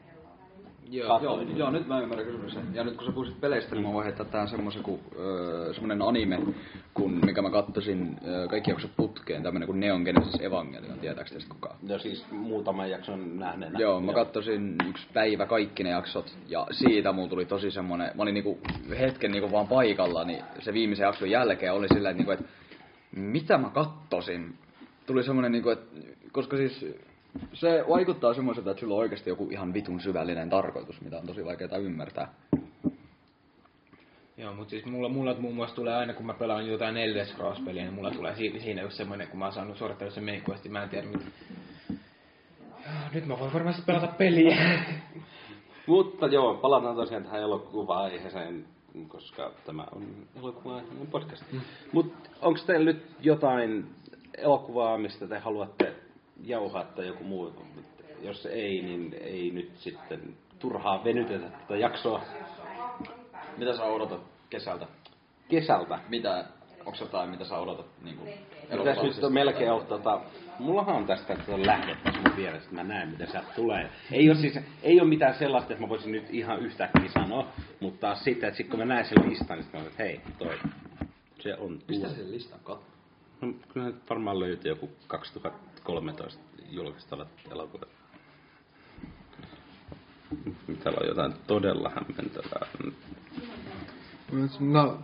Joo, 0.89 1.19
joo, 1.23 1.41
joo, 1.41 1.71
nyt 1.71 1.87
mä 1.87 1.99
ymmärrän 1.99 2.25
kysymyksen. 2.25 2.63
Ja 2.73 2.83
nyt 2.83 2.97
kun 2.97 3.05
sä 3.05 3.11
puhuit 3.11 3.41
peleistä, 3.41 3.75
niin 3.75 3.85
mä 3.87 3.93
voin 3.93 4.03
heittää 4.03 4.25
tähän 4.25 4.47
semmoisen 4.47 4.83
kuin, 4.83 5.01
öö, 5.19 5.73
semmonen 5.73 6.01
anime, 6.01 6.39
kun, 6.93 7.25
mikä 7.25 7.41
mä 7.41 7.49
kattosin 7.49 8.17
öö, 8.27 8.47
kaikki 8.47 8.71
jaksot 8.71 8.91
putkeen, 8.97 9.43
tämmönen 9.43 9.65
kuin 9.67 9.79
Neon 9.79 10.01
Genesis 10.01 10.41
Evangelion, 10.41 10.99
tietääks 10.99 11.31
teistä 11.31 11.49
kukaan? 11.53 11.77
Ja 11.83 11.99
siis 11.99 12.31
muutaman 12.31 12.89
jakson 12.89 13.39
nähneenä. 13.39 13.79
Joo, 13.79 14.01
mä 14.01 14.13
kattosin 14.13 14.75
yksi 14.89 15.07
päivä 15.13 15.45
kaikki 15.45 15.83
ne 15.83 15.89
jaksot, 15.89 16.37
ja 16.47 16.67
siitä 16.71 17.11
mulla 17.11 17.29
tuli 17.29 17.45
tosi 17.45 17.71
semmonen, 17.71 18.11
mä 18.15 18.23
olin 18.23 18.33
niinku 18.33 18.59
hetken 18.99 19.31
niinku 19.31 19.51
vaan 19.51 19.67
paikalla, 19.67 20.23
niin 20.23 20.43
se 20.59 20.73
viimeisen 20.73 21.05
jakson 21.05 21.29
jälkeen 21.29 21.73
oli 21.73 21.87
sillä, 21.87 22.09
että, 22.09 22.17
niinku, 22.17 22.31
että 22.31 22.45
mitä 23.15 23.57
mä 23.57 23.69
kattosin? 23.69 24.55
Tuli 25.05 25.23
semmonen 25.23 25.51
niinku, 25.51 25.69
että, 25.69 25.99
koska 26.31 26.57
siis 26.57 26.85
se 27.53 27.85
vaikuttaa 27.89 28.33
semmoiselta, 28.33 28.71
että 28.71 28.79
sillä 28.79 28.93
on 28.93 28.99
oikeasti 28.99 29.29
joku 29.29 29.47
ihan 29.51 29.73
vitun 29.73 30.01
syvällinen 30.01 30.49
tarkoitus, 30.49 31.01
mitä 31.01 31.17
on 31.17 31.27
tosi 31.27 31.45
vaikeaa 31.45 31.77
ymmärtää. 31.77 32.33
Joo, 34.37 34.53
mutta 34.53 34.69
siis 34.69 34.85
mulla, 34.85 35.09
mulla 35.09 35.35
muun 35.39 35.55
muassa 35.55 35.75
tulee 35.75 35.95
aina, 35.95 36.13
kun 36.13 36.25
mä 36.25 36.33
pelaan 36.33 36.67
jotain 36.67 36.97
Elder 36.97 37.25
Scrolls-peliä, 37.25 37.83
niin 37.83 37.93
mulla 37.93 38.11
tulee 38.11 38.35
siinä, 38.35 38.59
siinä 38.59 38.81
just 38.81 38.97
semmoinen, 38.97 39.27
kun 39.27 39.39
mä 39.39 39.45
oon 39.45 39.53
saanut 39.53 39.77
suorittaa 39.77 40.09
sen 40.09 40.23
main 40.23 40.43
questin, 40.49 40.71
mä 40.71 40.83
en 40.83 40.89
tiedä 40.89 41.07
mitä. 41.07 41.25
Nyt 43.13 43.25
mä 43.25 43.39
voin 43.39 43.53
varmasti 43.53 43.81
pelata 43.85 44.07
peliä. 44.07 44.57
Mutta 45.87 46.27
joo, 46.27 46.53
palataan 46.53 46.95
tosiaan 46.95 47.23
tähän 47.23 47.41
elokuva-aiheeseen, 47.41 48.65
koska 49.07 49.51
tämä 49.65 49.85
on 49.95 50.07
elokuva 50.35 50.81
podcast. 51.11 51.51
Mm. 51.51 51.61
Mutta 51.91 52.29
onko 52.41 52.59
teillä 52.65 52.85
nyt 52.85 53.05
jotain 53.21 53.85
elokuvaa, 54.37 54.97
mistä 54.97 55.27
te 55.27 55.39
haluatte 55.39 56.04
jauhaa 56.43 56.83
tai 56.83 57.07
joku 57.07 57.23
muu? 57.23 57.53
Jos 58.21 58.45
ei, 58.45 58.81
niin 58.81 59.15
ei 59.21 59.51
nyt 59.51 59.71
sitten 59.77 60.37
turhaa 60.59 61.03
venytetä 61.03 61.49
tätä 61.49 61.77
jaksoa. 61.77 62.21
Mitä 63.57 63.77
sä 63.77 63.83
odotat 63.83 64.21
kesältä? 64.49 64.87
Kesältä? 65.49 65.99
Mitä, 66.09 66.45
onko 66.79 66.97
jotain, 66.99 67.29
mitä 67.29 67.45
sä 67.45 67.57
odotat 67.57 67.85
niin 68.03 68.17
kuin, 68.17 68.29
Pitäis 68.69 69.01
nyt 69.01 69.23
on 69.23 69.33
melkein 69.33 69.71
olla 69.71 69.83
tota, 69.83 70.21
mullahan 70.59 70.95
on 70.95 71.05
tästä 71.05 71.35
tuon 71.45 71.65
lähde 71.65 71.97
tässä 72.03 72.21
mun 72.21 72.37
vieressä, 72.37 72.69
että 72.69 72.75
mä 72.75 72.83
näen 72.83 73.09
mitä 73.09 73.25
sieltä 73.25 73.47
tulee. 73.55 73.89
Ei 74.11 74.29
ole, 74.29 74.37
siis, 74.37 74.59
ei 74.83 75.01
ole 75.01 75.09
mitään 75.09 75.35
sellaista, 75.35 75.73
että 75.73 75.83
mä 75.83 75.89
voisin 75.89 76.11
nyt 76.11 76.25
ihan 76.29 76.59
yhtäkkiä 76.59 77.09
sanoa, 77.13 77.47
mutta 77.79 78.07
taas 78.07 78.23
sitten, 78.23 78.47
että 78.47 78.57
sit 78.57 78.69
kun 78.69 78.79
mä 78.79 78.85
näen 78.85 79.05
sen 79.05 79.29
listan, 79.29 79.57
niin 79.57 79.67
mä 79.73 79.79
oon, 79.79 79.87
että 79.87 80.03
hei, 80.03 80.21
toi, 80.37 80.59
se 81.39 81.55
on 81.55 81.79
tuo. 81.79 81.87
Mistä 81.87 82.09
sen 82.09 82.31
listan 82.31 82.59
katsoo? 82.63 82.89
No, 83.41 83.53
kyllä 83.73 83.93
varmaan 84.09 84.39
löytyy 84.39 84.71
joku 84.71 84.89
2013 85.85 86.41
julkaistavat 86.69 87.27
elokuvat. 87.51 87.89
Täällä 90.83 90.99
on 91.01 91.07
jotain 91.07 91.33
todella 91.47 91.89
hämmentävää. 91.95 92.67
No, 94.59 94.99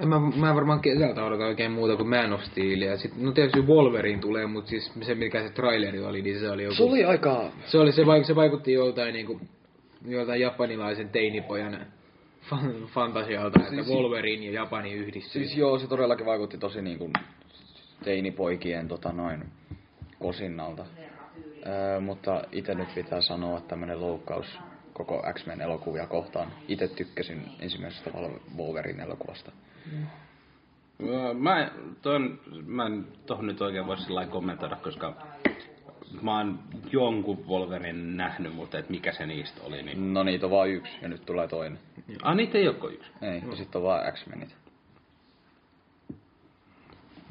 en 0.00 0.08
mä, 0.08 0.20
mä 0.20 0.48
en 0.48 0.54
varmaan 0.54 0.80
kesältä 0.80 1.24
odota 1.24 1.44
oikein 1.44 1.72
muuta 1.72 1.96
kuin 1.96 2.08
Man 2.08 2.32
of 2.32 2.42
Steelia. 2.42 2.96
Sitten, 2.96 3.24
no 3.24 3.32
tietysti 3.32 3.60
Wolverine 3.60 4.20
tulee, 4.20 4.46
mutta 4.46 4.70
siis 4.70 4.92
se 5.02 5.14
mikä 5.14 5.42
se 5.42 5.50
traileri 5.50 6.04
oli, 6.04 6.22
niin 6.22 6.40
se 6.40 6.50
oli 6.50 6.62
joku... 6.62 6.74
Se 6.74 6.82
oli 6.82 7.04
aika... 7.04 7.50
Se, 7.66 7.78
oli, 7.78 7.92
se, 7.92 8.06
vaik, 8.06 8.24
se 8.24 8.34
vaikutti 8.36 8.72
joltain 8.72 9.12
niinku, 9.12 9.40
joltain 10.06 10.40
japanilaisen 10.40 11.08
teinipojan 11.08 11.86
fan, 12.50 12.74
fantasialta, 12.86 13.60
että 13.60 13.74
Siis- 13.74 13.88
Wolverine 13.88 14.46
ja 14.46 14.52
Japani 14.52 14.92
yhdistyy. 14.92 15.44
Siis 15.44 15.56
joo, 15.56 15.78
se 15.78 15.86
todellakin 15.86 16.26
vaikutti 16.26 16.58
tosi 16.58 16.82
niin 16.82 16.98
kuin 16.98 17.12
teinipoikien 18.04 18.88
tota 18.88 19.12
noin 19.12 19.44
kosinnalta. 20.22 20.84
Öö, 21.66 22.00
mutta 22.00 22.44
itse 22.52 22.74
nyt 22.74 22.94
pitää 22.94 23.20
sanoa 23.20 23.58
että 23.58 23.68
tämmönen 23.68 24.00
loukkaus 24.00 24.58
koko 24.92 25.22
X-Men 25.32 25.60
elokuvia 25.60 26.06
kohtaan. 26.06 26.52
Itse 26.68 26.88
tykkäsin 26.88 27.48
ensimmäisestä 27.60 28.10
Wolverine 28.56 29.02
elokuvasta. 29.02 29.52
Öö, 31.02 31.34
Mä, 31.34 31.70
ton, 32.02 32.40
mä 32.66 32.86
en 32.86 33.06
tohon 33.26 33.46
nyt 33.46 33.60
oikein 33.60 33.86
voi 33.86 33.98
sillä 33.98 34.26
kommentoida, 34.26 34.76
koska 34.76 35.14
mä 36.22 36.38
oon 36.38 36.58
jonkun 36.92 37.46
Wolverine 37.48 38.16
nähnyt, 38.16 38.54
mutta 38.54 38.78
et 38.78 38.90
mikä 38.90 39.12
se 39.12 39.26
niistä 39.26 39.60
oli. 39.64 39.82
Niin... 39.82 40.14
No 40.14 40.22
niitä 40.22 40.46
on 40.46 40.52
vaan 40.52 40.68
yksi 40.68 40.92
ja 41.02 41.08
nyt 41.08 41.26
tulee 41.26 41.48
toinen. 41.48 41.78
Ah, 42.22 42.36
niitä 42.36 42.58
ei 42.58 42.68
ole 42.68 42.92
yksi? 42.92 43.10
Ei, 43.22 43.42
ja 43.50 43.56
sitten 43.56 43.78
on 43.78 43.82
vaan 43.82 44.12
X-Menit. 44.12 44.56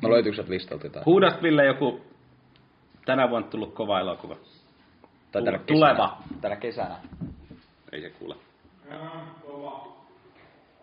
No 0.02 0.10
löytyykö 0.10 0.36
sieltä 0.36 0.52
listalta 0.52 0.86
jotain? 0.86 1.06
Ville 1.42 1.66
joku 1.66 2.02
tänä 3.12 3.30
vuonna 3.30 3.48
tullut 3.48 3.74
kova 3.74 4.00
elokuva. 4.00 4.36
Tai 5.32 5.44
tänä 5.44 5.58
Tuleva. 5.58 5.96
kesänä. 5.96 6.08
Tuleva. 6.08 6.42
Tänä 6.42 6.56
kesänä. 6.56 6.96
Ei 7.92 8.02
se 8.02 8.10
kuule. 8.10 8.36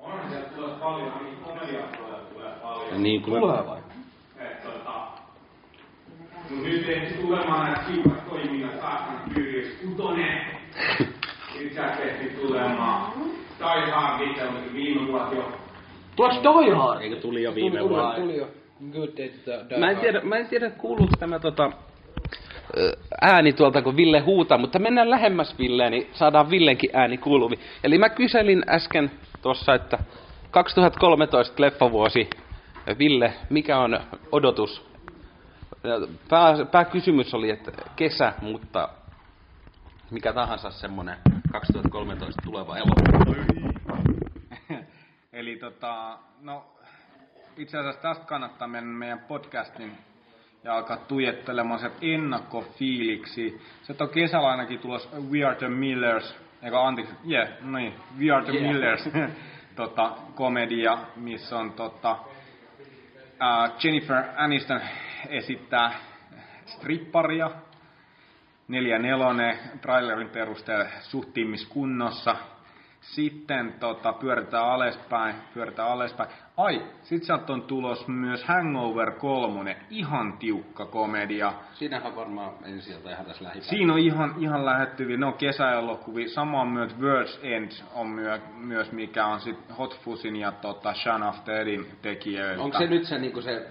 On 0.01 0.12
sieltä 0.29 0.49
tulee 0.57 0.74
paljon, 0.81 1.12
niin 1.24 1.37
komediaa 1.37 1.89
tulee 2.33 2.53
paljon. 2.62 3.03
Niin 3.03 3.22
kuin 3.22 3.41
Tulee 3.41 3.66
vai? 3.66 3.79
Et 4.39 4.62
tota... 4.62 5.09
No 6.51 6.62
nyt 6.62 6.89
ei 6.89 7.14
tulemaan 7.20 7.66
näitä 7.66 7.83
kiivat 7.83 8.29
toiminnat 8.29 8.81
saatan 8.81 9.20
kyydys 9.35 9.79
kutonen. 9.85 10.41
Sä 11.74 11.89
tehtiin 11.97 12.47
tulemaan. 12.47 13.12
Die 13.59 13.91
Hard 13.91 14.20
itse 14.31 14.49
olikin 14.49 14.74
viime 14.74 15.12
vuonna 15.12 15.33
jo. 15.33 15.53
Tuoks 16.16 16.37
Die 16.37 16.74
Hard? 16.74 17.03
Eikö 17.03 17.16
tuli 17.16 17.43
jo 17.43 17.55
viime 17.55 17.89
vuonna? 17.89 18.14
tuli 18.14 18.37
jo. 18.37 18.49
Good 18.93 19.09
day 19.16 19.29
to 19.29 19.64
the 19.68 19.79
Mä 19.79 19.91
en 19.91 19.97
tiedä, 19.97 20.20
mä 20.20 20.37
en 20.37 20.47
tiedä 20.47 20.70
kuuluuko 20.70 21.12
tämä 21.18 21.39
tota, 21.39 21.72
ääni 23.21 23.53
tuolta, 23.53 23.83
kun 23.83 23.97
Ville 23.97 24.21
huutaa, 24.21 24.59
mutta 24.59 24.79
mennään 24.79 25.11
lähemmäs 25.11 25.59
Villeä, 25.59 25.91
niin 25.91 26.11
saadaan 26.12 26.51
Villenkin 26.51 26.91
ääni 26.93 27.19
kuuluvi. 27.19 27.59
Eli 27.85 27.99
mä 27.99 28.09
kyselin 28.09 28.64
äsken 28.69 29.11
tuossa, 29.43 29.75
että 29.75 29.99
2013 30.51 31.62
leffavuosi, 31.62 32.31
Ville, 32.99 33.35
mikä 33.51 33.79
on 33.79 34.01
odotus? 34.33 34.89
Pää, 36.29 36.64
pääkysymys 36.71 37.35
oli, 37.35 37.51
että 37.51 37.73
kesä, 37.97 38.33
mutta 38.43 38.89
mikä 40.11 40.33
tahansa 40.33 40.71
semmonen 40.71 41.16
2013 41.53 42.43
tuleva 42.45 42.77
elokuva. 42.77 43.39
Eli 45.33 45.57
tota, 45.57 46.19
no 46.41 46.66
itse 47.57 47.79
asiassa 47.79 48.03
tästä 48.03 48.25
kannattaa 48.25 48.69
mennä 48.69 48.99
meidän 48.99 49.19
podcastin 49.19 49.99
ja 50.65 50.77
alkaa 50.77 50.97
tuijottelemaan 50.97 51.81
se 51.81 51.91
ennakkofiiliksi. 52.03 53.61
Se 53.83 53.95
on 54.01 54.09
kesällä 54.09 54.49
ainakin 54.49 54.79
tulos 54.79 55.11
We 55.31 55.45
Are 55.45 55.57
The 55.57 55.69
Millers, 55.69 56.37
eikä 56.63 56.81
anteeksi, 56.81 57.15
yeah, 57.31 57.49
no 57.61 57.79
niin, 57.79 57.95
We 58.19 58.31
Are 58.31 58.45
The 58.45 58.53
Yeah. 58.53 58.73
Millers, 58.73 59.09
tota, 59.77 60.13
komedia, 60.35 60.99
missä 61.17 61.59
on 61.59 61.73
tota, 61.73 62.19
ää, 63.41 63.71
Jennifer 63.83 64.25
Aniston 64.37 64.81
esittää 65.29 65.93
stripparia, 66.67 67.51
neljä 68.69 68.99
nelonen, 68.99 69.59
trailerin 69.81 70.29
perusteella 70.29 70.85
suht 71.01 71.29
kunnossa. 71.69 72.37
Sitten 73.01 73.75
tota, 73.81 74.13
pyöritään 74.13 74.65
alaspäin, 74.65 75.35
pyöritään 75.55 75.89
alaspäin. 75.89 76.31
Ai, 76.57 76.83
sit 77.03 77.23
sieltä 77.23 77.53
on 77.53 77.63
tulos 77.63 78.09
myös 78.09 78.45
Hangover 78.45 79.11
3, 79.11 79.77
ihan 79.91 80.39
tiukka 80.39 80.87
komedia. 80.87 81.53
Siinähän 81.75 82.17
varmaan 82.17 82.53
ensi 82.65 82.93
ilta 82.93 83.11
ihan 83.11 83.27
tässä 83.27 83.45
lähipäivänä. 83.45 83.71
Siinä 83.71 83.93
on 83.93 83.99
ihan, 83.99 84.35
ihan 84.39 84.65
lähettyviä, 84.65 85.17
ne 85.17 85.27
on 85.27 85.35
kesäelokuvia. 85.35 86.29
Sama 86.29 86.61
on 86.61 86.69
myös 86.69 86.93
World's 86.93 87.47
End 87.47 87.71
on 87.95 88.07
myö, 88.07 88.41
myös, 88.55 88.93
mikä 88.93 89.27
on 89.27 89.41
sit 89.41 89.59
Hot 89.79 90.01
Fuzin 90.01 90.37
ja 90.37 90.53
tota, 90.53 90.95
Shaun 90.95 91.23
of 91.23 91.37
Deadin 91.47 91.87
tekijöiltä. 92.03 92.63
Onko 92.63 92.79
se 92.79 92.87
nyt 92.87 93.05
se, 93.05 93.19
niinku 93.19 93.43
se 93.43 93.67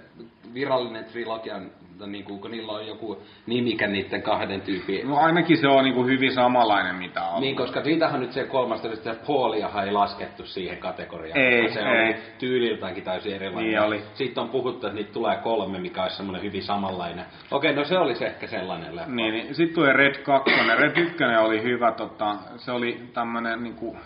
virallinen 0.53 1.05
trilogia, 1.05 1.61
niinku, 2.05 2.37
kun 2.37 2.51
niillä 2.51 2.71
on 2.71 2.87
joku 2.87 3.21
nimikä 3.45 3.87
niiden 3.87 4.21
kahden 4.21 4.61
tyypin? 4.61 5.07
No 5.07 5.17
ainakin 5.17 5.57
se 5.57 5.67
on 5.67 5.83
niinku 5.83 6.03
hyvin 6.03 6.33
samanlainen 6.33 6.95
mitä 6.95 7.23
on. 7.23 7.41
Niin, 7.41 7.55
koska 7.55 7.83
siitähän 7.83 8.19
nyt 8.19 8.31
se 8.31 8.43
kolmas, 8.43 8.85
että 8.85 9.15
Pauliahan 9.27 9.85
ei 9.85 9.91
laskettu 9.91 10.45
siihen 10.45 10.77
kategoriaan. 10.77 11.39
Ei, 11.39 11.69
se 11.69 11.79
ei. 11.79 11.85
oli 11.87 12.15
tyyliltäänkin 12.39 13.03
täysin 13.03 13.33
erilainen. 13.33 13.71
Niin 13.71 13.81
oli. 13.81 14.01
Siitä 14.13 14.41
on 14.41 14.49
puhuttu, 14.49 14.87
että 14.87 14.95
niitä 14.95 15.13
tulee 15.13 15.37
kolme, 15.37 15.79
mikä 15.79 16.03
olisi 16.03 16.17
semmoinen 16.17 16.43
hyvin 16.43 16.63
samanlainen. 16.63 17.25
Okei, 17.51 17.73
no 17.73 17.83
se 17.83 17.97
olisi 17.97 18.25
ehkä 18.25 18.47
sellainen 18.47 18.95
leffa. 18.95 19.11
Niin, 19.11 19.33
niin. 19.33 19.55
Sitten 19.55 19.75
tuli 19.75 19.93
Red 19.93 20.15
2. 20.15 20.51
Red 20.77 20.97
1 20.97 21.23
oli 21.39 21.63
hyvä, 21.63 21.91
tota, 21.91 22.35
se 22.57 22.71
oli 22.71 23.01
tämmönen 23.13 23.63
niinku 23.63 23.97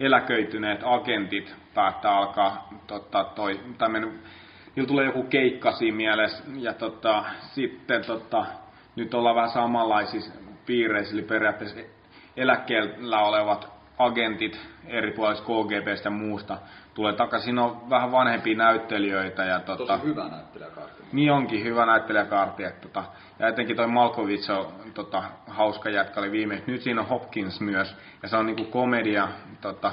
eläköityneet 0.00 0.80
agentit 0.84 1.54
päättää 1.74 2.16
alkaa 2.16 2.68
tota, 2.86 3.24
toi, 3.24 3.60
tämmönen, 3.78 4.18
niillä 4.76 4.88
tulee 4.88 5.06
joku 5.06 5.22
keikka 5.22 5.72
siinä 5.72 5.96
mielessä, 5.96 6.44
ja 6.56 6.74
tota, 6.74 7.24
sitten 7.40 8.04
tota, 8.04 8.46
nyt 8.96 9.14
ollaan 9.14 9.36
vähän 9.36 9.50
samanlaisissa 9.50 10.32
piireissä, 10.66 11.14
eli 11.14 11.22
periaatteessa 11.22 11.80
eläkkeellä 12.36 13.20
olevat 13.20 13.68
agentit 13.98 14.60
eri 14.86 15.10
puolista 15.12 15.44
KGBstä 15.44 16.06
ja 16.06 16.10
muusta 16.10 16.58
tulee 16.94 17.12
takaisin. 17.12 17.44
Siinä 17.44 17.64
on 17.64 17.90
vähän 17.90 18.12
vanhempia 18.12 18.56
näyttelijöitä 18.56 19.44
ja 19.44 19.60
tota, 19.60 19.86
Tosi 19.86 20.06
hyvä 20.06 20.28
näyttelijäkaarti. 20.28 21.02
niin 21.12 21.32
onkin 21.32 21.64
hyvä 21.64 21.86
näyttelijäkaarti. 21.86 22.64
Että, 22.64 22.88
tota, 22.88 23.04
ja 23.38 23.48
etenkin 23.48 23.76
toi 23.76 23.86
Malkovich 23.86 24.50
on 24.50 24.66
tota, 24.94 25.22
hauska 25.46 25.90
jätkä 25.90 26.20
oli 26.20 26.32
viime. 26.32 26.62
Nyt 26.66 26.82
siinä 26.82 27.00
on 27.00 27.08
Hopkins 27.08 27.60
myös. 27.60 27.96
Ja 28.22 28.28
se 28.28 28.36
on 28.36 28.46
niinku 28.46 28.64
komedia, 28.64 29.28
tota, 29.60 29.92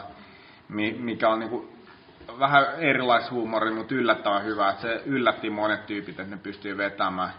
mi, 0.70 0.96
mikä 1.00 1.30
on 1.30 1.40
niinku 1.40 1.77
vähän 2.40 2.66
erilaishuumori, 2.78 3.72
mutta 3.72 3.96
yllättävän 3.96 4.44
hyvä. 4.46 4.70
Et 4.70 4.80
se 4.80 5.02
yllätti 5.06 5.50
monet 5.50 5.86
tyypit, 5.86 6.20
että 6.20 6.36
ne 6.36 6.42
pystyy 6.44 6.78
vetämään. 6.78 7.30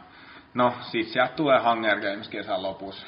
No, 0.55 0.73
siis 0.81 1.13
sieltä 1.13 1.33
tulee 1.37 1.61
Hunger 1.61 2.01
Games 2.01 2.29
kesän 2.29 2.63
lopussa. 2.63 3.07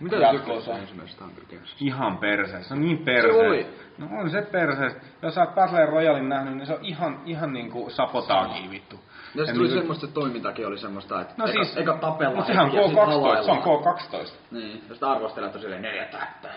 Mitä 0.00 0.16
Jatko-osa. 0.16 0.46
tykkäsit 0.46 0.82
ensimmäisestä 0.82 1.24
Hunger 1.24 1.44
Gamesista? 1.50 1.76
Ihan 1.80 2.18
perseessä. 2.18 2.68
Se 2.68 2.74
on 2.74 2.80
niin 2.80 2.98
perseessä. 2.98 3.40
Se 3.40 3.46
oli. 3.48 3.66
No 3.98 4.06
on 4.20 4.30
se 4.30 4.42
perseessä. 4.42 5.00
Jos 5.22 5.34
sä 5.34 5.40
oot 5.40 5.54
Battle 5.54 5.86
Royalin 5.86 6.28
nähnyt, 6.28 6.56
niin 6.56 6.66
se 6.66 6.72
on 6.72 6.78
ihan, 6.84 7.20
ihan 7.26 7.52
niinku 7.52 7.90
sabotaagia 7.90 8.70
vittu. 8.70 9.00
Ja 9.34 9.46
se 9.46 9.52
tuli 9.52 9.62
niinku- 9.64 9.78
semmoista, 9.80 10.06
että 10.06 10.14
toimintakin 10.20 10.66
oli 10.66 10.78
semmoista, 10.78 11.20
että 11.20 11.34
No 11.36 11.44
eka, 11.44 11.52
siis, 11.52 11.76
eka 11.76 11.96
tapellaan 12.00 12.36
mut 12.36 12.46
sehän 12.46 12.64
on 12.64 12.70
heti 12.72 12.82
ja 12.82 12.88
sit 12.88 12.96
K12, 12.96 13.44
se 13.44 13.50
on 13.50 13.62
halaillaan. 13.62 13.62
K12. 13.62 14.34
Niin, 14.50 14.84
sitä 14.92 15.10
arvostelet 15.10 15.54
on 15.54 15.60
silleen 15.60 15.82
neljä 15.82 16.04
tähtää. 16.04 16.52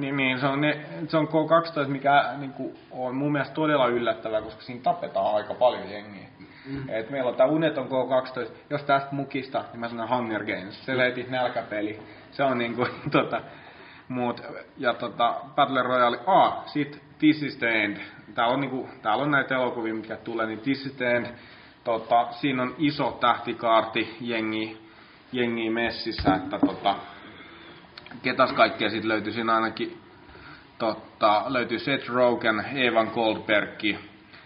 Niin, 0.00 0.16
niin 0.16 0.40
se, 0.40 0.46
on 0.46 0.60
ne, 0.60 0.86
se 1.08 1.16
on 1.16 1.28
K12, 1.28 1.88
mikä 1.88 2.34
niin 2.38 2.52
kuin, 2.52 2.78
on 2.90 3.14
mun 3.14 3.32
mielestä 3.32 3.54
todella 3.54 3.86
yllättävää, 3.86 4.42
koska 4.42 4.62
siinä 4.62 4.82
tapetaan 4.82 5.34
aika 5.34 5.54
paljon 5.54 5.90
jengiä. 5.90 6.26
Mm. 6.66 6.88
Et 6.88 7.10
meillä 7.10 7.30
on 7.30 7.36
tää 7.36 7.46
Uneton 7.46 7.88
K12, 7.88 8.50
jos 8.70 8.82
tästä 8.82 9.08
mukista, 9.12 9.64
niin 9.72 9.80
mä 9.80 9.88
sanon 9.88 10.08
Hunger 10.08 10.44
Games. 10.44 10.86
Se 10.86 10.96
leiti 10.96 11.26
nälkäpeli. 11.28 11.98
Se 12.30 12.44
on 12.44 12.58
niinku, 12.58 12.86
tota, 13.10 13.40
muut. 14.08 14.42
Ja 14.76 14.94
tota, 14.94 15.34
Battle 15.54 15.82
Royale, 15.82 16.18
ah, 16.26 16.66
sit 16.66 17.02
This 17.18 17.42
is 17.42 17.56
the 17.56 17.84
End. 17.84 17.96
Täällä 18.34 18.54
on, 18.54 18.60
niinku, 18.60 18.88
täällä 19.02 19.24
on 19.24 19.30
näitä 19.30 19.54
elokuvia, 19.54 19.94
mitkä 19.94 20.16
tulee, 20.16 20.46
niin 20.46 20.60
This 20.60 20.86
is 20.86 20.92
the 20.92 21.16
End. 21.16 21.26
Tota, 21.84 22.26
siinä 22.30 22.62
on 22.62 22.74
iso 22.78 23.18
tähtikaarti 23.20 24.16
jengi, 24.20 24.78
jengi 25.32 25.70
messissä, 25.70 26.34
että 26.34 26.58
tota, 26.58 26.96
ketäs 28.22 28.52
kaikkea 28.52 28.90
sitten 28.90 29.08
löytyy 29.08 29.32
siinä 29.32 29.54
ainakin 29.54 29.98
totta, 30.78 31.44
löytyy 31.46 31.78
Seth 31.78 32.08
Rogen, 32.08 32.64
Evan 32.74 33.10
Goldberg, 33.14 33.80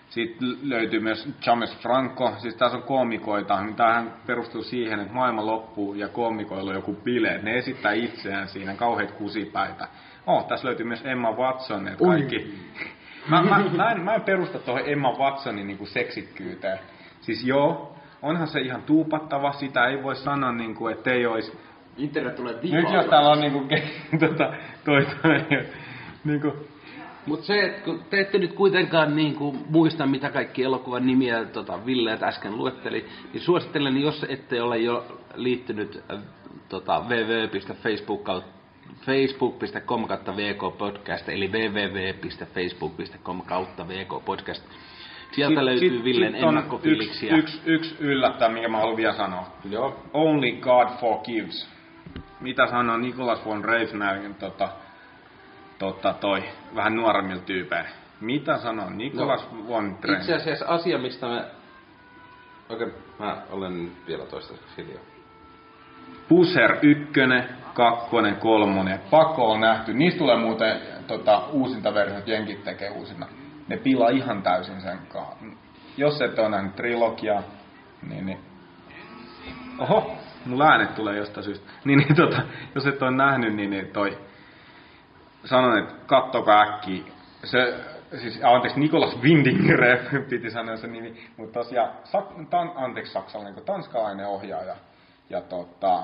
sitten 0.09 0.49
löytyy 0.63 1.01
myös 1.01 1.29
James 1.47 1.79
Franco, 1.79 2.35
siis 2.39 2.55
tässä 2.55 2.77
on 2.77 2.83
koomikoita, 2.83 3.63
niin 3.63 3.75
tämähän 3.75 4.13
perustuu 4.27 4.63
siihen, 4.63 5.01
että 5.01 5.15
maailma 5.15 5.47
loppuu 5.47 5.95
ja 5.95 6.09
koomikoilla 6.09 6.71
on 6.71 6.77
joku 6.77 6.95
bile, 6.95 7.41
ne 7.43 7.59
esittää 7.59 7.93
itseään 7.93 8.49
siinä, 8.49 8.75
kauheat 8.75 9.13
kusipäitä. 9.13 9.89
Oh, 10.27 10.47
tässä 10.47 10.67
löytyy 10.67 10.87
myös 10.87 11.05
Emma 11.05 11.33
Watson, 11.33 11.89
että 11.89 12.05
kaikki. 12.05 12.55
Mä, 13.31 13.43
mä, 13.43 13.65
mä, 13.77 13.93
en, 13.93 14.01
mä 14.01 14.15
en 14.15 14.23
perusta 14.23 14.59
tuohon 14.59 14.83
Emma 14.87 15.13
Watsonin 15.13 15.67
niin 15.67 15.87
seksikkyyteen. 15.87 16.79
Siis 17.21 17.45
joo, 17.45 17.97
onhan 18.23 18.49
se 18.49 18.61
ihan 18.61 18.83
tuupattava, 18.83 19.53
sitä 19.53 19.87
ei 19.87 20.03
voi 20.03 20.17
sanoa, 20.17 20.53
niin 20.53 20.75
kuin, 20.75 20.95
että 20.95 21.11
ei 21.11 21.27
olisi 21.27 21.59
Internet 21.97 22.37
tulee 22.37 22.55
nyt 22.63 22.93
jos 22.93 23.07
täällä 23.07 23.31
on 23.31 23.41
niinku, 23.41 23.63
tota, 24.29 24.53
toi, 24.85 25.07
toi, 25.23 25.41
niinku, 26.25 26.53
Mutta 27.27 27.47
se, 27.47 27.61
että 27.61 27.85
kun 27.85 28.05
te 28.11 28.21
ette 28.21 28.39
nyt 28.39 28.53
kuitenkaan 28.53 29.17
niin 29.17 29.35
kuin 29.35 29.59
muista, 29.71 30.07
mitä 30.07 30.31
kaikki 30.31 30.63
elokuvan 30.63 31.07
nimiä 31.07 31.45
tota, 31.45 31.87
Ville 31.87 32.19
äsken 32.23 32.59
luetteli, 32.59 33.07
niin 33.33 33.41
suosittelen, 33.41 34.01
jos 34.01 34.27
ette 34.29 34.63
ole 34.63 34.79
jo 34.79 35.21
liittynyt 35.35 36.03
äh, 36.13 36.19
tota, 36.69 37.05
www.facebook 37.09 38.29
facebook.com 39.07 40.07
kautta 40.07 40.33
vk-podcast, 40.33 41.29
eli 41.29 41.49
www.facebook.com 41.49 43.43
kautta 43.43 43.87
vk-podcast. 43.89 44.63
Sieltä 45.33 45.55
Sit- 45.61 45.65
löytyy 45.65 45.89
sit- 45.91 46.05
Villen 46.05 46.33
sit 46.33 46.43
ennakkofiiliksiä. 46.43 47.37
Yksi, 47.37 47.61
yksi, 47.65 47.71
yksi 47.91 47.97
yllättävä, 48.05 48.53
minkä 48.53 48.69
mä 48.69 48.79
haluan 48.79 48.97
vielä 48.97 49.15
sanoa. 49.15 49.47
Joo. 49.71 50.03
Only 50.13 50.53
God 50.53 50.89
forgives. 51.01 51.74
Mitä 52.45 52.67
sanoo 52.67 52.97
Nicholas 52.97 53.45
von 53.45 53.65
Reisnergin 53.65 54.35
tota, 54.35 54.69
tota, 55.79 56.13
toi, 56.13 56.45
vähän 56.75 56.97
nuoremmilta 56.97 57.45
tyypeillä? 57.45 57.91
Mitä 58.21 58.59
sanoo 58.59 58.91
Nicholas 58.91 59.53
no, 59.53 59.69
von 59.69 59.99
Reisner? 60.03 60.21
Itse 60.21 60.35
asiassa 60.35 60.67
asia, 60.67 60.99
mistä 60.99 61.27
mä... 61.27 61.45
Okei, 62.69 62.87
mä 63.19 63.37
olen 63.51 63.93
vielä 64.07 64.27
toistaiseksi 64.27 64.77
hiljaa. 64.77 65.03
Pusher 66.29 66.77
ykkönen, 66.83 67.49
kakkonen, 67.75 68.37
kolmonen. 68.37 69.01
Pakko 69.11 69.53
on 69.53 69.61
nähty. 69.61 69.95
Niistä 69.95 70.19
tulee 70.19 70.37
muuten 70.37 70.81
tota, 71.07 71.47
uusinta 71.53 71.95
versiot, 71.95 72.29
jenkit 72.29 72.65
tekee 72.65 72.91
uusina. 72.91 73.27
Ne 73.69 73.77
pilaa 73.77 74.09
ihan 74.09 74.43
täysin 74.43 74.81
sen 74.81 74.99
kanssa. 75.09 75.45
Jos 75.97 76.21
et 76.21 76.39
ole 76.39 76.49
nähnyt 76.49 76.77
trilogiaa, 76.77 77.43
niin, 78.09 78.27
niin... 78.27 78.39
Oho, 79.79 80.17
mulla 80.45 80.69
äänet 80.69 80.95
tulee 80.95 81.17
jostain 81.17 81.45
syystä. 81.45 81.71
Niin, 81.85 81.99
niin 81.99 82.17
tota, 82.17 82.43
jos 82.75 82.87
et 82.87 83.03
ole 83.03 83.11
nähnyt, 83.11 83.55
niin, 83.55 83.71
niin 83.71 83.87
toi, 83.87 84.19
sanon, 85.45 85.79
että 85.79 85.95
kattokaa 86.07 86.63
äkkiä. 86.63 87.03
Se, 87.45 87.85
siis, 88.19 88.41
anteeksi, 88.45 88.81
Nikolas 88.81 89.23
Windingreff 89.23 90.13
piti 90.31 90.51
sanoa 90.51 90.77
sen 90.77 90.93
nimi, 90.93 91.31
mutta 91.37 91.61
tosiaan, 91.61 91.91
sak, 92.05 92.25
tan, 92.51 92.73
anteeksi 92.77 93.13
saksalainen, 93.13 93.55
kun 93.55 93.65
tanskalainen 93.65 94.27
ohjaaja. 94.27 94.77
Ja 95.31 95.41
tota, 95.41 96.03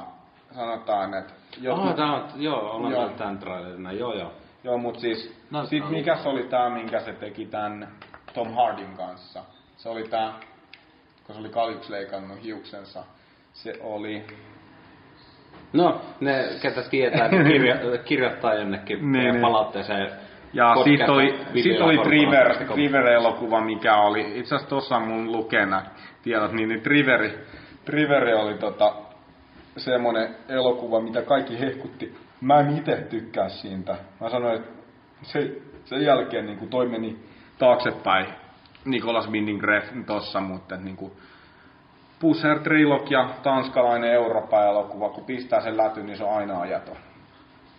sanotaan, 0.55 1.15
että... 1.15 1.33
Oh, 1.69 1.95
tää 1.95 2.13
on, 2.13 2.29
joo, 2.37 2.71
olen 2.71 2.93
Joo. 2.93 3.09
tämän 3.09 3.39
trailerina, 3.39 3.93
joo 3.93 4.15
joo. 4.15 4.33
Joo, 4.65 4.79
mut 4.79 4.99
siis, 4.99 5.41
No, 5.51 5.67
sit 5.67 5.85
no. 5.85 5.91
mikä 5.91 6.17
se 6.17 6.29
oli 6.29 6.43
tää, 6.43 6.71
minkä 6.71 7.01
se 7.01 7.13
teki 7.13 7.47
tän 7.47 7.89
Tom 8.35 8.55
Hardin 8.55 8.97
kanssa? 8.97 9.45
Se 9.77 9.89
oli 9.89 10.09
tää, 10.09 10.33
kun 11.27 11.35
se 11.35 11.41
oli 11.41 11.49
kaljuksi 11.49 11.93
leikannut 11.93 12.43
hiuksensa. 12.43 13.05
Se 13.53 13.73
oli... 13.81 14.25
No, 15.73 16.01
ne, 16.21 16.45
ketä 16.63 16.83
tietää, 16.83 17.29
ne 17.29 17.45
kirjo, 17.51 17.75
kirjoittaa 18.05 18.55
jonnekin 18.55 18.99
Niin, 18.99 19.13
niin, 19.13 19.33
niin. 19.33 19.41
palautteeseen. 19.41 20.11
Ja 20.53 20.75
sit 20.85 21.09
oli, 21.09 21.41
videolla 21.55 21.85
oli 21.85 21.99
Triver, 21.99 22.49
korporaatio. 22.49 22.75
Triver-elokuva, 22.75 23.61
mikä 23.61 23.97
oli, 23.97 24.21
itse 24.21 24.55
asiassa 24.55 24.69
tossa 24.69 24.97
on 24.97 25.03
mun 25.03 25.33
lukena, 25.33 25.83
tiedät, 26.23 26.53
niin, 26.53 26.69
niin 26.69 26.81
Triveri, 26.81 27.39
Triveri 27.85 28.35
oli 28.35 28.55
tota, 28.55 28.95
semmonen 29.77 30.37
elokuva, 30.49 31.01
mitä 31.01 31.23
kaikki 31.23 31.61
hehkutti. 31.61 32.15
Mä 32.41 32.61
en 32.61 32.79
itse 32.79 32.97
tykkää 32.97 33.49
siitä. 33.49 33.97
Mä 34.21 34.31
sanoin, 34.31 34.57
että 34.57 34.71
se, 35.23 35.57
sen 35.85 36.03
jälkeen 36.03 36.47
niin 36.47 36.69
toi 36.69 36.89
meni 36.89 37.19
taaksepäin 37.59 38.27
Nikolas 38.85 39.31
Winding 39.31 39.63
Refn 39.63 40.05
tossa, 40.05 40.41
mutta 40.41 40.77
niin 40.77 40.97
kuin 40.97 41.13
Pusher 42.21 42.59
Trilogia, 42.59 43.29
tanskalainen 43.43 44.13
Eurooppa-elokuva, 44.13 45.09
kun 45.09 45.25
pistää 45.25 45.61
sen 45.61 45.77
läty, 45.77 46.03
niin 46.03 46.17
se 46.17 46.25
on 46.25 46.37
aina 46.37 46.61
ajaton. 46.61 46.97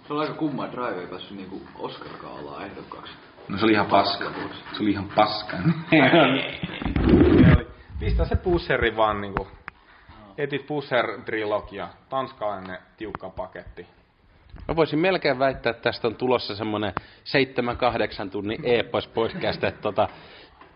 Se 0.07 0.13
on 0.13 0.19
aika 0.19 0.33
kumma, 0.33 0.65
että 0.65 0.77
Drive 0.77 1.01
ei 1.01 1.07
päässyt 1.07 1.37
niinku 1.37 1.61
Oscar-gaalaa 1.79 2.65
ehdokkaaksi. 2.65 3.13
No 3.47 3.57
se 3.57 3.65
oli 3.65 3.73
ihan 3.73 3.85
paska. 3.85 4.31
Se 4.73 4.83
oli 4.83 4.91
ihan 4.91 5.09
paska. 5.15 5.57
Pistä 7.99 8.25
se 8.25 8.35
pusseri 8.35 8.97
vaan 8.97 9.21
niinku. 9.21 9.47
Etit 10.37 10.67
pusher 10.67 11.21
trilogia. 11.25 11.87
Tanskalainen 12.09 12.77
tiukka 12.97 13.29
paketti. 13.29 13.87
Mä 14.67 14.75
voisin 14.75 14.99
melkein 14.99 15.39
väittää, 15.39 15.69
että 15.69 15.81
tästä 15.81 16.07
on 16.07 16.15
tulossa 16.15 16.55
semmonen 16.55 16.93
7-8 18.25 18.29
tunnin 18.29 18.59
epos 18.63 19.07
podcast, 19.07 19.63
että 19.63 19.81
tota, 19.81 20.09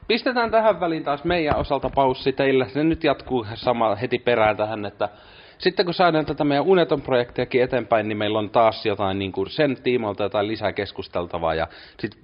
pistetään 0.07 0.51
tähän 0.51 0.79
väliin 0.79 1.03
taas 1.03 1.23
meidän 1.23 1.57
osalta 1.57 1.89
paussi 1.89 2.33
teillä. 2.33 2.67
Se 2.67 2.83
nyt 2.83 3.03
jatkuu 3.03 3.45
sama 3.53 3.95
heti 3.95 4.19
perään 4.19 4.57
tähän, 4.57 4.85
että 4.85 5.09
sitten 5.57 5.85
kun 5.85 5.93
saadaan 5.93 6.25
tätä 6.25 6.43
meidän 6.43 6.65
Uneton 6.65 7.01
projektiakin 7.01 7.63
eteenpäin, 7.63 8.07
niin 8.07 8.17
meillä 8.17 8.39
on 8.39 8.49
taas 8.49 8.85
jotain 8.85 9.19
niin 9.19 9.31
kuin 9.31 9.49
sen 9.49 9.77
tiimoilta 9.83 10.23
jotain 10.23 10.47
lisää 10.47 10.73
keskusteltavaa. 10.73 11.55
Ja 11.55 11.67
sit 11.99 12.17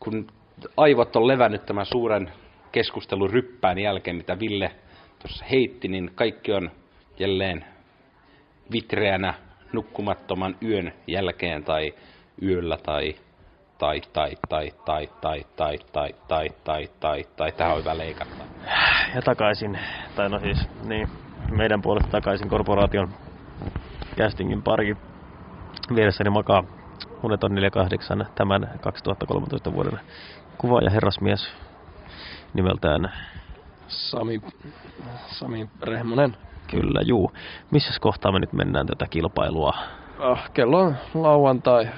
kun 0.00 0.26
aivot 0.76 1.16
on 1.16 1.26
levännyt 1.26 1.66
tämän 1.66 1.86
suuren 1.86 2.32
keskustelun 2.72 3.30
ryppään 3.30 3.78
jälkeen, 3.78 4.16
mitä 4.16 4.38
Ville 4.38 4.70
tuossa 5.18 5.44
heitti, 5.44 5.88
niin 5.88 6.10
kaikki 6.14 6.52
on 6.52 6.70
jälleen 7.18 7.64
vitreänä 8.72 9.34
nukkumattoman 9.72 10.56
yön 10.62 10.92
jälkeen 11.06 11.64
tai 11.64 11.94
yöllä 12.42 12.76
tai 12.76 13.14
tai 13.80 14.00
tai 14.12 14.36
tai 14.48 14.72
tai 14.84 15.08
tai 15.20 15.44
tai 15.56 15.78
tai 15.92 16.14
tai 16.28 16.50
tai 16.64 16.88
tai 17.00 17.24
tai 17.36 17.52
tähän 17.52 17.72
on 17.72 17.80
hyvä 17.80 17.98
leikata. 17.98 18.30
Ja 19.14 19.22
takaisin, 19.22 19.78
tai 20.16 20.28
no 20.28 20.40
siis, 20.40 20.68
niin, 20.84 21.08
meidän 21.50 21.82
puolesta 21.82 22.10
takaisin 22.10 22.48
korporaation 22.48 23.08
castingin 24.18 24.62
pari. 24.62 24.96
Vieressäni 25.94 26.30
makaa 26.30 26.64
Uneton 27.22 27.54
48 27.54 28.26
tämän 28.34 28.70
2013 28.80 29.72
vuoden 29.72 30.00
kuva 30.58 30.80
ja 30.80 30.90
herrasmies 30.90 31.52
nimeltään 32.54 33.12
Sami, 33.88 34.40
Sami 35.26 35.68
Rehmonen. 35.82 36.36
Kyllä, 36.70 37.00
juu. 37.04 37.32
Missäs 37.70 37.98
kohtaa 37.98 38.32
me 38.32 38.38
nyt 38.38 38.52
mennään 38.52 38.86
tätä 38.86 39.06
kilpailua? 39.10 39.74
Ah, 40.18 40.50
kello 40.52 40.80
on 40.80 40.96
lauantai 41.14 41.88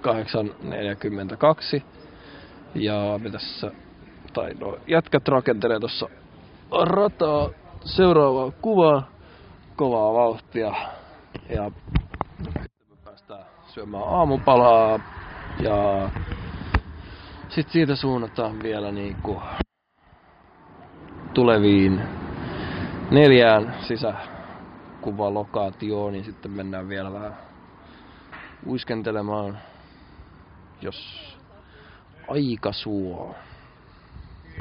8.42. 0.00 1.82
Ja 2.74 3.20
me 3.22 3.30
tässä, 3.30 3.70
tai 4.32 4.54
no, 4.54 4.78
jätkät 4.86 5.28
rakentelee 5.28 5.80
tuossa 5.80 6.08
rataa 6.82 7.50
seuraavaa 7.84 8.50
kuvaa, 8.50 9.10
kovaa 9.76 10.14
vauhtia. 10.14 10.74
Ja 11.48 11.70
me 12.44 12.50
päästään 13.04 13.44
syömään 13.66 14.08
aamupalaa 14.08 15.00
ja 15.62 16.10
sitten 17.48 17.72
siitä 17.72 17.96
suunnataan 17.96 18.62
vielä 18.62 18.92
niinku 18.92 19.42
tuleviin 21.34 22.00
neljään 23.10 23.74
sisäkuvalokaatioon, 23.80 26.12
niin 26.12 26.24
sitten 26.24 26.50
mennään 26.50 26.88
vielä 26.88 27.12
vähän 27.12 27.36
uiskentelemaan, 28.66 29.58
jos 30.82 31.30
aika 32.28 32.72
suo. 32.72 33.34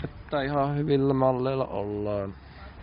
Että 0.04 0.42
ihan 0.42 0.78
hyvillä 0.78 1.14
malleilla 1.14 1.66
ollaan. 1.66 2.34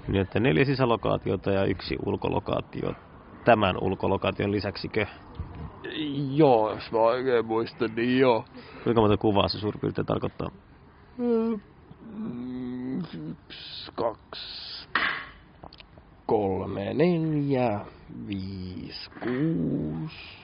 Niin, 0.08 0.20
että 0.22 0.40
neljä 0.40 0.64
sisälokaatiota 0.64 1.50
ja 1.50 1.64
yksi 1.64 1.96
ulkolokaatio. 2.06 2.92
Tämän 3.44 3.76
ulkolokaation 3.80 4.52
lisäksikö? 4.52 5.06
Joo, 6.34 6.72
jos 6.72 6.92
mä 6.92 6.98
oikein 6.98 7.46
muistan, 7.46 7.94
niin 7.96 8.18
joo. 8.18 8.44
Kuinka 8.84 9.00
monta 9.00 9.16
kuvaa 9.16 9.48
se 9.48 9.58
suurin 9.58 9.80
piirtein 9.80 10.06
tarkoittaa? 10.06 10.50
Yksi, 13.30 13.92
kaksi, 13.94 14.88
kolme, 16.26 16.94
neljä, 16.94 17.80
viisi, 18.26 19.10
kuusi, 19.10 20.35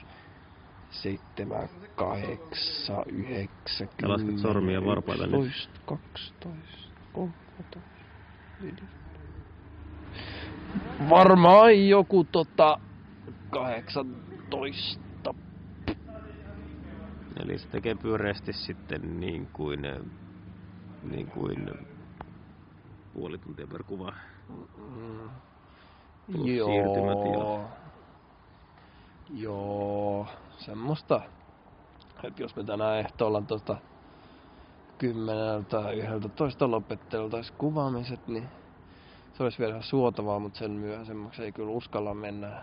seitsemän, 0.93 1.69
kahdeksan, 1.95 3.03
yhdeksän, 3.07 3.87
Ja 4.01 4.09
lasket 4.09 4.37
sormia 4.37 4.85
varpaille 4.85 5.27
nyt. 5.27 5.45
11, 5.45 5.79
12, 5.85 6.89
13, 7.13 7.79
14. 8.59 8.95
Varmaan 11.09 11.87
joku 11.87 12.23
tota 12.23 12.79
18. 13.49 15.03
Eli 17.43 17.57
se 17.57 17.67
tekee 17.67 17.95
pyöreästi 17.95 18.53
sitten 18.53 19.19
niin 19.19 19.49
kuin, 19.53 19.81
niin 21.03 21.27
kuin 21.27 21.71
puoli 23.13 23.37
tuntia 23.37 23.67
per 23.67 23.83
kuva. 23.83 24.13
Mm. 24.49 25.29
Plus 26.25 26.45
siirtymät 26.45 27.17
Joo. 27.33 27.61
ja- 27.61 27.82
Joo, 29.33 30.27
semmoista. 30.57 31.21
Että 32.23 32.41
jos 32.41 32.55
me 32.55 32.63
tänään 32.63 32.99
ehtoolla 32.99 33.41
tuosta 33.41 33.77
kymmeneltä, 34.97 35.91
yhdeltä 35.91 36.29
toista 36.29 36.71
lopetteltaisiin 36.71 37.57
kuvaamiset, 37.57 38.27
niin 38.27 38.47
se 39.33 39.43
olisi 39.43 39.59
vielä 39.59 39.81
suotavaa, 39.81 40.39
mutta 40.39 40.59
sen 40.59 40.71
myöhäisemmäksi 40.71 41.43
ei 41.43 41.51
kyllä 41.51 41.71
uskalla 41.71 42.13
mennä. 42.13 42.61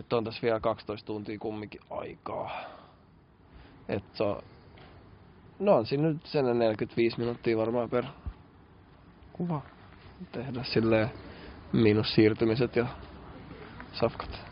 Että 0.00 0.16
on 0.16 0.24
tässä 0.24 0.42
vielä 0.42 0.60
12 0.60 1.06
tuntia 1.06 1.38
kumminkin 1.38 1.80
aikaa. 1.90 2.50
Että 3.88 4.24
no 5.58 5.76
on 5.76 5.86
siinä 5.86 6.08
nyt 6.08 6.26
sen 6.26 6.58
45 6.58 7.18
minuuttia 7.18 7.56
varmaan 7.56 7.90
per 7.90 8.04
kuva. 9.32 9.62
Tehdä 10.32 10.64
silleen 10.64 11.10
miinussiirtymiset 11.72 12.76
ja 12.76 12.86
safkat. 13.92 14.45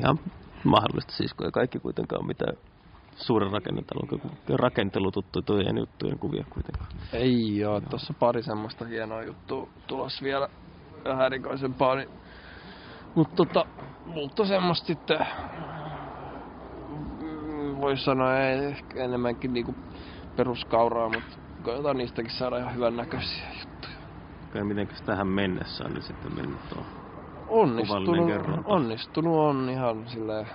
Ihan 0.00 0.18
mahdollista 0.64 1.12
siis, 1.12 1.34
kun 1.34 1.46
ei 1.46 1.52
kaikki 1.52 1.78
kuitenkaan 1.78 2.20
ole 2.20 2.26
mitään 2.26 2.56
suuren 3.16 3.52
rakennetalon 3.52 4.08
rakentelututtujen 4.54 5.78
juttujen 5.78 6.18
kuvia 6.18 6.44
kuitenkaan. 6.50 6.90
Ei 7.12 7.64
oo, 7.64 7.80
tossa 7.80 8.14
pari 8.18 8.42
semmoista 8.42 8.84
hienoa 8.84 9.22
juttua 9.22 9.68
tulos 9.86 10.22
vielä 10.22 10.48
vähän 11.04 11.26
erikoisempaa, 11.26 11.94
niin... 11.94 12.08
Mut 13.14 13.34
tota, 13.36 13.64
mutta 14.04 14.44
semmoista 14.44 14.86
sitten... 14.86 15.26
Voisi 17.80 18.04
sanoa 18.04 18.38
ei 18.38 18.64
ehkä 18.64 19.04
enemmänkin 19.04 19.52
niinku 19.52 19.74
peruskauraa, 20.36 21.08
mutta 21.08 21.36
koetaan 21.62 21.96
niistäkin 21.96 22.30
saada 22.30 22.58
ihan 22.58 22.74
hyvän 22.74 22.96
näköisiä 22.96 23.46
juttuja. 23.60 23.94
Kai 24.52 24.64
mitenkäs 24.64 25.02
tähän 25.02 25.28
mennessä 25.28 25.84
on 25.84 25.94
nyt 25.94 26.04
sitten 26.04 26.34
mennyt 26.34 26.60
tuo 26.68 26.84
kuvallinen 26.84 27.03
Onnistunut, 27.48 28.30
onnistunut 28.64 29.36
on 29.36 29.68
ihan 29.70 30.08
sille 30.08 30.46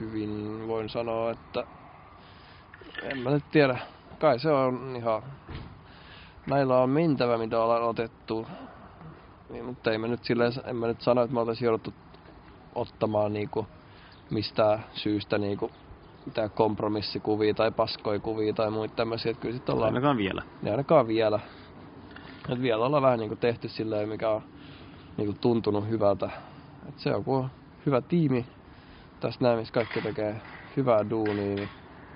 hyvin, 0.00 0.64
voin 0.68 0.88
sanoa, 0.88 1.30
että 1.30 1.64
en 3.02 3.18
mä 3.18 3.30
nyt 3.30 3.44
tiedä. 3.50 3.78
Kai 4.18 4.38
se 4.38 4.50
on 4.50 4.94
ihan, 4.96 5.22
näillä 6.46 6.78
on 6.78 6.90
mentävä, 6.90 7.38
mitä 7.38 7.62
ollaan 7.62 7.82
otettu. 7.82 8.46
Niin, 9.50 9.64
mutta 9.64 9.92
ei 9.92 9.98
mä 9.98 10.06
nyt 10.06 10.24
silleen, 10.24 10.52
en 10.64 10.76
mä 10.76 10.86
nyt 10.86 11.00
sano, 11.00 11.22
että 11.22 11.34
me 11.34 11.40
oltaisiin 11.40 11.66
jouduttu 11.66 11.94
ottamaan 12.74 13.32
niinku 13.32 13.66
mistään 14.30 14.84
syystä 14.92 15.38
niinku 15.38 15.70
mitään 16.26 16.50
kompromissikuvia 16.50 17.54
tai 17.54 17.70
paskoikuvia 17.70 18.52
tai 18.52 18.70
muita 18.70 18.94
tämmöisiä. 18.94 19.30
Että 19.30 19.42
kyllä 19.42 19.54
sit 19.54 19.68
ollaan... 19.68 19.94
Ainakaan 19.94 20.16
vielä. 20.16 20.42
Niin 20.62 20.70
ainakaan 20.70 21.06
vielä. 21.06 21.40
Et 22.48 22.62
vielä 22.62 22.86
ollaan 22.86 23.02
vähän 23.02 23.18
niinku 23.18 23.36
tehty 23.36 23.68
silleen, 23.68 24.08
mikä 24.08 24.30
on 24.30 24.42
niinku 25.20 25.38
tuntunut 25.40 25.88
hyvältä. 25.88 26.30
Et 26.88 26.98
se 26.98 27.14
on, 27.14 27.24
kun 27.24 27.38
on 27.38 27.50
hyvä 27.86 28.00
tiimi 28.00 28.46
tässä 29.20 29.40
näin, 29.44 29.58
missä 29.58 29.74
kaikki 29.74 30.00
tekee 30.00 30.40
hyvää 30.76 31.10
duunia, 31.10 31.54
niin 31.54 31.68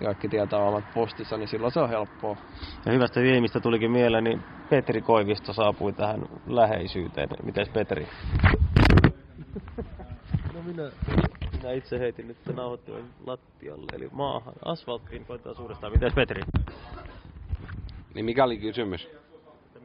kaikki 0.05 0.28
tietää 0.28 0.59
omat 0.59 0.84
postissa, 0.94 1.36
niin 1.36 1.48
silloin 1.48 1.72
se 1.72 1.80
on 1.80 1.88
helppoa. 1.88 2.36
Ja 2.86 2.92
hyvästä 2.92 3.20
viimistä 3.20 3.61
tulikin 3.61 3.90
mieleen, 3.90 4.24
niin 4.24 4.42
Petri 4.70 5.02
Koivisto 5.02 5.52
saapui 5.52 5.92
tähän 5.92 6.28
läheisyyteen. 6.46 7.28
Mites 7.42 7.68
Petri? 7.68 8.09
No 10.55 10.62
minä, 10.62 10.90
minä 11.52 11.72
itse 11.72 11.98
heitin 11.98 12.28
nyt 12.28 12.36
sen 12.46 12.57
nauhoittimen 12.57 13.05
lattialle, 13.26 13.86
eli 13.92 14.09
maahan, 14.12 14.55
asfalttiin, 14.64 15.24
koitetaan 15.24 15.57
suurestaan. 15.57 15.92
Mites 15.92 16.14
Petri? 16.14 16.42
Niin 18.14 18.24
mikä 18.24 18.44
oli 18.44 18.59
kysymys? 18.59 19.09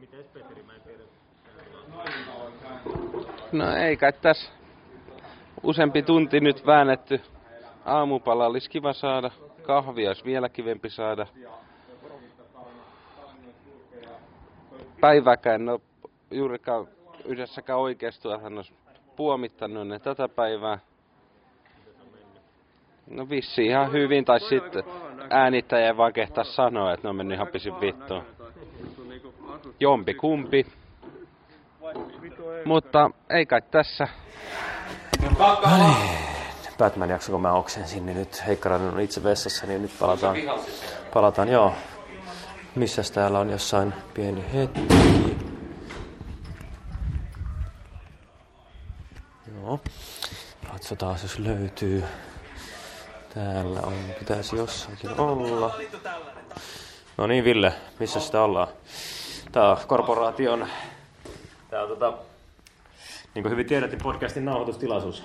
Mites 0.00 0.26
Petri, 0.26 0.62
mä 0.62 0.74
en 0.74 0.80
tiedä. 0.80 1.02
No 3.52 3.76
ei 3.76 3.96
kai 3.96 4.12
tässä 4.12 4.52
useampi 5.62 6.02
tunti 6.02 6.40
nyt 6.40 6.66
väännetty. 6.66 7.20
Aamupala 7.84 8.46
olisi 8.46 8.70
kiva 8.70 8.92
saada. 8.92 9.30
Kahvia 9.62 10.10
olisi 10.10 10.24
vielä 10.24 10.48
kivempi 10.48 10.90
saada. 10.90 11.26
Päiväkään 15.00 15.68
ole 15.68 15.80
juurikaan 16.30 16.88
yhdessäkään 17.24 17.78
oikeistuotannossa 17.78 18.72
puomittanut 19.16 19.88
ne 19.88 19.98
tätä 19.98 20.28
päivää. 20.28 20.78
No 23.10 23.28
vissi 23.28 23.66
ihan 23.66 23.92
hyvin, 23.92 24.24
tai 24.24 24.40
sitten 24.40 24.84
äänittäjä 25.30 25.96
vaan 25.96 26.12
kehtaa 26.12 26.44
sanoa, 26.44 26.92
että 26.92 27.06
ne 27.06 27.10
on 27.10 27.16
mennyt 27.16 27.34
ihan 27.36 27.48
pisin 27.48 27.80
vittuun. 27.80 28.22
Jompi 29.80 30.14
kumpi. 30.14 30.66
Mutta 32.64 33.10
ei 33.30 33.46
kai 33.46 33.62
tässä. 33.70 34.08
Batman-jakso, 36.78 37.32
kun 37.32 37.42
mä 37.42 37.52
oksensin, 37.52 38.06
niin 38.06 38.18
nyt 38.18 38.46
Heikkarainen 38.46 38.94
on 38.94 39.00
itse 39.00 39.24
vessassa, 39.24 39.66
niin 39.66 39.82
nyt 39.82 39.90
palataan. 39.98 40.36
Palataan, 41.14 41.48
joo. 41.48 41.74
Missäs 42.74 43.10
täällä 43.10 43.38
on 43.38 43.50
jossain 43.50 43.94
pieni 44.14 44.44
hetki. 44.54 44.86
Joo. 49.54 49.80
Katsotaan, 50.72 51.18
jos 51.22 51.38
löytyy. 51.38 52.04
Täällä 53.34 53.80
on, 53.80 53.94
pitäisi 54.18 54.56
jossakin 54.56 55.20
olla. 55.20 55.74
No 57.16 57.26
niin, 57.26 57.44
Ville, 57.44 57.72
missä 57.98 58.20
sitä 58.20 58.42
ollaan? 58.42 58.68
Tää 59.52 59.70
on 59.70 59.76
korporaation, 59.86 60.68
tää 61.70 61.82
on 61.82 61.88
tota, 61.88 62.12
niin 63.34 63.42
kuin 63.42 63.50
hyvin 63.50 63.66
tiedätte, 63.66 63.96
podcastin 64.02 64.44
nauhoitustilaisuus. 64.44 65.24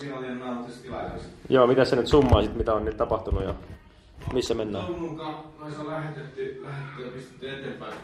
Virallinen 0.00 0.40
nauhoitustilaisuus. 0.40 1.22
Joo, 1.48 1.66
mitä 1.66 1.84
sä 1.84 1.96
nyt 1.96 2.06
summaisit, 2.06 2.54
mitä 2.54 2.74
on 2.74 2.84
nyt 2.84 2.96
tapahtunut 2.96 3.44
ja 3.44 3.54
missä 4.32 4.54
mennään? 4.54 4.84
Toivon 4.84 5.02
mukaan 5.02 5.34
noissa 5.58 5.80
on 5.80 5.88
lähetetty, 5.88 6.62
lähetetty 6.64 7.04
ja 7.04 7.10
pistetty 7.10 7.52
eteenpäin. 7.52 7.94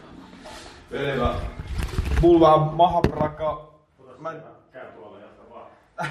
Selvä. 0.91 1.35
Mulla 2.21 2.53
on 2.53 2.73
mahapraka. 2.75 3.71
Mä 4.19 4.31
en, 4.31 4.41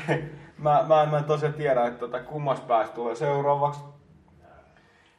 mä, 0.58 0.84
mä, 0.88 1.02
en, 1.02 1.08
mä 1.08 1.18
en 1.18 1.24
tosiaan 1.24 1.54
tiedä, 1.54 1.86
että 1.86 1.98
tota, 1.98 2.20
kummas 2.20 2.60
päästä 2.60 2.94
tulee 2.94 3.14
seuraavaksi. 3.14 3.80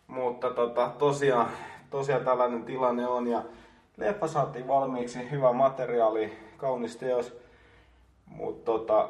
Mutta 0.08 0.50
tota, 0.50 0.92
tosiaan, 1.00 1.48
tosiaan 1.90 2.26
tällainen 2.26 2.64
tilanne 2.64 3.08
on 3.08 3.28
ja 3.28 3.44
leffa 3.98 4.28
saatiin 4.28 4.68
valmiiksi, 4.68 5.32
hyvä 5.32 5.54
materiaali, 5.54 6.38
kaunis 6.58 6.98
teos. 6.98 7.34
Mutta 8.26 8.72
tota, 8.72 9.10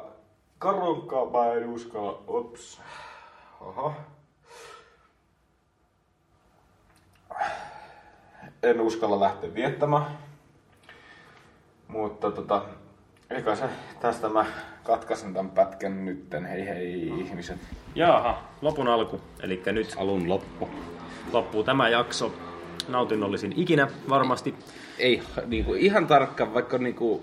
karunkaa 0.58 1.30
mä 1.30 1.52
en 1.52 1.68
uskalla, 1.68 2.22
ups. 2.28 2.80
Oho. 3.60 3.92
En 8.62 8.80
uskalla 8.80 9.20
lähteä 9.20 9.54
viettämään. 9.54 10.18
Mutta 11.88 12.30
tota, 12.30 12.62
eikä 13.30 13.54
se, 13.54 13.68
tästä 14.00 14.28
mä 14.28 14.46
katkaisen 14.82 15.34
tämän 15.34 15.50
pätkän 15.50 16.04
nytten, 16.04 16.44
hei 16.46 16.66
hei 16.66 17.08
ihmiset. 17.08 17.58
Jaha, 17.94 18.42
lopun 18.62 18.88
alku, 18.88 19.20
eli 19.42 19.62
nyt 19.66 19.94
alun 19.98 20.28
loppu. 20.28 20.68
Loppuu 21.32 21.64
tämä 21.64 21.88
jakso 21.88 22.32
nautinnollisin 22.88 23.52
ikinä 23.56 23.88
varmasti. 24.08 24.54
Ei 24.98 25.22
niinku, 25.46 25.74
ihan 25.74 26.06
tarkka, 26.06 26.54
vaikka 26.54 26.78
niinku, 26.78 27.22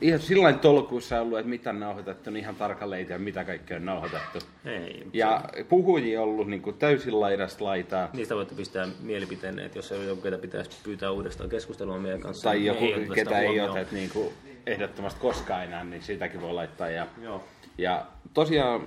ihan 0.00 0.20
sillä 0.20 0.52
tolkuissa 0.52 1.20
ollut, 1.20 1.38
että 1.38 1.50
mitä 1.50 1.70
on 1.70 1.80
nauhoitettu, 1.80 2.30
niin 2.30 2.42
ihan 2.42 2.54
tarkalleen 2.54 3.12
ei 3.12 3.18
mitä 3.18 3.44
kaikkea 3.44 3.76
on 3.76 3.84
nauhoitettu. 3.84 4.38
Ei. 4.64 5.06
Ja 5.12 5.44
puhujia 5.68 6.22
ollut 6.22 6.48
niinku 6.48 6.72
täysin 6.72 7.20
laidasta 7.20 7.64
laitaa. 7.64 8.08
Niistä 8.12 8.34
voitte 8.34 8.54
pistää 8.54 8.88
mielipiteen, 9.00 9.58
että 9.58 9.78
jos 9.78 9.92
on 9.92 10.06
joku, 10.06 10.22
ketä 10.22 10.38
pitäisi 10.38 10.70
pyytää 10.84 11.10
uudestaan 11.10 11.50
keskustelua 11.50 11.98
meidän 11.98 12.20
kanssa. 12.20 12.48
Tai 12.48 12.56
niin 12.56 12.66
joku, 12.66 12.84
ei 12.84 13.08
ketä 13.14 13.40
ei 13.40 13.60
ota 13.60 13.78
niinku, 13.92 14.32
ehdottomasti 14.66 15.20
koskaan 15.20 15.64
enää, 15.64 15.84
niin 15.84 16.02
sitäkin 16.02 16.40
voi 16.40 16.52
laittaa. 16.52 16.90
Ja, 16.90 17.06
Joo. 17.22 17.44
ja 17.78 18.06
tosiaan 18.34 18.80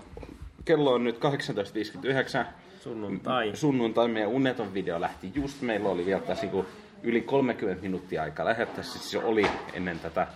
kello 0.65 0.93
on 0.93 1.03
nyt 1.03 1.17
18.59. 1.17 2.45
Sunnuntai. 2.83 3.51
Sunnuntai 3.55 4.07
meidän 4.07 4.29
uneton 4.29 4.73
video 4.73 5.01
lähti 5.01 5.31
just. 5.35 5.61
Meillä 5.61 5.89
oli 5.89 6.05
vielä 6.05 6.21
tässä 6.21 6.43
niinku 6.43 6.65
yli 7.03 7.21
30 7.21 7.81
minuuttia 7.81 8.21
aikaa 8.23 8.45
lähettää. 8.45 8.83
Siis 8.83 9.11
se 9.11 9.17
oli 9.17 9.45
ennen 9.73 9.99
tätä 9.99 10.27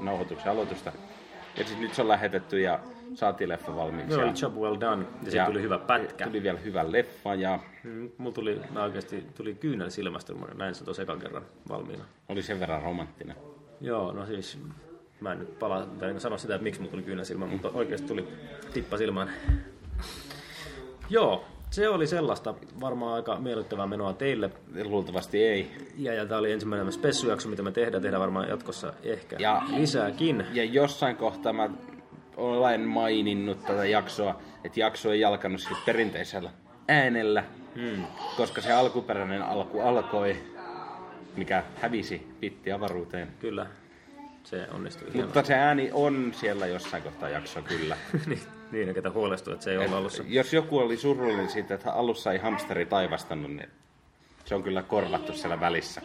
nauhoituksen 0.00 0.52
aloitusta. 0.52 0.92
Ja 1.56 1.64
siis 1.64 1.78
nyt 1.78 1.94
se 1.94 2.02
on 2.02 2.08
lähetetty 2.08 2.60
ja 2.60 2.80
saatiin 3.14 3.48
leffa 3.48 3.76
valmiiksi. 3.76 4.18
Ja, 4.20 4.32
job 4.42 4.54
well 4.56 4.76
done. 4.80 5.04
Ja, 5.24 5.32
ja 5.34 5.46
tuli 5.46 5.62
hyvä 5.62 5.78
pätkä. 5.78 6.24
Tuli 6.26 6.42
vielä 6.42 6.58
hyvä 6.58 6.92
leffa 6.92 7.34
ja 7.34 7.58
Mm, 7.84 8.10
Mulla 8.18 8.32
tuli, 8.34 8.60
mä 8.70 8.82
oikeasti 8.82 9.24
tuli 9.34 9.54
kyynel 9.54 9.90
silmästä, 9.90 10.32
kun 10.32 10.40
mä 10.42 10.48
näin 10.54 10.74
sen 10.74 10.84
tuossa 10.84 11.02
ekan 11.02 11.18
kerran 11.18 11.42
valmiina. 11.68 12.04
oli 12.28 12.42
sen 12.42 12.60
verran 12.60 12.82
romanttinen. 12.82 13.36
Joo, 13.80 14.12
no 14.12 14.26
siis 14.26 14.58
mä 15.20 15.32
en 15.32 15.38
nyt 15.38 15.58
palaa, 15.58 15.86
tai 15.86 16.10
en 16.10 16.20
sano 16.20 16.38
sitä, 16.38 16.54
että 16.54 16.62
miksi 16.62 16.80
mulla 16.80 16.90
tuli 16.90 17.02
kyynel 17.02 17.24
silmään, 17.24 17.50
mutta 17.50 17.70
oikeasti 17.74 18.06
tuli 18.08 18.28
tippa 18.74 18.96
silmään. 18.98 19.30
Joo, 21.10 21.44
se 21.70 21.88
oli 21.88 22.06
sellaista 22.06 22.54
varmaan 22.80 23.14
aika 23.14 23.36
miellyttävää 23.36 23.86
menoa 23.86 24.12
teille. 24.12 24.50
Luultavasti 24.84 25.42
ei. 25.44 25.70
Ja, 25.96 26.14
ja 26.14 26.26
tämä 26.26 26.38
oli 26.38 26.52
ensimmäinen 26.52 26.92
spessujakso, 26.92 27.48
mitä 27.48 27.62
me 27.62 27.70
tehdään. 27.72 28.02
Tehdään 28.02 28.20
varmaan 28.20 28.48
jatkossa 28.48 28.92
ehkä 29.02 29.36
Ja- 29.38 29.62
lisääkin. 29.76 30.46
Ja 30.52 30.64
jossain 30.64 31.16
kohtaa 31.16 31.52
mä 31.52 31.70
olen 32.36 32.80
maininnut 32.80 33.64
tätä 33.66 33.84
jaksoa, 33.84 34.40
että 34.64 34.80
jakso 34.80 35.12
ei 35.12 35.24
alkanut 35.24 35.60
siis 35.60 35.78
perinteisellä 35.86 36.50
äänellä, 36.88 37.44
Hmm. 37.74 38.04
koska 38.36 38.60
se 38.60 38.72
alkuperäinen 38.72 39.42
alku 39.42 39.80
alkoi, 39.80 40.36
mikä 41.36 41.62
hävisi 41.82 42.26
pitti 42.40 42.72
avaruuteen. 42.72 43.28
Kyllä, 43.40 43.66
se 44.44 44.66
onnistui 44.74 45.08
Mutta 45.14 45.42
se 45.42 45.54
ääni 45.54 45.90
on 45.92 46.32
siellä 46.36 46.66
jossain 46.66 47.02
kohtaa 47.02 47.28
jaksoa 47.28 47.62
kyllä. 47.62 47.96
niin, 48.26 48.40
niin, 48.72 48.94
ketä 48.94 49.10
huolestuu, 49.10 49.52
että 49.52 49.64
se 49.64 49.70
ei 49.70 49.76
ole 49.78 49.86
alussa. 49.96 50.22
Jos 50.26 50.52
joku 50.52 50.78
oli 50.78 50.96
surullinen 50.96 51.48
siitä, 51.50 51.74
että 51.74 51.92
alussa 51.92 52.32
ei 52.32 52.38
hamsteri 52.38 52.86
taivastanut, 52.86 53.50
niin 53.50 53.68
se 54.44 54.54
on 54.54 54.62
kyllä 54.62 54.82
korvattu 54.82 55.32
siellä 55.32 55.60
välissä. 55.60 56.00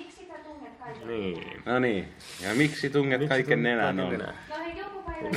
Niin. 1.06 1.64
No 1.66 1.80
niin. 1.80 2.14
Ja 2.42 2.56
miksi 2.56 2.90
tunget 2.90 3.20
Miksi 3.20 3.30
kaiken 3.30 3.46
tunget 3.58 3.64
nenän 3.78 3.96
kaiken 3.98 4.06
on? 4.06 4.12
nenään? 4.12 4.36
No 4.50 4.56
hei, 4.66 4.78
joku 4.78 5.04
päivä 5.04 5.30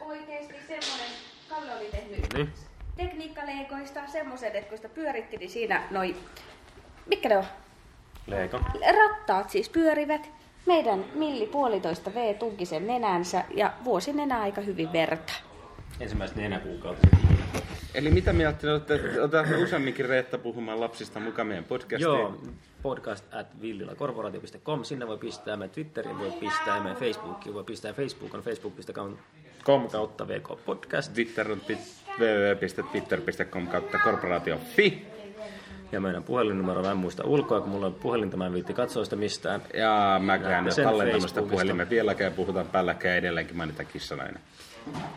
oikeesti 0.00 0.54
semmonen, 0.66 1.10
Kalle 1.48 1.74
oli 1.76 1.88
tehnyt 1.90 2.34
Niin. 2.34 2.52
tekniikkaleikoista 2.96 4.00
semmoset, 4.06 4.54
että 4.54 4.68
kun 4.68 4.78
sitä 4.78 4.88
pyöritti, 4.88 5.36
niin 5.36 5.50
siinä 5.50 5.82
noi, 5.90 6.16
mitkä 7.06 7.28
ne 7.28 7.36
on? 7.36 7.44
Leiko. 8.26 8.60
Rattaat 8.98 9.50
siis 9.50 9.68
pyörivät. 9.68 10.30
Meidän 10.68 11.04
milli 11.14 11.46
puolitoista 11.46 12.14
V 12.14 12.34
tunki 12.34 12.66
sen 12.66 12.86
nenänsä 12.86 13.44
ja 13.54 13.72
vuosi 13.84 14.12
nenä 14.12 14.40
aika 14.40 14.60
hyvin 14.60 14.92
verta. 14.92 15.32
Ensimmäistä 16.00 16.40
nenäkuukautta. 16.40 17.08
Eli 17.94 18.10
mitä 18.10 18.32
mieltä 18.32 18.58
te 18.58 18.70
olette, 18.70 18.94
että 18.94 19.22
otetaan 19.22 19.62
useamminkin 19.62 20.06
Reetta 20.06 20.38
puhumaan 20.38 20.80
lapsista 20.80 21.20
mukaan 21.20 21.48
meidän 21.48 21.64
podcastiin? 21.64 22.00
Joo, 22.00 22.36
podcast 22.82 23.34
at 23.34 23.60
villilakorporaatio.com. 23.60 24.84
Sinne 24.84 25.06
voi 25.06 25.18
pistää 25.18 25.56
meidän 25.56 25.74
Twitteriin, 25.74 26.18
voi 26.18 26.30
pistää 26.30 26.80
meidän 26.80 27.00
Facebookiin, 27.00 27.54
voi 27.54 27.64
pistää 27.64 27.92
Facebook 27.92 28.34
on 28.34 28.42
facebook.com 28.42 29.88
kautta 29.88 30.28
VK 30.28 30.64
Podcast. 30.66 31.14
Twitter 31.14 31.52
on 31.52 31.60
www.twitter.com 32.18 33.66
kautta 33.66 33.98
korporaatio.fi. 33.98 35.17
Ja 35.92 36.00
meidän 36.00 36.22
puhelinnumero 36.22 36.82
mä 36.82 36.90
en 36.90 36.96
muista 36.96 37.24
ulkoa, 37.26 37.60
kun 37.60 37.70
mulla 37.70 37.86
on 37.86 37.94
puhelinta, 37.94 38.36
mä 38.36 38.46
en 38.46 38.52
viitti 38.52 38.74
katsoa 38.74 39.04
sitä 39.04 39.16
mistään. 39.16 39.62
Ja 39.74 40.20
mäkään 40.24 40.52
Ja 40.52 40.58
en 40.58 41.12
Facebookista. 41.12 41.42
puhelimen 41.42 41.90
vieläkään, 41.90 42.32
puhutaan 42.32 42.66
päälläkään 42.66 43.18
edelleenkin 43.18 43.56
mainitaan 43.56 43.88
kissanainen. 43.92 44.40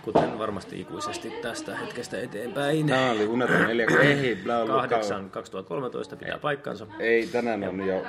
Kuten 0.02 0.40
varmasti 0.40 0.82
ikuisesti 0.82 1.30
tästä 1.42 1.78
hetkestä 1.78 2.20
eteenpäin. 2.20 2.88
Tää 2.88 3.12
oli 3.12 3.28
uneton 3.28 3.68
neljä, 3.68 3.88
ei, 4.02 4.36
bla, 4.44 4.66
bla, 4.66 4.88
8 4.88 5.30
2013 5.30 6.16
pitää 6.16 6.38
paikkansa. 6.38 6.88
Ei, 7.00 7.28
tänään 7.28 7.64
on 7.64 7.88
jo 7.88 8.02
26.5. 8.02 8.06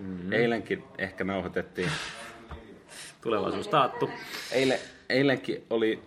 Mm-hmm. 0.00 0.32
Eilenkin 0.32 0.84
ehkä 0.98 1.24
nauhoitettiin. 1.24 1.90
Tulevaisuus 3.22 3.68
taattu. 3.68 4.10
Eile, 4.52 4.80
eilenkin 5.08 5.64
oli 5.70 6.02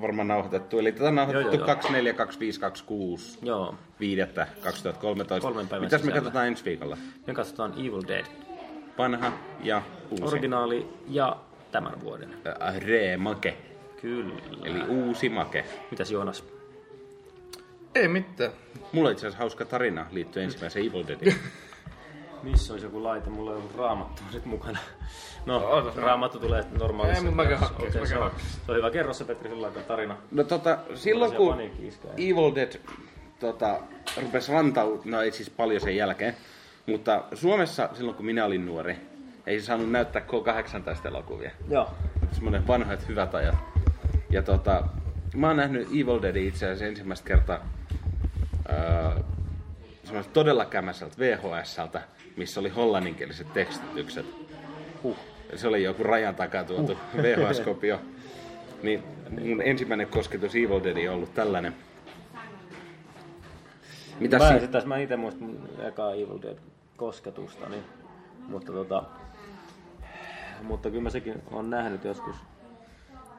varmaan 0.00 0.28
nauhoitettu, 0.28 0.78
eli 0.78 0.92
tätä 0.92 1.08
on 1.08 1.14
nauhoitettu 1.14 1.48
Joo, 1.48 1.54
joo, 1.54 1.66
joo. 1.66 1.74
24, 1.74 2.12
25, 2.12 2.60
26. 2.60 3.38
Joo. 3.42 3.74
5. 4.00 4.22
2013. 4.62 5.48
Kolmen 5.48 5.68
päivän 5.68 5.86
Mitäs 5.86 6.02
me 6.02 6.12
katsotaan 6.12 6.46
ensi 6.46 6.64
viikolla? 6.64 6.96
Me 7.26 7.34
katsotaan 7.34 7.72
Evil 7.72 8.02
Dead. 8.08 8.24
Vanha 8.98 9.32
ja 9.62 9.82
uusi. 10.10 10.24
Originaali 10.24 10.88
ja 11.08 11.36
tämän 11.72 12.00
vuoden. 12.00 12.34
Äh, 12.62 12.76
Remake. 12.76 13.56
Kyllä. 14.00 14.34
Eli 14.64 14.84
uusi 14.88 15.28
make. 15.28 15.64
Mitäs 15.90 16.10
Joonas? 16.10 16.44
Ei 17.94 18.08
mitään. 18.08 18.52
Mulla 18.92 19.08
on 19.08 19.12
itse 19.12 19.26
asiassa 19.26 19.38
hauska 19.38 19.64
tarina 19.64 20.06
liittyen 20.10 20.44
ensimmäiseen 20.44 20.86
Evil 20.86 21.04
Deadiin. 21.06 21.34
Missä 22.42 22.72
olisi 22.72 22.86
joku 22.86 23.02
laite? 23.04 23.30
Mulla 23.30 23.50
on 23.50 23.56
joku 23.56 23.78
raamattu 23.78 24.22
sit 24.32 24.44
mukana. 24.44 24.78
No, 25.46 25.56
Ootas 25.58 25.94
mä- 25.96 26.02
raamattu 26.02 26.38
tulee 26.40 26.64
normaalissa. 26.80 27.18
Ei, 27.18 27.24
mut 27.26 27.34
mä 27.34 27.42
käyn 27.42 27.58
kerrassa. 27.58 27.74
hakkees, 27.74 27.90
Okei, 27.90 28.00
mä 28.00 28.06
se 28.06 28.18
on-. 28.18 28.30
Se 28.66 28.72
on 28.72 28.76
hyvä. 28.76 28.90
Kerro 28.90 29.12
se 29.14 29.24
Petri 29.24 29.50
sillä 29.50 29.70
tarina. 29.70 30.16
No 30.30 30.44
tota, 30.44 30.78
silloin 30.94 31.32
kun. 31.36 31.60
Evil 32.16 32.54
Dead 32.54 32.72
tota, 33.40 33.80
rupesi 34.22 34.52
rantautumaan, 34.52 35.10
no 35.10 35.20
ei 35.22 35.32
siis 35.32 35.50
paljon 35.50 35.80
sen 35.80 35.96
jälkeen, 35.96 36.36
mutta 36.86 37.24
Suomessa 37.34 37.88
silloin 37.94 38.16
kun 38.16 38.26
minä 38.26 38.44
olin 38.44 38.66
nuori, 38.66 38.96
ei 39.46 39.60
se 39.60 39.66
saanut 39.66 39.90
näyttää 39.90 40.22
K-18 40.22 41.06
elokuvia. 41.08 41.50
Joo. 41.68 41.90
Semmoinen 42.32 42.66
vanhat 42.66 43.08
hyvät 43.08 43.34
ajat. 43.34 43.56
Ja 44.30 44.42
tota, 44.42 44.82
mä 45.36 45.46
oon 45.46 45.56
nähnyt 45.56 45.88
Evil 45.88 46.22
Deadin 46.22 46.48
itse 46.48 46.66
asiassa 46.66 46.84
ensimmäistä 46.84 47.26
kertaa 47.28 47.58
öö, 48.72 49.20
todella 50.32 50.64
kämäseltä 50.64 51.16
VHSltä, 51.18 52.02
missä 52.40 52.60
oli 52.60 52.68
hollanninkieliset 52.68 53.52
tekstitykset. 53.52 54.26
Huh. 55.02 55.16
Se 55.54 55.68
oli 55.68 55.82
joku 55.82 56.02
rajan 56.02 56.34
takaa 56.34 56.64
tuotu 56.64 56.94
Huh. 57.12 57.22
VHS-kopio. 57.22 58.00
Niin 58.82 59.02
mun 59.40 59.62
ensimmäinen 59.62 60.06
kosketus 60.08 60.54
Evil 60.54 60.80
Deadiin 60.84 61.10
on 61.10 61.16
ollut 61.16 61.34
tällainen. 61.34 61.74
Mitä 64.20 64.38
mä, 64.38 64.58
si- 64.60 64.68
tässä 64.68 64.88
mä 64.88 64.98
itse 64.98 65.16
muistan 65.16 65.42
mun 65.42 65.68
ekaa 65.86 66.14
Evil 66.14 66.42
Dead 66.42 66.58
kosketusta, 66.96 67.68
niin, 67.68 67.82
mutta 68.48 68.72
tota, 68.72 69.02
mutta 70.62 70.90
kyllä 70.90 71.02
mä 71.02 71.10
sekin 71.10 71.42
on 71.50 71.70
nähnyt 71.70 72.04
joskus, 72.04 72.36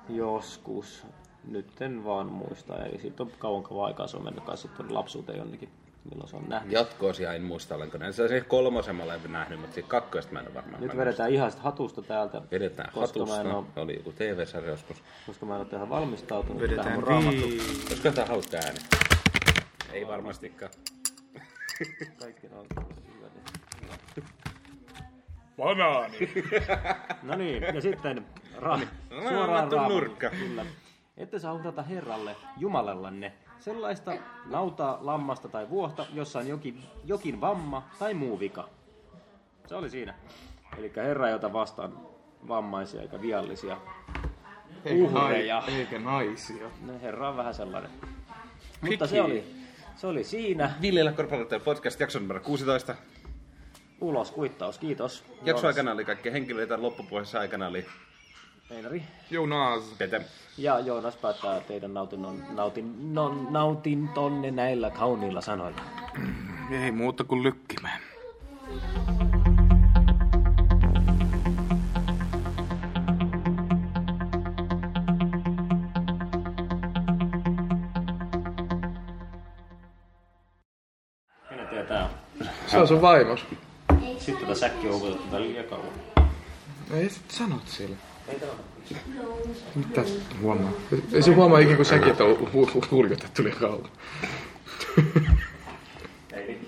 joskus, 0.09 1.05
nyt 1.47 1.81
en 1.81 2.05
vaan 2.05 2.27
muista, 2.27 2.85
eli 2.85 2.99
siitä 2.99 3.23
on 3.23 3.31
kauan 3.39 3.63
kauan 3.63 3.85
aikaa, 3.87 4.07
se 4.07 4.17
on 4.17 4.23
mennyt 4.23 4.43
kai 4.43 4.57
sitten 4.57 4.93
lapsuuteen 4.93 5.37
jonnekin, 5.37 5.69
milloin 6.09 6.29
se 6.29 6.35
on 6.35 6.45
nähnyt. 6.49 6.71
Jatkoosia 6.71 7.33
en 7.33 7.41
muista, 7.43 7.75
olenko 7.75 7.97
näin. 7.97 8.13
Se 8.13 8.23
on 8.23 8.29
se 8.29 8.41
kolmosen 8.41 8.95
mä 8.95 9.03
olen 9.03 9.19
nähnyt, 9.27 9.59
mutta 9.59 9.73
siitä 9.73 9.89
kakkoista 9.89 10.33
mä 10.33 10.39
en 10.39 10.45
ole 10.47 10.53
varmaan. 10.53 10.81
Nyt 10.83 10.97
vedetään 10.97 11.29
ihan 11.31 11.51
sitä 11.51 11.63
hatusta 11.63 12.01
täältä, 12.01 12.41
Vedetään 12.51 12.89
koska 12.93 13.19
mä 13.19 13.41
en 13.41 13.47
hatusta. 13.47 13.79
oo, 13.79 13.83
Oli 13.83 13.95
joku 13.97 14.11
TV-sarja 14.11 14.69
joskus. 14.69 15.03
koska 15.25 15.45
mä 15.45 15.53
en 15.55 15.59
ole 15.61 15.67
tähän 15.69 15.89
valmistautunut. 15.89 16.61
Vedetään 16.61 16.87
tähän 16.87 17.03
raamattu. 17.03 17.45
Olisiko 17.89 18.11
tää 18.11 18.25
hauska 18.25 18.57
ääni? 18.57 18.79
Ei 19.93 20.07
varmastikaan. 20.07 20.71
Kaikki 22.19 22.47
on 22.47 22.65
Banaani. 25.57 26.17
No 27.23 27.35
niin, 27.35 27.63
ja 27.63 27.81
sitten 27.81 28.25
ra- 28.57 28.61
No 28.67 28.75
niin, 28.77 28.89
suoraan 29.09 29.47
raamatun 29.49 29.49
raamatun, 29.77 29.89
nurkka. 29.97 30.29
Kyllä. 30.29 30.65
Ette 31.17 31.39
saa 31.39 31.53
uhrata 31.53 31.83
Herralle, 31.83 32.35
Jumalallanne, 32.57 33.33
sellaista 33.61 34.11
nautaa, 34.45 34.97
lammasta 35.01 35.49
tai 35.49 35.69
vuohta, 35.69 36.05
jossa 36.13 36.39
on 36.39 36.47
jokin, 36.47 36.83
jokin 37.05 37.41
vamma 37.41 37.87
tai 37.99 38.13
muu 38.13 38.39
vika. 38.39 38.69
Se 39.67 39.75
oli 39.75 39.89
siinä. 39.89 40.13
Eli 40.77 40.91
Herra 40.95 41.27
ei 41.27 41.33
ota 41.33 41.53
vastaan 41.53 41.97
vammaisia 42.47 43.01
eikä 43.01 43.21
viallisia 43.21 43.77
uhreja. 44.91 45.63
eikä 45.67 45.99
naisia. 45.99 46.67
No, 46.85 46.93
Herra 47.01 47.29
on 47.29 47.37
vähän 47.37 47.53
sellainen. 47.53 47.91
Mutta 48.81 49.07
se 49.07 49.21
oli, 49.21 49.43
se 49.95 50.07
oli 50.07 50.23
siinä. 50.23 50.71
Viljellä 50.81 51.11
Korporaatio 51.11 51.59
podcast, 51.59 51.99
jakso 51.99 52.19
numero 52.19 52.39
16. 52.39 52.95
Ulos 54.01 54.31
kuittaus, 54.31 54.77
kiitos. 54.77 55.23
Jakso 55.43 55.67
aikana 55.67 55.91
oli 55.91 56.05
kaikki 56.05 56.31
henkilöitä, 56.31 56.81
loppupuheessa 56.81 57.39
aikana 57.39 57.67
oli 57.67 57.85
Einari. 58.71 59.03
Jonas. 59.31 59.83
Pete. 59.97 60.21
Ja 60.57 60.79
Joonas 60.79 61.15
päättää 61.15 61.59
teidän 61.59 61.93
nautinnon, 61.93 62.43
nautin, 62.49 63.13
non, 63.13 63.47
nautintonne 63.49 64.51
näillä 64.51 64.89
kauniilla 64.89 65.41
sanoilla. 65.41 65.81
Ei 66.71 66.91
muuta 66.91 67.23
kuin 67.23 67.43
lykkimään. 67.43 68.01
Kenen 81.49 81.67
tietää? 81.67 82.09
Se 82.67 82.77
on 82.77 82.87
sun 82.87 83.01
vaimos. 83.01 83.45
Sitten 84.17 84.47
tätä 84.47 84.55
säkki 84.55 84.87
on 84.87 85.01
liian 85.41 85.65
kauan. 85.65 85.93
Ei 86.93 87.09
sit 87.09 87.31
sanot 87.31 87.67
sille. 87.67 88.10
Mitä 89.75 90.01
huomaa? 90.41 90.71
Ei 91.13 91.21
se 91.21 91.31
huomaa 91.33 91.59
ikinä, 91.59 91.75
kun 91.75 91.85
säkin 91.85 92.09
on 92.21 92.37
hu- 92.37 92.71
hu- 92.75 92.87
huljotettu 92.91 93.43
liian 93.43 93.57
kauan. 93.59 93.89
Ei. 96.33 96.59